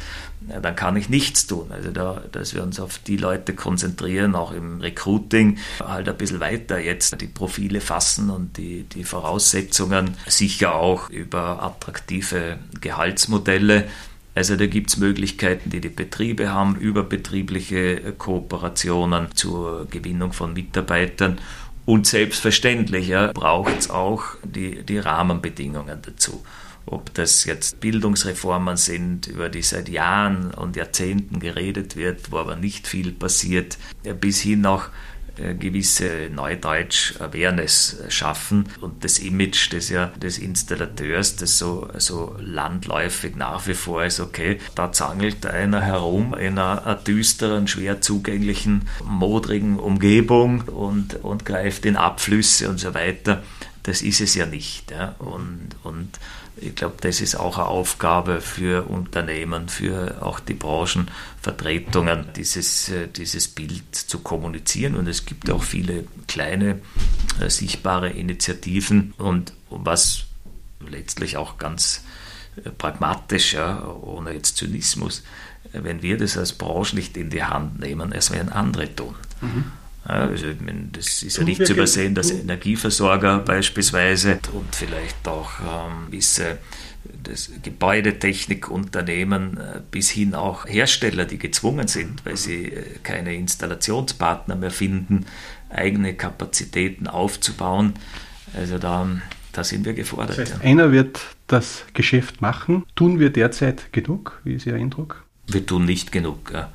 ja, 0.49 0.59
dann 0.59 0.75
kann 0.75 0.95
ich 0.95 1.09
nichts 1.09 1.47
tun. 1.47 1.67
Also 1.71 1.91
da, 1.91 2.21
dass 2.31 2.53
wir 2.53 2.63
uns 2.63 2.79
auf 2.79 2.99
die 2.99 3.17
Leute 3.17 3.53
konzentrieren, 3.53 4.35
auch 4.35 4.51
im 4.51 4.79
Recruiting, 4.79 5.57
halt 5.85 6.07
ein 6.07 6.17
bisschen 6.17 6.39
weiter 6.39 6.79
jetzt 6.79 7.19
die 7.19 7.27
Profile 7.27 7.81
fassen 7.81 8.29
und 8.29 8.57
die, 8.57 8.83
die 8.83 9.03
Voraussetzungen, 9.03 10.15
sicher 10.27 10.75
auch 10.75 11.09
über 11.09 11.61
attraktive 11.61 12.57
Gehaltsmodelle. 12.79 13.85
Also 14.35 14.55
da 14.55 14.67
gibt 14.67 14.91
es 14.91 14.97
Möglichkeiten, 14.97 15.69
die 15.69 15.81
die 15.81 15.89
Betriebe 15.89 16.51
haben, 16.51 16.75
überbetriebliche 16.75 18.13
Kooperationen 18.17 19.35
zur 19.35 19.87
Gewinnung 19.89 20.31
von 20.31 20.53
Mitarbeitern. 20.53 21.39
Und 21.85 22.05
selbstverständlich 22.05 23.07
ja, 23.07 23.31
braucht 23.31 23.79
es 23.79 23.89
auch 23.89 24.23
die, 24.43 24.83
die 24.83 24.99
Rahmenbedingungen 24.99 25.99
dazu 26.01 26.43
ob 26.87 27.13
das 27.13 27.45
jetzt 27.45 27.79
Bildungsreformen 27.79 28.77
sind, 28.77 29.27
über 29.27 29.49
die 29.49 29.61
seit 29.61 29.89
Jahren 29.89 30.51
und 30.51 30.75
Jahrzehnten 30.75 31.39
geredet 31.39 31.95
wird, 31.95 32.31
wo 32.31 32.37
aber 32.37 32.55
nicht 32.55 32.87
viel 32.87 33.11
passiert, 33.11 33.77
bis 34.19 34.41
hin 34.41 34.65
auch 34.65 34.89
äh, 35.37 35.53
gewisse 35.53 36.29
Neudeutsch 36.33 37.19
Awareness 37.19 37.97
schaffen 38.09 38.69
und 38.81 39.03
das 39.03 39.19
Image 39.19 39.71
des, 39.71 39.89
ja, 39.89 40.07
des 40.07 40.39
Installateurs, 40.39 41.35
das 41.35 41.57
so, 41.57 41.87
so 41.97 42.35
landläufig 42.39 43.35
nach 43.35 43.67
wie 43.67 43.75
vor 43.75 44.03
ist, 44.03 44.19
okay, 44.19 44.59
da 44.73 44.91
zangelt 44.91 45.45
einer 45.45 45.81
herum 45.81 46.33
in 46.33 46.57
einer, 46.57 46.85
einer 46.85 46.95
düsteren, 46.95 47.67
schwer 47.67 48.01
zugänglichen, 48.01 48.87
modrigen 49.03 49.77
Umgebung 49.77 50.61
und, 50.61 51.23
und 51.23 51.45
greift 51.45 51.85
in 51.85 51.97
Abflüsse 51.97 52.69
und 52.69 52.79
so 52.79 52.93
weiter. 52.93 53.43
Das 53.83 54.01
ist 54.01 54.21
es 54.21 54.33
ja 54.35 54.45
nicht. 54.45 54.91
Ja. 54.91 55.15
Und, 55.19 55.69
und 55.83 56.19
ich 56.59 56.75
glaube, 56.75 56.95
das 57.01 57.21
ist 57.21 57.35
auch 57.35 57.57
eine 57.57 57.67
Aufgabe 57.67 58.41
für 58.41 58.87
Unternehmen, 58.87 59.69
für 59.69 60.21
auch 60.21 60.39
die 60.39 60.53
Branchenvertretungen, 60.53 62.27
dieses, 62.35 62.89
äh, 62.89 63.07
dieses 63.07 63.47
Bild 63.47 63.95
zu 63.95 64.19
kommunizieren. 64.19 64.95
Und 64.95 65.07
es 65.07 65.25
gibt 65.25 65.49
auch 65.49 65.63
viele 65.63 66.05
kleine 66.27 66.81
äh, 67.39 67.49
sichtbare 67.49 68.09
Initiativen 68.09 69.13
und 69.17 69.53
was 69.69 70.25
letztlich 70.89 71.37
auch 71.37 71.57
ganz 71.57 72.03
äh, 72.63 72.69
pragmatisch, 72.69 73.53
ja, 73.53 73.85
ohne 73.85 74.33
jetzt 74.33 74.57
Zynismus, 74.57 75.23
wenn 75.73 76.01
wir 76.01 76.17
das 76.17 76.37
als 76.37 76.53
Branche 76.53 76.95
nicht 76.95 77.17
in 77.17 77.29
die 77.29 77.43
Hand 77.43 77.79
nehmen, 77.79 78.11
es 78.11 78.31
werden 78.31 78.49
andere 78.49 78.93
tun. 78.95 79.15
Mhm. 79.41 79.71
Also, 80.07 80.45
das 80.93 81.21
ist 81.23 81.37
ja 81.37 81.43
nicht 81.43 81.65
zu 81.65 81.73
übersehen, 81.73 82.15
dass 82.15 82.31
Energieversorger 82.31 83.39
beispielsweise 83.39 84.39
und 84.53 84.73
vielleicht 84.73 85.27
auch 85.27 85.59
ähm, 85.59 86.11
gewisse 86.11 86.57
das 87.23 87.51
Gebäudetechnikunternehmen 87.63 89.57
äh, 89.57 89.81
bis 89.91 90.09
hin 90.09 90.33
auch 90.35 90.65
Hersteller, 90.65 91.25
die 91.25 91.37
gezwungen 91.37 91.87
sind, 91.87 92.25
weil 92.25 92.37
sie 92.37 92.65
äh, 92.65 92.83
keine 93.03 93.35
Installationspartner 93.35 94.55
mehr 94.55 94.71
finden, 94.71 95.25
eigene 95.69 96.13
Kapazitäten 96.15 97.07
aufzubauen. 97.07 97.93
Also 98.53 98.77
da, 98.77 99.07
da 99.53 99.63
sind 99.63 99.85
wir 99.85 99.93
gefordert. 99.93 100.37
Das 100.37 100.51
heißt, 100.51 100.63
ja. 100.63 100.69
einer 100.69 100.91
wird 100.91 101.19
das 101.47 101.85
Geschäft 101.93 102.41
machen. 102.41 102.83
Tun 102.95 103.19
wir 103.19 103.29
derzeit 103.29 103.91
genug? 103.93 104.41
Wie 104.43 104.53
ist 104.55 104.65
Ihr 104.65 104.75
Eindruck? 104.75 105.26
Wir 105.47 105.65
tun 105.65 105.85
nicht 105.85 106.11
genug. 106.11 106.51
Ja. 106.53 106.69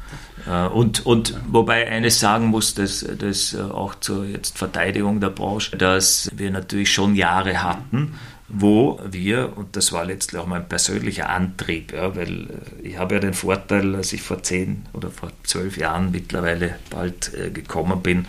Äh, 0.46 0.68
und, 0.68 1.04
und 1.06 1.34
wobei 1.48 1.88
eines 1.88 2.20
sagen 2.20 2.46
muss, 2.46 2.74
dass, 2.74 3.06
dass 3.18 3.54
auch 3.54 3.94
zur 3.96 4.24
jetzt 4.24 4.58
Verteidigung 4.58 5.20
der 5.20 5.30
Branche, 5.30 5.76
dass 5.76 6.30
wir 6.34 6.50
natürlich 6.50 6.92
schon 6.92 7.14
Jahre 7.14 7.62
hatten, 7.62 8.14
wo 8.48 9.00
wir, 9.10 9.56
und 9.56 9.76
das 9.76 9.92
war 9.92 10.04
letztlich 10.04 10.40
auch 10.40 10.46
mein 10.46 10.68
persönlicher 10.68 11.30
Antrieb, 11.30 11.92
ja, 11.92 12.14
weil 12.14 12.50
äh, 12.50 12.88
ich 12.88 12.98
habe 12.98 13.14
ja 13.14 13.20
den 13.20 13.34
Vorteil, 13.34 13.92
dass 13.92 14.12
ich 14.12 14.22
vor 14.22 14.42
zehn 14.42 14.84
oder 14.92 15.10
vor 15.10 15.30
zwölf 15.42 15.78
Jahren 15.78 16.10
mittlerweile 16.10 16.76
bald 16.90 17.32
äh, 17.34 17.50
gekommen 17.50 18.02
bin, 18.02 18.26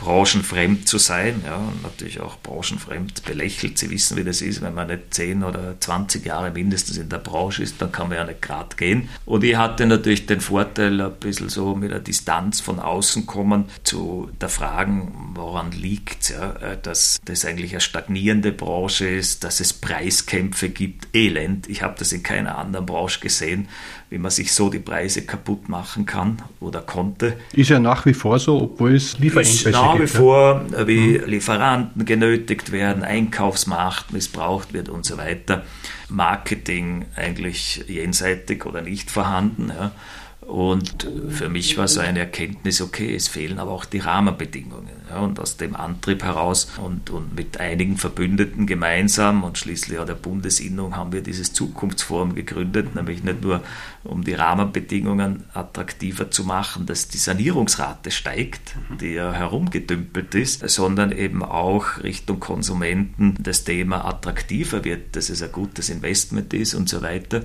branchenfremd 0.00 0.88
zu 0.88 0.96
sein, 0.96 1.42
ja, 1.44 1.56
und 1.56 1.82
natürlich 1.82 2.20
auch 2.20 2.38
branchenfremd 2.38 3.22
belächelt. 3.24 3.76
Sie 3.76 3.90
wissen, 3.90 4.16
wie 4.16 4.24
das 4.24 4.40
ist, 4.40 4.62
wenn 4.62 4.72
man 4.72 4.88
nicht 4.88 5.12
10 5.12 5.44
oder 5.44 5.78
20 5.78 6.24
Jahre 6.24 6.50
mindestens 6.50 6.96
in 6.96 7.10
der 7.10 7.18
Branche 7.18 7.62
ist, 7.62 7.82
dann 7.82 7.92
kann 7.92 8.08
man 8.08 8.16
ja 8.16 8.24
nicht 8.24 8.40
gerade 8.40 8.74
gehen. 8.76 9.10
Und 9.26 9.44
ich 9.44 9.56
hatte 9.56 9.84
natürlich 9.84 10.24
den 10.24 10.40
Vorteil, 10.40 10.98
ein 11.02 11.12
bisschen 11.20 11.50
so 11.50 11.74
mit 11.74 11.90
der 11.90 12.00
Distanz 12.00 12.60
von 12.60 12.80
außen 12.80 13.26
kommen, 13.26 13.66
zu 13.84 14.30
der 14.40 14.48
Fragen, 14.48 15.32
woran 15.34 15.70
liegt 15.72 16.30
ja, 16.30 16.52
äh, 16.52 16.78
dass 16.82 17.20
das 17.26 17.44
eigentlich 17.44 17.72
eine 17.72 17.82
stagnierende 17.82 18.52
Branche 18.52 19.06
ist, 19.06 19.44
dass 19.44 19.60
es 19.60 19.74
Preiskämpfe 19.74 20.70
gibt, 20.70 21.14
Elend. 21.14 21.68
Ich 21.68 21.82
habe 21.82 21.96
das 21.98 22.12
in 22.12 22.22
keiner 22.22 22.56
anderen 22.56 22.86
Branche 22.86 23.20
gesehen, 23.20 23.68
wie 24.08 24.18
man 24.18 24.30
sich 24.30 24.52
so 24.52 24.70
die 24.70 24.78
Preise 24.78 25.22
kaputt 25.22 25.68
machen 25.68 26.06
kann 26.06 26.42
oder 26.58 26.80
konnte. 26.80 27.36
Ist 27.52 27.70
ja 27.70 27.78
nach 27.78 28.06
wie 28.06 28.14
vor 28.14 28.38
so, 28.38 28.62
obwohl 28.62 28.96
es 28.96 29.18
Lieferengpässe 29.18 29.64
gibt. 29.64 29.76
Nach 29.94 30.00
wie 30.00 30.06
vor, 30.06 30.64
wie 30.86 31.18
mhm. 31.18 31.24
Lieferanten 31.26 32.04
genötigt 32.04 32.72
werden, 32.72 33.02
Einkaufsmacht 33.02 34.12
missbraucht 34.12 34.72
wird 34.72 34.88
und 34.88 35.04
so 35.04 35.18
weiter. 35.18 35.64
Marketing 36.08 37.06
eigentlich 37.16 37.84
jenseitig 37.88 38.66
oder 38.66 38.82
nicht 38.82 39.10
vorhanden. 39.10 39.68
Ja. 39.68 39.92
Und 40.40 41.06
für 41.28 41.50
mich 41.50 41.76
war 41.76 41.86
so 41.86 42.00
eine 42.00 42.20
Erkenntnis, 42.20 42.80
okay, 42.80 43.14
es 43.14 43.28
fehlen 43.28 43.58
aber 43.58 43.72
auch 43.72 43.84
die 43.84 43.98
Rahmenbedingungen. 43.98 44.88
Ja, 45.10 45.18
und 45.20 45.38
aus 45.38 45.56
dem 45.56 45.76
Antrieb 45.76 46.22
heraus 46.22 46.70
und, 46.82 47.10
und 47.10 47.34
mit 47.34 47.60
einigen 47.60 47.98
Verbündeten 47.98 48.66
gemeinsam 48.66 49.44
und 49.44 49.58
schließlich 49.58 49.98
auch 49.98 50.06
der 50.06 50.14
Bundesinnung 50.14 50.96
haben 50.96 51.12
wir 51.12 51.20
dieses 51.20 51.52
Zukunftsforum 51.52 52.34
gegründet, 52.34 52.94
nämlich 52.94 53.22
nicht 53.22 53.42
nur 53.42 53.62
um 54.02 54.24
die 54.24 54.34
Rahmenbedingungen 54.34 55.44
attraktiver 55.52 56.30
zu 56.30 56.44
machen, 56.44 56.86
dass 56.86 57.08
die 57.08 57.18
Sanierungsrate 57.18 58.10
steigt, 58.10 58.76
die 59.00 59.14
ja 59.14 59.32
herumgedümpelt 59.32 60.34
ist, 60.34 60.66
sondern 60.68 61.12
eben 61.12 61.42
auch 61.42 62.02
Richtung 62.02 62.40
Konsumenten 62.40 63.34
das 63.40 63.64
Thema 63.64 64.04
attraktiver 64.04 64.84
wird, 64.84 65.16
dass 65.16 65.28
es 65.28 65.42
ein 65.42 65.52
gutes 65.52 65.90
Investment 65.90 66.54
ist 66.54 66.74
und 66.74 66.88
so 66.88 67.02
weiter. 67.02 67.42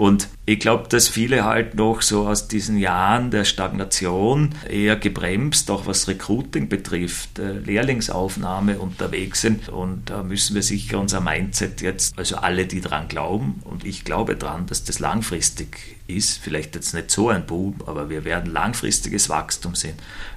Und 0.00 0.28
ich 0.46 0.60
glaube, 0.60 0.88
dass 0.88 1.08
viele 1.08 1.44
halt 1.44 1.74
noch 1.74 2.00
so 2.00 2.26
aus 2.26 2.48
diesen 2.48 2.78
Jahren 2.78 3.30
der 3.30 3.44
Stagnation 3.44 4.54
eher 4.66 4.96
gebremst, 4.96 5.70
auch 5.70 5.84
was 5.84 6.08
Recruiting 6.08 6.70
betrifft, 6.70 7.38
äh, 7.38 7.58
Lehrlingsaufnahme 7.58 8.78
unterwegs 8.78 9.42
sind. 9.42 9.68
Und 9.68 10.08
da 10.08 10.22
müssen 10.22 10.54
wir 10.54 10.62
sicher 10.62 10.98
unser 10.98 11.20
Mindset 11.20 11.82
jetzt, 11.82 12.18
also 12.18 12.36
alle, 12.36 12.64
die 12.64 12.80
dran 12.80 13.08
glauben, 13.08 13.60
und 13.64 13.84
ich 13.84 14.02
glaube 14.06 14.36
dran, 14.36 14.64
dass 14.64 14.84
das 14.84 15.00
langfristig 15.00 15.98
ist, 16.06 16.38
vielleicht 16.38 16.76
jetzt 16.76 16.94
nicht 16.94 17.10
so 17.10 17.28
ein 17.28 17.44
Boom, 17.44 17.74
aber 17.84 18.08
wir 18.08 18.24
werden 18.24 18.50
langfristiges 18.50 19.28
Wachstum 19.28 19.74
sehen, 19.74 19.96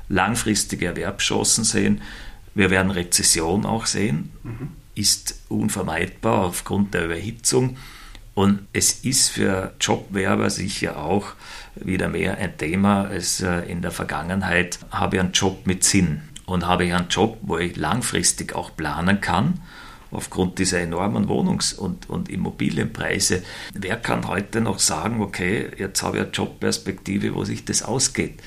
langfristige 0.10 0.88
Erwerbschancen 0.88 1.64
sehen, 1.64 2.02
wir 2.54 2.70
werden 2.70 2.92
Rezession 2.92 3.66
auch 3.66 3.86
sehen, 3.86 4.30
mhm. 4.44 4.72
ist 4.94 5.40
unvermeidbar 5.48 6.48
aufgrund 6.48 6.94
der 6.94 7.06
Überhitzung. 7.06 7.78
Und 8.34 8.68
es 8.74 9.04
ist 9.04 9.30
für 9.30 9.74
Jobwerber 9.80 10.50
sicher 10.50 10.98
auch 10.98 11.34
wieder 11.76 12.10
mehr 12.10 12.38
ein 12.38 12.58
Thema 12.58 13.06
als 13.06 13.42
äh, 13.42 13.60
in 13.70 13.82
der 13.82 13.92
Vergangenheit. 13.92 14.80
Habe 14.92 15.18
ich 15.18 15.22
einen 15.22 15.34
Job 15.34 15.68
mit 15.68 15.84
Sinn 15.84 16.22
und 16.46 16.66
habe 16.66 16.86
ich 16.86 16.94
einen 16.94 17.10
Job, 17.10 17.38
wo 17.42 17.58
ich 17.58 17.76
langfristig 17.76 18.56
auch 18.56 18.76
planen 18.76 19.22
kann, 19.22 19.62
aufgrund 20.10 20.58
dieser 20.58 20.80
enormen 20.80 21.28
Wohnungs- 21.28 21.74
und, 21.74 22.10
und 22.10 22.30
Immobilienpreise. 22.30 23.44
Wer 23.74 23.98
kann 23.98 24.28
heute 24.28 24.62
noch 24.62 24.80
sagen, 24.80 25.22
okay, 25.22 25.70
jetzt 25.78 26.02
habe 26.02 26.18
ich 26.18 26.24
eine 26.24 26.32
Jobperspektive, 26.32 27.36
wo 27.36 27.44
sich 27.44 27.66
das 27.66 27.84
ausgeht, 27.84 28.42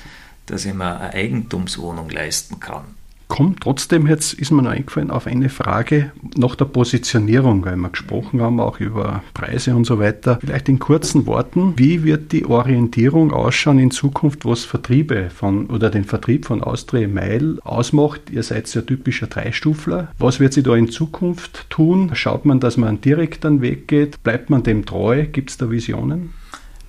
dass 0.47 0.65
ich 0.65 0.73
mir 0.73 0.99
eine 0.99 1.13
Eigentumswohnung 1.13 2.09
leisten 2.09 2.59
kann? 2.59 2.96
Kommt 3.27 3.61
trotzdem, 3.61 4.07
jetzt 4.07 4.33
ist 4.33 4.51
mir 4.51 4.61
noch 4.61 4.71
eingefallen, 4.71 5.11
auf 5.11 5.27
eine 5.27 5.49
Frage 5.49 6.13
nach 6.37 6.55
der 6.55 6.65
Positionierung, 6.65 7.65
weil 7.65 7.75
wir 7.75 7.89
gesprochen 7.89 8.41
haben 8.41 8.61
auch 8.61 8.79
über 8.79 9.21
Preise 9.33 9.75
und 9.75 9.85
so 9.85 9.99
weiter. 9.99 10.37
Vielleicht 10.39 10.69
in 10.69 10.79
kurzen 10.79 11.25
Worten, 11.25 11.73
wie 11.75 12.03
wird 12.03 12.31
die 12.31 12.45
Orientierung 12.45 13.33
ausschauen 13.33 13.79
in 13.79 13.91
Zukunft, 13.91 14.45
was 14.45 14.63
Vertriebe 14.63 15.29
von 15.29 15.67
oder 15.67 15.89
den 15.89 16.05
Vertrieb 16.05 16.45
von 16.45 16.63
Austria 16.63 17.07
Mail 17.07 17.59
ausmacht? 17.63 18.29
Ihr 18.31 18.43
seid 18.43 18.73
ja 18.73 18.81
typischer 18.81 19.27
Dreistufler. 19.27 20.07
Was 20.17 20.39
wird 20.39 20.53
sie 20.53 20.63
da 20.63 20.75
in 20.75 20.89
Zukunft 20.89 21.69
tun? 21.69 22.11
Schaut 22.13 22.45
man, 22.45 22.61
dass 22.61 22.77
man 22.77 22.89
einen 22.89 23.01
direkten 23.01 23.61
Weg 23.61 23.89
geht? 23.89 24.23
Bleibt 24.23 24.49
man 24.49 24.63
dem 24.63 24.85
treu? 24.85 25.25
Gibt 25.25 25.49
es 25.49 25.57
da 25.57 25.69
Visionen? 25.69 26.33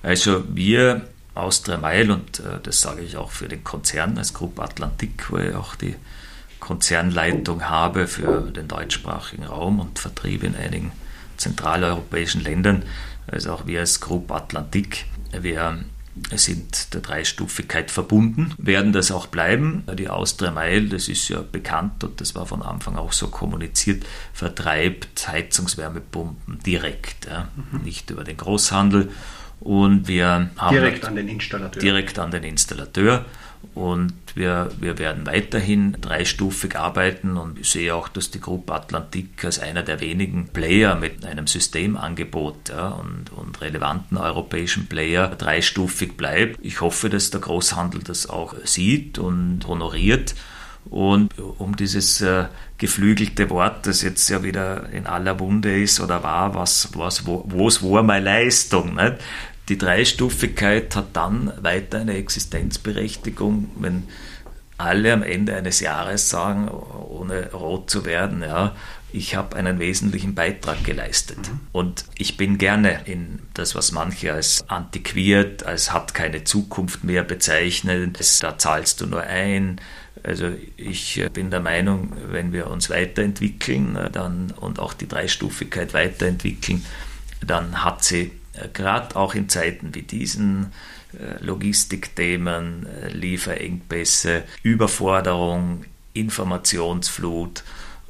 Also 0.01 0.43
wir 0.53 1.01
Austria 1.35 1.77
Mail 1.77 2.11
und 2.11 2.39
äh, 2.39 2.59
das 2.63 2.81
sage 2.81 3.01
ich 3.01 3.17
auch 3.17 3.31
für 3.31 3.47
den 3.47 3.63
Konzern 3.63 4.17
als 4.17 4.33
Gruppe 4.33 4.61
Atlantik, 4.61 5.25
wo 5.29 5.37
ja 5.37 5.57
auch 5.57 5.75
die 5.75 5.95
Konzernleitung 6.69 7.67
habe 7.67 8.05
für 8.05 8.51
den 8.51 8.67
deutschsprachigen 8.67 9.43
Raum 9.43 9.79
und 9.79 9.97
Vertrieb 9.97 10.43
in 10.43 10.55
einigen 10.55 10.91
zentraleuropäischen 11.35 12.43
Ländern. 12.43 12.83
Also 13.25 13.53
auch 13.53 13.65
wir 13.65 13.79
als 13.79 14.01
Group 14.01 14.31
Atlantik, 14.31 15.05
wir 15.31 15.79
sind 16.35 16.93
der 16.93 17.01
Dreistufigkeit 17.01 17.89
verbunden, 17.89 18.53
werden 18.59 18.93
das 18.93 19.09
auch 19.09 19.25
bleiben. 19.25 19.83
Die 19.97 20.09
Austria 20.09 20.51
Mail, 20.51 20.89
das 20.89 21.07
ist 21.07 21.27
ja 21.29 21.41
bekannt 21.41 22.03
und 22.03 22.21
das 22.21 22.35
war 22.35 22.45
von 22.45 22.61
Anfang 22.61 22.97
auch 22.97 23.13
so 23.13 23.29
kommuniziert, 23.29 24.05
vertreibt 24.31 25.27
Heizungswärmepumpen 25.27 26.59
direkt, 26.59 27.25
ja, 27.25 27.47
mhm. 27.71 27.81
nicht 27.81 28.11
über 28.11 28.23
den 28.23 28.37
Großhandel. 28.37 29.09
Und 29.59 30.07
wir 30.07 30.51
haben 30.55 30.75
direkt 30.75 31.03
an 31.03 31.15
den 31.15 31.29
Installateur. 31.29 31.81
Direkt 31.81 32.19
an 32.19 32.29
den 32.29 32.43
Installateur. 32.43 33.25
Und 33.75 34.13
wir, 34.35 34.71
wir 34.79 34.97
werden 34.97 35.25
weiterhin 35.25 35.95
dreistufig 36.01 36.75
arbeiten 36.75 37.37
und 37.37 37.59
ich 37.59 37.69
sehe 37.69 37.93
auch, 37.95 38.07
dass 38.07 38.31
die 38.31 38.41
Gruppe 38.41 38.73
Atlantik 38.73 39.45
als 39.45 39.59
einer 39.59 39.83
der 39.83 40.01
wenigen 40.01 40.47
Player 40.47 40.95
mit 40.95 41.25
einem 41.25 41.47
Systemangebot 41.47 42.69
ja, 42.69 42.89
und, 42.89 43.31
und 43.31 43.61
relevanten 43.61 44.17
europäischen 44.17 44.87
Player 44.87 45.27
dreistufig 45.27 46.17
bleibt. 46.17 46.59
Ich 46.61 46.81
hoffe, 46.81 47.09
dass 47.09 47.29
der 47.29 47.41
Großhandel 47.41 48.01
das 48.03 48.27
auch 48.29 48.55
sieht 48.63 49.17
und 49.17 49.65
honoriert. 49.67 50.35
Und 50.89 51.37
um 51.37 51.75
dieses 51.75 52.21
äh, 52.21 52.45
geflügelte 52.77 53.49
Wort, 53.49 53.85
das 53.85 54.01
jetzt 54.01 54.27
ja 54.29 54.43
wieder 54.43 54.89
in 54.89 55.05
aller 55.05 55.35
Munde 55.35 55.79
ist 55.81 55.99
oder 55.99 56.23
war, 56.23 56.55
was, 56.55 56.89
was, 56.95 57.27
wo, 57.27 57.43
was 57.47 57.83
war 57.83 58.01
meine 58.01 58.25
Leistung? 58.25 58.95
Nicht? 58.95 59.17
Die 59.69 59.77
Dreistufigkeit 59.77 60.95
hat 60.95 61.15
dann 61.15 61.53
weiter 61.61 61.99
eine 61.99 62.15
Existenzberechtigung, 62.15 63.69
wenn 63.75 64.07
alle 64.77 65.13
am 65.13 65.23
Ende 65.23 65.55
eines 65.55 65.79
Jahres 65.79 66.29
sagen, 66.29 66.69
ohne 66.69 67.51
rot 67.51 67.89
zu 67.89 68.05
werden, 68.05 68.41
ja, 68.41 68.75
ich 69.11 69.35
habe 69.35 69.55
einen 69.55 69.79
wesentlichen 69.79 70.35
Beitrag 70.35 70.83
geleistet. 70.83 71.37
Mhm. 71.37 71.59
Und 71.71 72.05
ich 72.17 72.37
bin 72.37 72.57
gerne 72.57 73.01
in 73.05 73.39
das, 73.53 73.75
was 73.75 73.91
manche 73.91 74.33
als 74.33 74.63
antiquiert, 74.67 75.63
als 75.63 75.91
hat 75.91 76.13
keine 76.13 76.43
Zukunft 76.43 77.03
mehr 77.03 77.23
bezeichnen. 77.23 78.13
Da 78.41 78.57
zahlst 78.57 79.01
du 79.01 79.07
nur 79.07 79.23
ein. 79.23 79.81
Also 80.23 80.51
ich 80.77 81.23
bin 81.33 81.49
der 81.49 81.59
Meinung, 81.59 82.13
wenn 82.27 82.53
wir 82.53 82.67
uns 82.69 82.89
weiterentwickeln 82.89 83.97
dann, 84.11 84.51
und 84.51 84.79
auch 84.79 84.93
die 84.93 85.07
Dreistufigkeit 85.07 85.93
weiterentwickeln, 85.93 86.85
dann 87.45 87.83
hat 87.83 88.03
sie 88.03 88.31
gerade 88.73 89.15
auch 89.15 89.35
in 89.35 89.49
Zeiten 89.49 89.95
wie 89.95 90.03
diesen, 90.03 90.71
äh, 91.13 91.43
Logistikthemen, 91.43 92.85
äh, 92.85 93.09
Lieferengpässe, 93.09 94.43
Überforderung, 94.61 95.85
Informationsflut, 96.13 97.63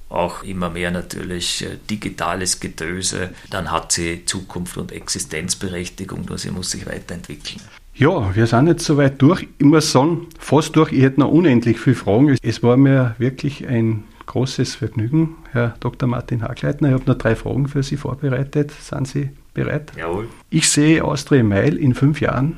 auch 0.10 0.44
immer 0.44 0.70
mehr 0.70 0.92
natürlich 0.92 1.64
äh, 1.64 1.78
digitales 1.90 2.60
Getöse, 2.60 3.30
dann 3.50 3.72
hat 3.72 3.94
sie 3.94 4.26
Zukunft 4.26 4.76
und 4.76 4.92
Existenzberechtigung, 4.92 6.26
nur 6.26 6.38
sie 6.38 6.52
muss 6.52 6.72
sich 6.72 6.86
weiterentwickeln. 6.88 7.62
Ja, 7.96 8.36
wir 8.36 8.48
sind 8.48 8.68
jetzt 8.68 8.84
soweit 8.84 9.22
durch. 9.22 9.48
Ich 9.58 9.66
muss 9.66 9.94
sagen, 9.94 10.28
fast 10.38 10.76
durch. 10.76 10.92
Ich 10.92 11.02
hätte 11.02 11.22
noch 11.22 11.32
unendlich 11.32 11.80
viele 11.80 11.96
Fragen. 11.96 12.38
Es 12.42 12.64
war 12.64 12.76
mir 12.76 13.16
wirklich 13.18 13.66
ein 13.66 14.04
großes 14.26 14.76
Vergnügen, 14.76 15.38
Herr 15.52 15.76
Dr. 15.80 16.08
Martin 16.10 16.44
Hagleitner. 16.44 16.90
Ich 16.90 16.94
habe 16.96 17.06
noch 17.06 17.18
drei 17.18 17.36
Fragen 17.36 17.68
für 17.68 17.84
Sie 17.84 17.98
vorbereitet. 17.98 18.72
Sind 18.72 19.08
Sie 19.08 19.30
bereit? 19.54 19.92
Jawohl. 19.98 20.30
Ich 20.50 20.70
sehe 20.70 21.04
Austria 21.04 21.44
Mail 21.44 21.78
in 21.78 21.96
fünf 21.96 22.22
Jahren. 22.22 22.58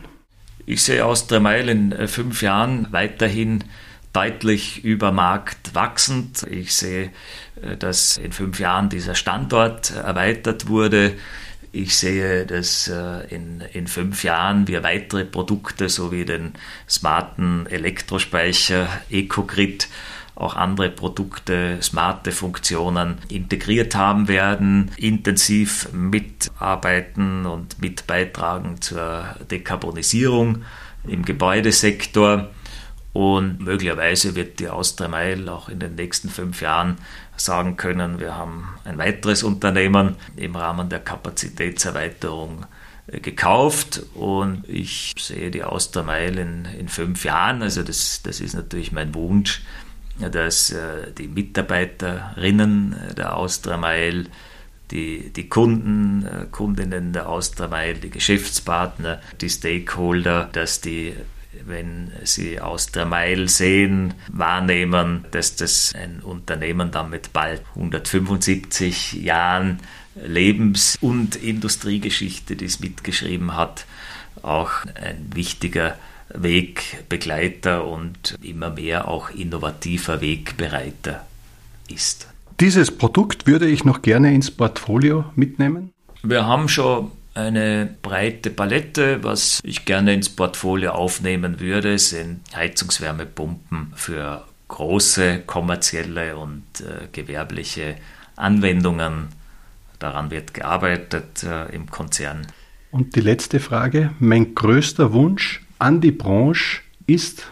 Ich 0.66 0.84
sehe 0.84 1.04
Austria 1.06 1.40
Mail 1.40 1.70
in 1.70 1.92
äh, 1.92 2.08
fünf 2.08 2.42
Jahren 2.42 2.88
weiterhin 2.92 3.64
deutlich 4.14 4.84
über 4.84 5.12
Markt 5.12 5.74
wachsend. 5.74 6.44
Ich 6.50 6.76
sehe, 6.76 7.12
äh, 7.62 7.78
dass 7.78 8.18
in 8.18 8.32
fünf 8.32 8.60
Jahren 8.60 8.90
dieser 8.90 9.16
Standort 9.16 9.92
erweitert 9.92 10.68
wurde. 10.68 11.14
Ich 11.74 11.96
sehe, 11.96 12.46
dass 12.46 12.90
äh, 12.90 13.34
in, 13.34 13.64
in 13.74 13.88
fünf 13.88 14.24
Jahren 14.24 14.68
wir 14.68 14.84
weitere 14.84 15.24
Produkte 15.24 15.88
sowie 15.88 16.26
den 16.26 16.54
smarten 16.88 17.66
Elektrospeicher 17.68 18.90
EcoGrid 19.10 19.88
auch 20.42 20.56
andere 20.56 20.90
Produkte, 20.90 21.78
smarte 21.82 22.32
Funktionen 22.32 23.20
integriert 23.30 23.96
haben 23.96 24.28
werden, 24.28 24.92
intensiv 24.98 25.90
mitarbeiten 25.94 27.46
und 27.46 27.80
mit 27.82 28.08
beitragen 28.08 28.82
zur 28.82 29.36
Dekarbonisierung 29.50 30.64
im 31.08 31.24
Gebäudesektor. 31.24 32.50
Und 33.14 33.60
möglicherweise 33.60 34.36
wird 34.36 34.60
die 34.60 34.70
Austria 34.70 35.10
Meil 35.10 35.50
auch 35.50 35.70
in 35.70 35.80
den 35.80 35.96
nächsten 35.96 36.30
fünf 36.30 36.62
Jahren 36.62 36.98
sagen 37.36 37.76
können, 37.76 38.20
wir 38.20 38.36
haben 38.36 38.70
ein 38.86 38.98
weiteres 38.98 39.44
Unternehmen 39.44 40.16
im 40.38 40.56
Rahmen 40.56 40.90
der 40.90 41.00
Kapazitätserweiterung 41.00 42.66
äh, 43.08 43.20
gekauft 43.20 44.04
und 44.14 44.64
ich 44.68 45.14
sehe 45.18 45.52
die 45.52 45.64
Austria 45.64 46.04
Meil 46.04 46.38
in, 46.38 46.66
in 46.66 46.88
fünf 46.88 47.26
Jahren, 47.26 47.62
also 47.62 47.84
das, 47.84 48.22
das 48.24 48.40
ist 48.40 48.54
natürlich 48.54 48.92
mein 48.92 49.14
Wunsch, 49.16 49.62
dass 50.30 50.72
äh, 50.72 51.12
die 51.18 51.28
Mitarbeiterinnen 51.28 52.96
der 53.18 53.36
Austria 53.36 53.78
Meil, 53.78 54.28
die, 54.92 55.32
die 55.32 55.48
Kunden, 55.50 56.26
äh, 56.26 56.46
Kundinnen 56.52 57.14
der 57.14 57.30
Austria 57.30 57.68
Meil, 57.68 57.96
die 57.96 58.10
Geschäftspartner, 58.10 59.22
die 59.40 59.50
Stakeholder, 59.50 60.50
dass 60.52 60.82
die 60.82 61.14
wenn 61.66 62.12
Sie 62.24 62.60
aus 62.60 62.88
der 62.88 63.06
Meil 63.06 63.50
sehen, 63.50 64.14
wahrnehmen, 64.30 65.26
dass 65.32 65.56
das 65.56 65.94
ein 65.96 66.22
Unternehmen 66.22 66.92
dann 66.92 67.10
mit 67.10 67.34
bald 67.34 67.62
175 67.76 69.14
Jahren 69.14 69.80
Lebens- 70.16 70.98
und 71.02 71.36
Industriegeschichte, 71.36 72.56
die 72.56 72.66
es 72.66 72.80
mitgeschrieben 72.80 73.56
hat, 73.56 73.86
auch 74.42 74.72
ein 74.96 75.30
wichtiger 75.34 75.98
Wegbegleiter 76.36 77.86
und 77.86 78.36
immer 78.42 78.70
mehr 78.70 79.08
auch 79.08 79.30
innovativer 79.30 80.22
Wegbereiter 80.22 81.26
ist. 81.88 82.28
Dieses 82.60 82.92
Produkt 82.92 83.48
würde 83.48 83.68
ich 83.68 83.86
noch 83.86 84.02
gerne 84.02 84.34
ins 84.34 84.52
Portfolio 84.52 85.26
mitnehmen. 85.36 85.92
Wir 86.24 86.46
haben 86.46 86.70
schon 86.70 87.12
eine 87.34 87.90
breite 88.02 88.50
Palette. 88.50 89.24
Was 89.24 89.60
ich 89.64 89.86
gerne 89.86 90.14
ins 90.14 90.30
Portfolio 90.30 90.92
aufnehmen 90.92 91.60
würde, 91.60 91.98
sind 91.98 92.42
Heizungswärmepumpen 92.56 93.94
für 93.96 94.46
große 94.68 95.40
kommerzielle 95.46 96.38
und 96.38 96.64
äh, 96.80 97.08
gewerbliche 97.12 97.96
Anwendungen. 98.36 99.30
Daran 100.00 100.32
wird 100.32 100.54
gearbeitet 100.54 101.44
äh, 101.44 101.74
im 101.74 101.90
Konzern. 101.90 102.48
Und 102.92 103.16
die 103.16 103.22
letzte 103.22 103.60
Frage. 103.60 104.12
Mein 104.20 104.56
größter 104.56 105.14
Wunsch 105.14 105.62
an 105.82 106.00
die 106.00 106.12
Branche 106.12 106.82
ist? 107.08 107.48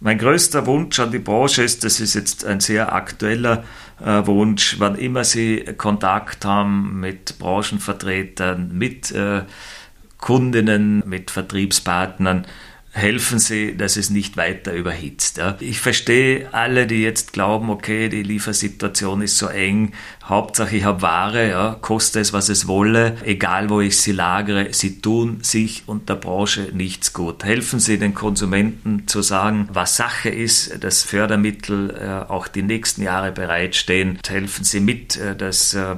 Mein 0.00 0.18
größter 0.18 0.66
Wunsch 0.66 0.98
an 0.98 1.12
die 1.12 1.18
Branche 1.18 1.62
ist, 1.62 1.84
das 1.84 2.00
ist 2.00 2.14
jetzt 2.14 2.44
ein 2.44 2.60
sehr 2.60 2.92
aktueller 2.92 3.64
äh, 4.04 4.26
Wunsch, 4.26 4.76
wann 4.78 4.96
immer 4.96 5.24
Sie 5.24 5.64
Kontakt 5.76 6.44
haben 6.44 7.00
mit 7.00 7.38
Branchenvertretern, 7.38 8.76
mit 8.76 9.12
äh, 9.12 9.42
Kundinnen, 10.18 11.02
mit 11.06 11.30
Vertriebspartnern, 11.30 12.46
helfen 12.92 13.38
Sie, 13.38 13.76
dass 13.76 13.96
es 13.96 14.10
nicht 14.10 14.36
weiter 14.36 14.72
überhitzt. 14.72 15.36
Ja. 15.36 15.56
Ich 15.60 15.80
verstehe 15.80 16.52
alle, 16.52 16.86
die 16.86 17.02
jetzt 17.02 17.32
glauben, 17.32 17.70
okay, 17.70 18.08
die 18.08 18.22
Liefersituation 18.22 19.22
ist 19.22 19.38
so 19.38 19.46
eng, 19.46 19.92
Hauptsache 20.24 20.76
ich 20.76 20.84
habe 20.84 21.02
Ware, 21.02 21.48
ja, 21.48 21.76
koste 21.80 22.20
es, 22.20 22.32
was 22.32 22.48
es 22.48 22.66
wolle, 22.66 23.16
egal 23.24 23.70
wo 23.70 23.80
ich 23.80 23.98
sie 23.98 24.12
lagere, 24.12 24.72
sie 24.72 25.00
tun 25.00 25.38
sich 25.42 25.84
und 25.86 26.08
der 26.08 26.16
Branche 26.16 26.68
nichts 26.72 27.12
gut. 27.12 27.44
Helfen 27.44 27.80
Sie 27.80 27.98
den 27.98 28.14
Konsumenten 28.14 29.06
zu 29.06 29.22
sagen, 29.22 29.68
was 29.72 29.96
Sache 29.96 30.28
ist, 30.28 30.82
dass 30.82 31.02
Fördermittel 31.02 31.90
äh, 31.90 32.30
auch 32.30 32.48
die 32.48 32.62
nächsten 32.62 33.02
Jahre 33.02 33.32
bereitstehen. 33.32 34.18
Helfen 34.26 34.64
Sie 34.64 34.80
mit, 34.80 35.16
äh, 35.16 35.34
dass 35.36 35.74
äh, 35.74 35.96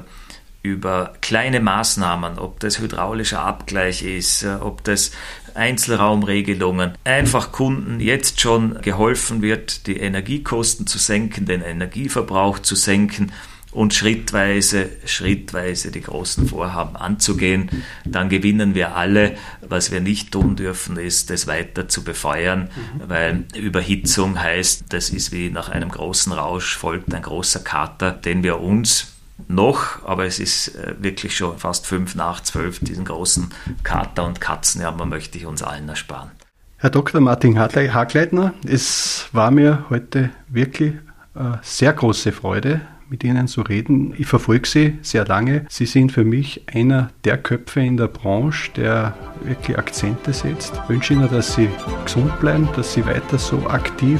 über 0.63 1.13
kleine 1.19 1.59
Maßnahmen, 1.59 2.39
ob 2.39 2.61
das 2.61 2.79
hydraulischer 2.79 3.41
Abgleich 3.41 4.01
ist, 4.01 4.43
äh, 4.43 4.55
ob 4.59 4.83
das 4.85 5.11
Einzelraumregelungen, 5.55 6.93
einfach 7.03 7.51
Kunden 7.51 7.99
jetzt 7.99 8.41
schon 8.41 8.81
geholfen 8.81 9.41
wird, 9.41 9.87
die 9.87 9.97
Energiekosten 9.97 10.87
zu 10.87 10.97
senken, 10.97 11.45
den 11.45 11.61
Energieverbrauch 11.61 12.59
zu 12.59 12.75
senken 12.75 13.31
und 13.73 13.93
schrittweise, 13.93 14.89
schrittweise 15.05 15.91
die 15.91 16.01
großen 16.01 16.47
Vorhaben 16.47 16.95
anzugehen, 16.95 17.83
dann 18.05 18.29
gewinnen 18.29 18.75
wir 18.75 18.95
alle. 18.95 19.35
Was 19.61 19.91
wir 19.91 19.99
nicht 19.99 20.31
tun 20.31 20.55
dürfen, 20.55 20.97
ist, 20.97 21.29
das 21.29 21.47
weiter 21.47 21.87
zu 21.87 22.03
befeuern, 22.03 22.69
mhm. 22.75 23.09
weil 23.09 23.45
Überhitzung 23.55 24.39
heißt, 24.39 24.85
das 24.89 25.09
ist 25.09 25.31
wie 25.31 25.49
nach 25.49 25.69
einem 25.69 25.89
großen 25.89 26.31
Rausch 26.31 26.77
folgt 26.77 27.13
ein 27.13 27.23
großer 27.23 27.61
Kater, 27.61 28.11
den 28.11 28.43
wir 28.43 28.59
uns 28.59 29.12
noch, 29.47 30.03
aber 30.05 30.25
es 30.25 30.39
ist 30.39 30.75
äh, 30.75 30.95
wirklich 30.99 31.35
schon 31.35 31.57
fast 31.57 31.87
fünf 31.87 32.15
nach 32.15 32.41
zwölf, 32.41 32.79
diesen 32.79 33.05
großen 33.05 33.49
Kater- 33.83 34.25
und 34.25 34.41
Katzenjammer 34.41 35.05
möchte 35.05 35.37
ich 35.37 35.45
uns 35.45 35.63
allen 35.63 35.89
ersparen. 35.89 36.31
Herr 36.77 36.89
Dr. 36.89 37.21
Martin 37.21 37.57
Hagleitner, 37.57 38.53
es 38.65 39.29
war 39.31 39.51
mir 39.51 39.85
heute 39.89 40.31
wirklich 40.49 40.93
eine 41.33 41.55
äh, 41.55 41.57
sehr 41.61 41.93
große 41.93 42.31
Freude, 42.31 42.81
mit 43.13 43.23
Ihnen 43.23 43.47
zu 43.47 43.61
reden. 43.61 44.15
Ich 44.17 44.25
verfolge 44.25 44.67
Sie 44.67 44.97
sehr 45.03 45.23
lange. 45.25 45.67
Sie 45.69 45.85
sind 45.85 46.11
für 46.11 46.23
mich 46.23 46.63
einer 46.73 47.11
der 47.25 47.37
Köpfe 47.37 47.79
in 47.79 47.95
der 47.95 48.07
Branche, 48.07 48.71
der 48.75 49.15
wirklich 49.43 49.77
Akzente 49.77 50.33
setzt. 50.33 50.73
Ich 50.73 50.89
wünsche 50.89 51.13
Ihnen, 51.13 51.29
dass 51.29 51.53
Sie 51.53 51.69
gesund 52.03 52.39
bleiben, 52.39 52.67
dass 52.75 52.93
Sie 52.93 53.05
weiter 53.05 53.37
so 53.37 53.67
aktiv 53.67 54.19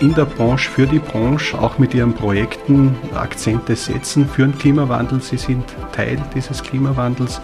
in 0.00 0.14
der 0.14 0.24
Branche, 0.24 0.70
für 0.70 0.86
die 0.86 0.98
Branche, 0.98 1.58
auch 1.58 1.78
mit 1.78 1.94
ihren 1.94 2.14
Projekten 2.14 2.96
Akzente 3.14 3.76
setzen 3.76 4.28
für 4.28 4.42
den 4.42 4.56
Klimawandel. 4.58 5.20
Sie 5.20 5.36
sind 5.36 5.64
Teil 5.92 6.18
dieses 6.34 6.62
Klimawandels. 6.62 7.40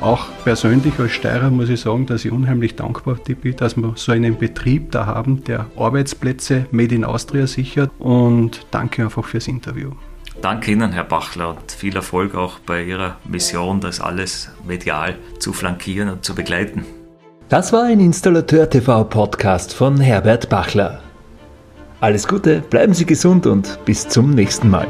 Auch 0.00 0.26
persönlich 0.44 0.98
als 0.98 1.12
Steirer 1.12 1.50
muss 1.50 1.70
ich 1.70 1.80
sagen, 1.80 2.04
dass 2.04 2.24
ich 2.24 2.32
unheimlich 2.32 2.76
dankbar 2.76 3.16
bin, 3.16 3.56
dass 3.56 3.76
wir 3.76 3.92
so 3.96 4.12
einen 4.12 4.36
Betrieb 4.36 4.92
da 4.92 5.06
haben, 5.06 5.44
der 5.44 5.66
Arbeitsplätze 5.76 6.66
Made 6.70 6.94
in 6.94 7.04
Austria 7.04 7.46
sichert. 7.46 7.90
Und 7.98 8.66
danke 8.70 9.02
einfach 9.02 9.24
fürs 9.24 9.48
Interview. 9.48 9.92
Danke 10.42 10.72
Ihnen, 10.72 10.92
Herr 10.92 11.04
Bachler, 11.04 11.50
und 11.50 11.72
viel 11.72 11.96
Erfolg 11.96 12.34
auch 12.34 12.58
bei 12.58 12.82
Ihrer 12.82 13.16
Mission, 13.24 13.80
das 13.80 14.00
alles 14.00 14.50
medial 14.66 15.16
zu 15.38 15.52
flankieren 15.52 16.10
und 16.10 16.24
zu 16.24 16.34
begleiten. 16.34 16.84
Das 17.48 17.72
war 17.72 17.84
ein 17.84 18.00
Installateur 18.00 18.68
TV 18.68 19.04
Podcast 19.04 19.72
von 19.72 20.00
Herbert 20.00 20.48
Bachler. 20.48 21.03
Alles 22.04 22.28
Gute, 22.28 22.60
bleiben 22.60 22.92
Sie 22.92 23.06
gesund 23.06 23.46
und 23.46 23.82
bis 23.86 24.06
zum 24.06 24.32
nächsten 24.32 24.68
Mal. 24.68 24.86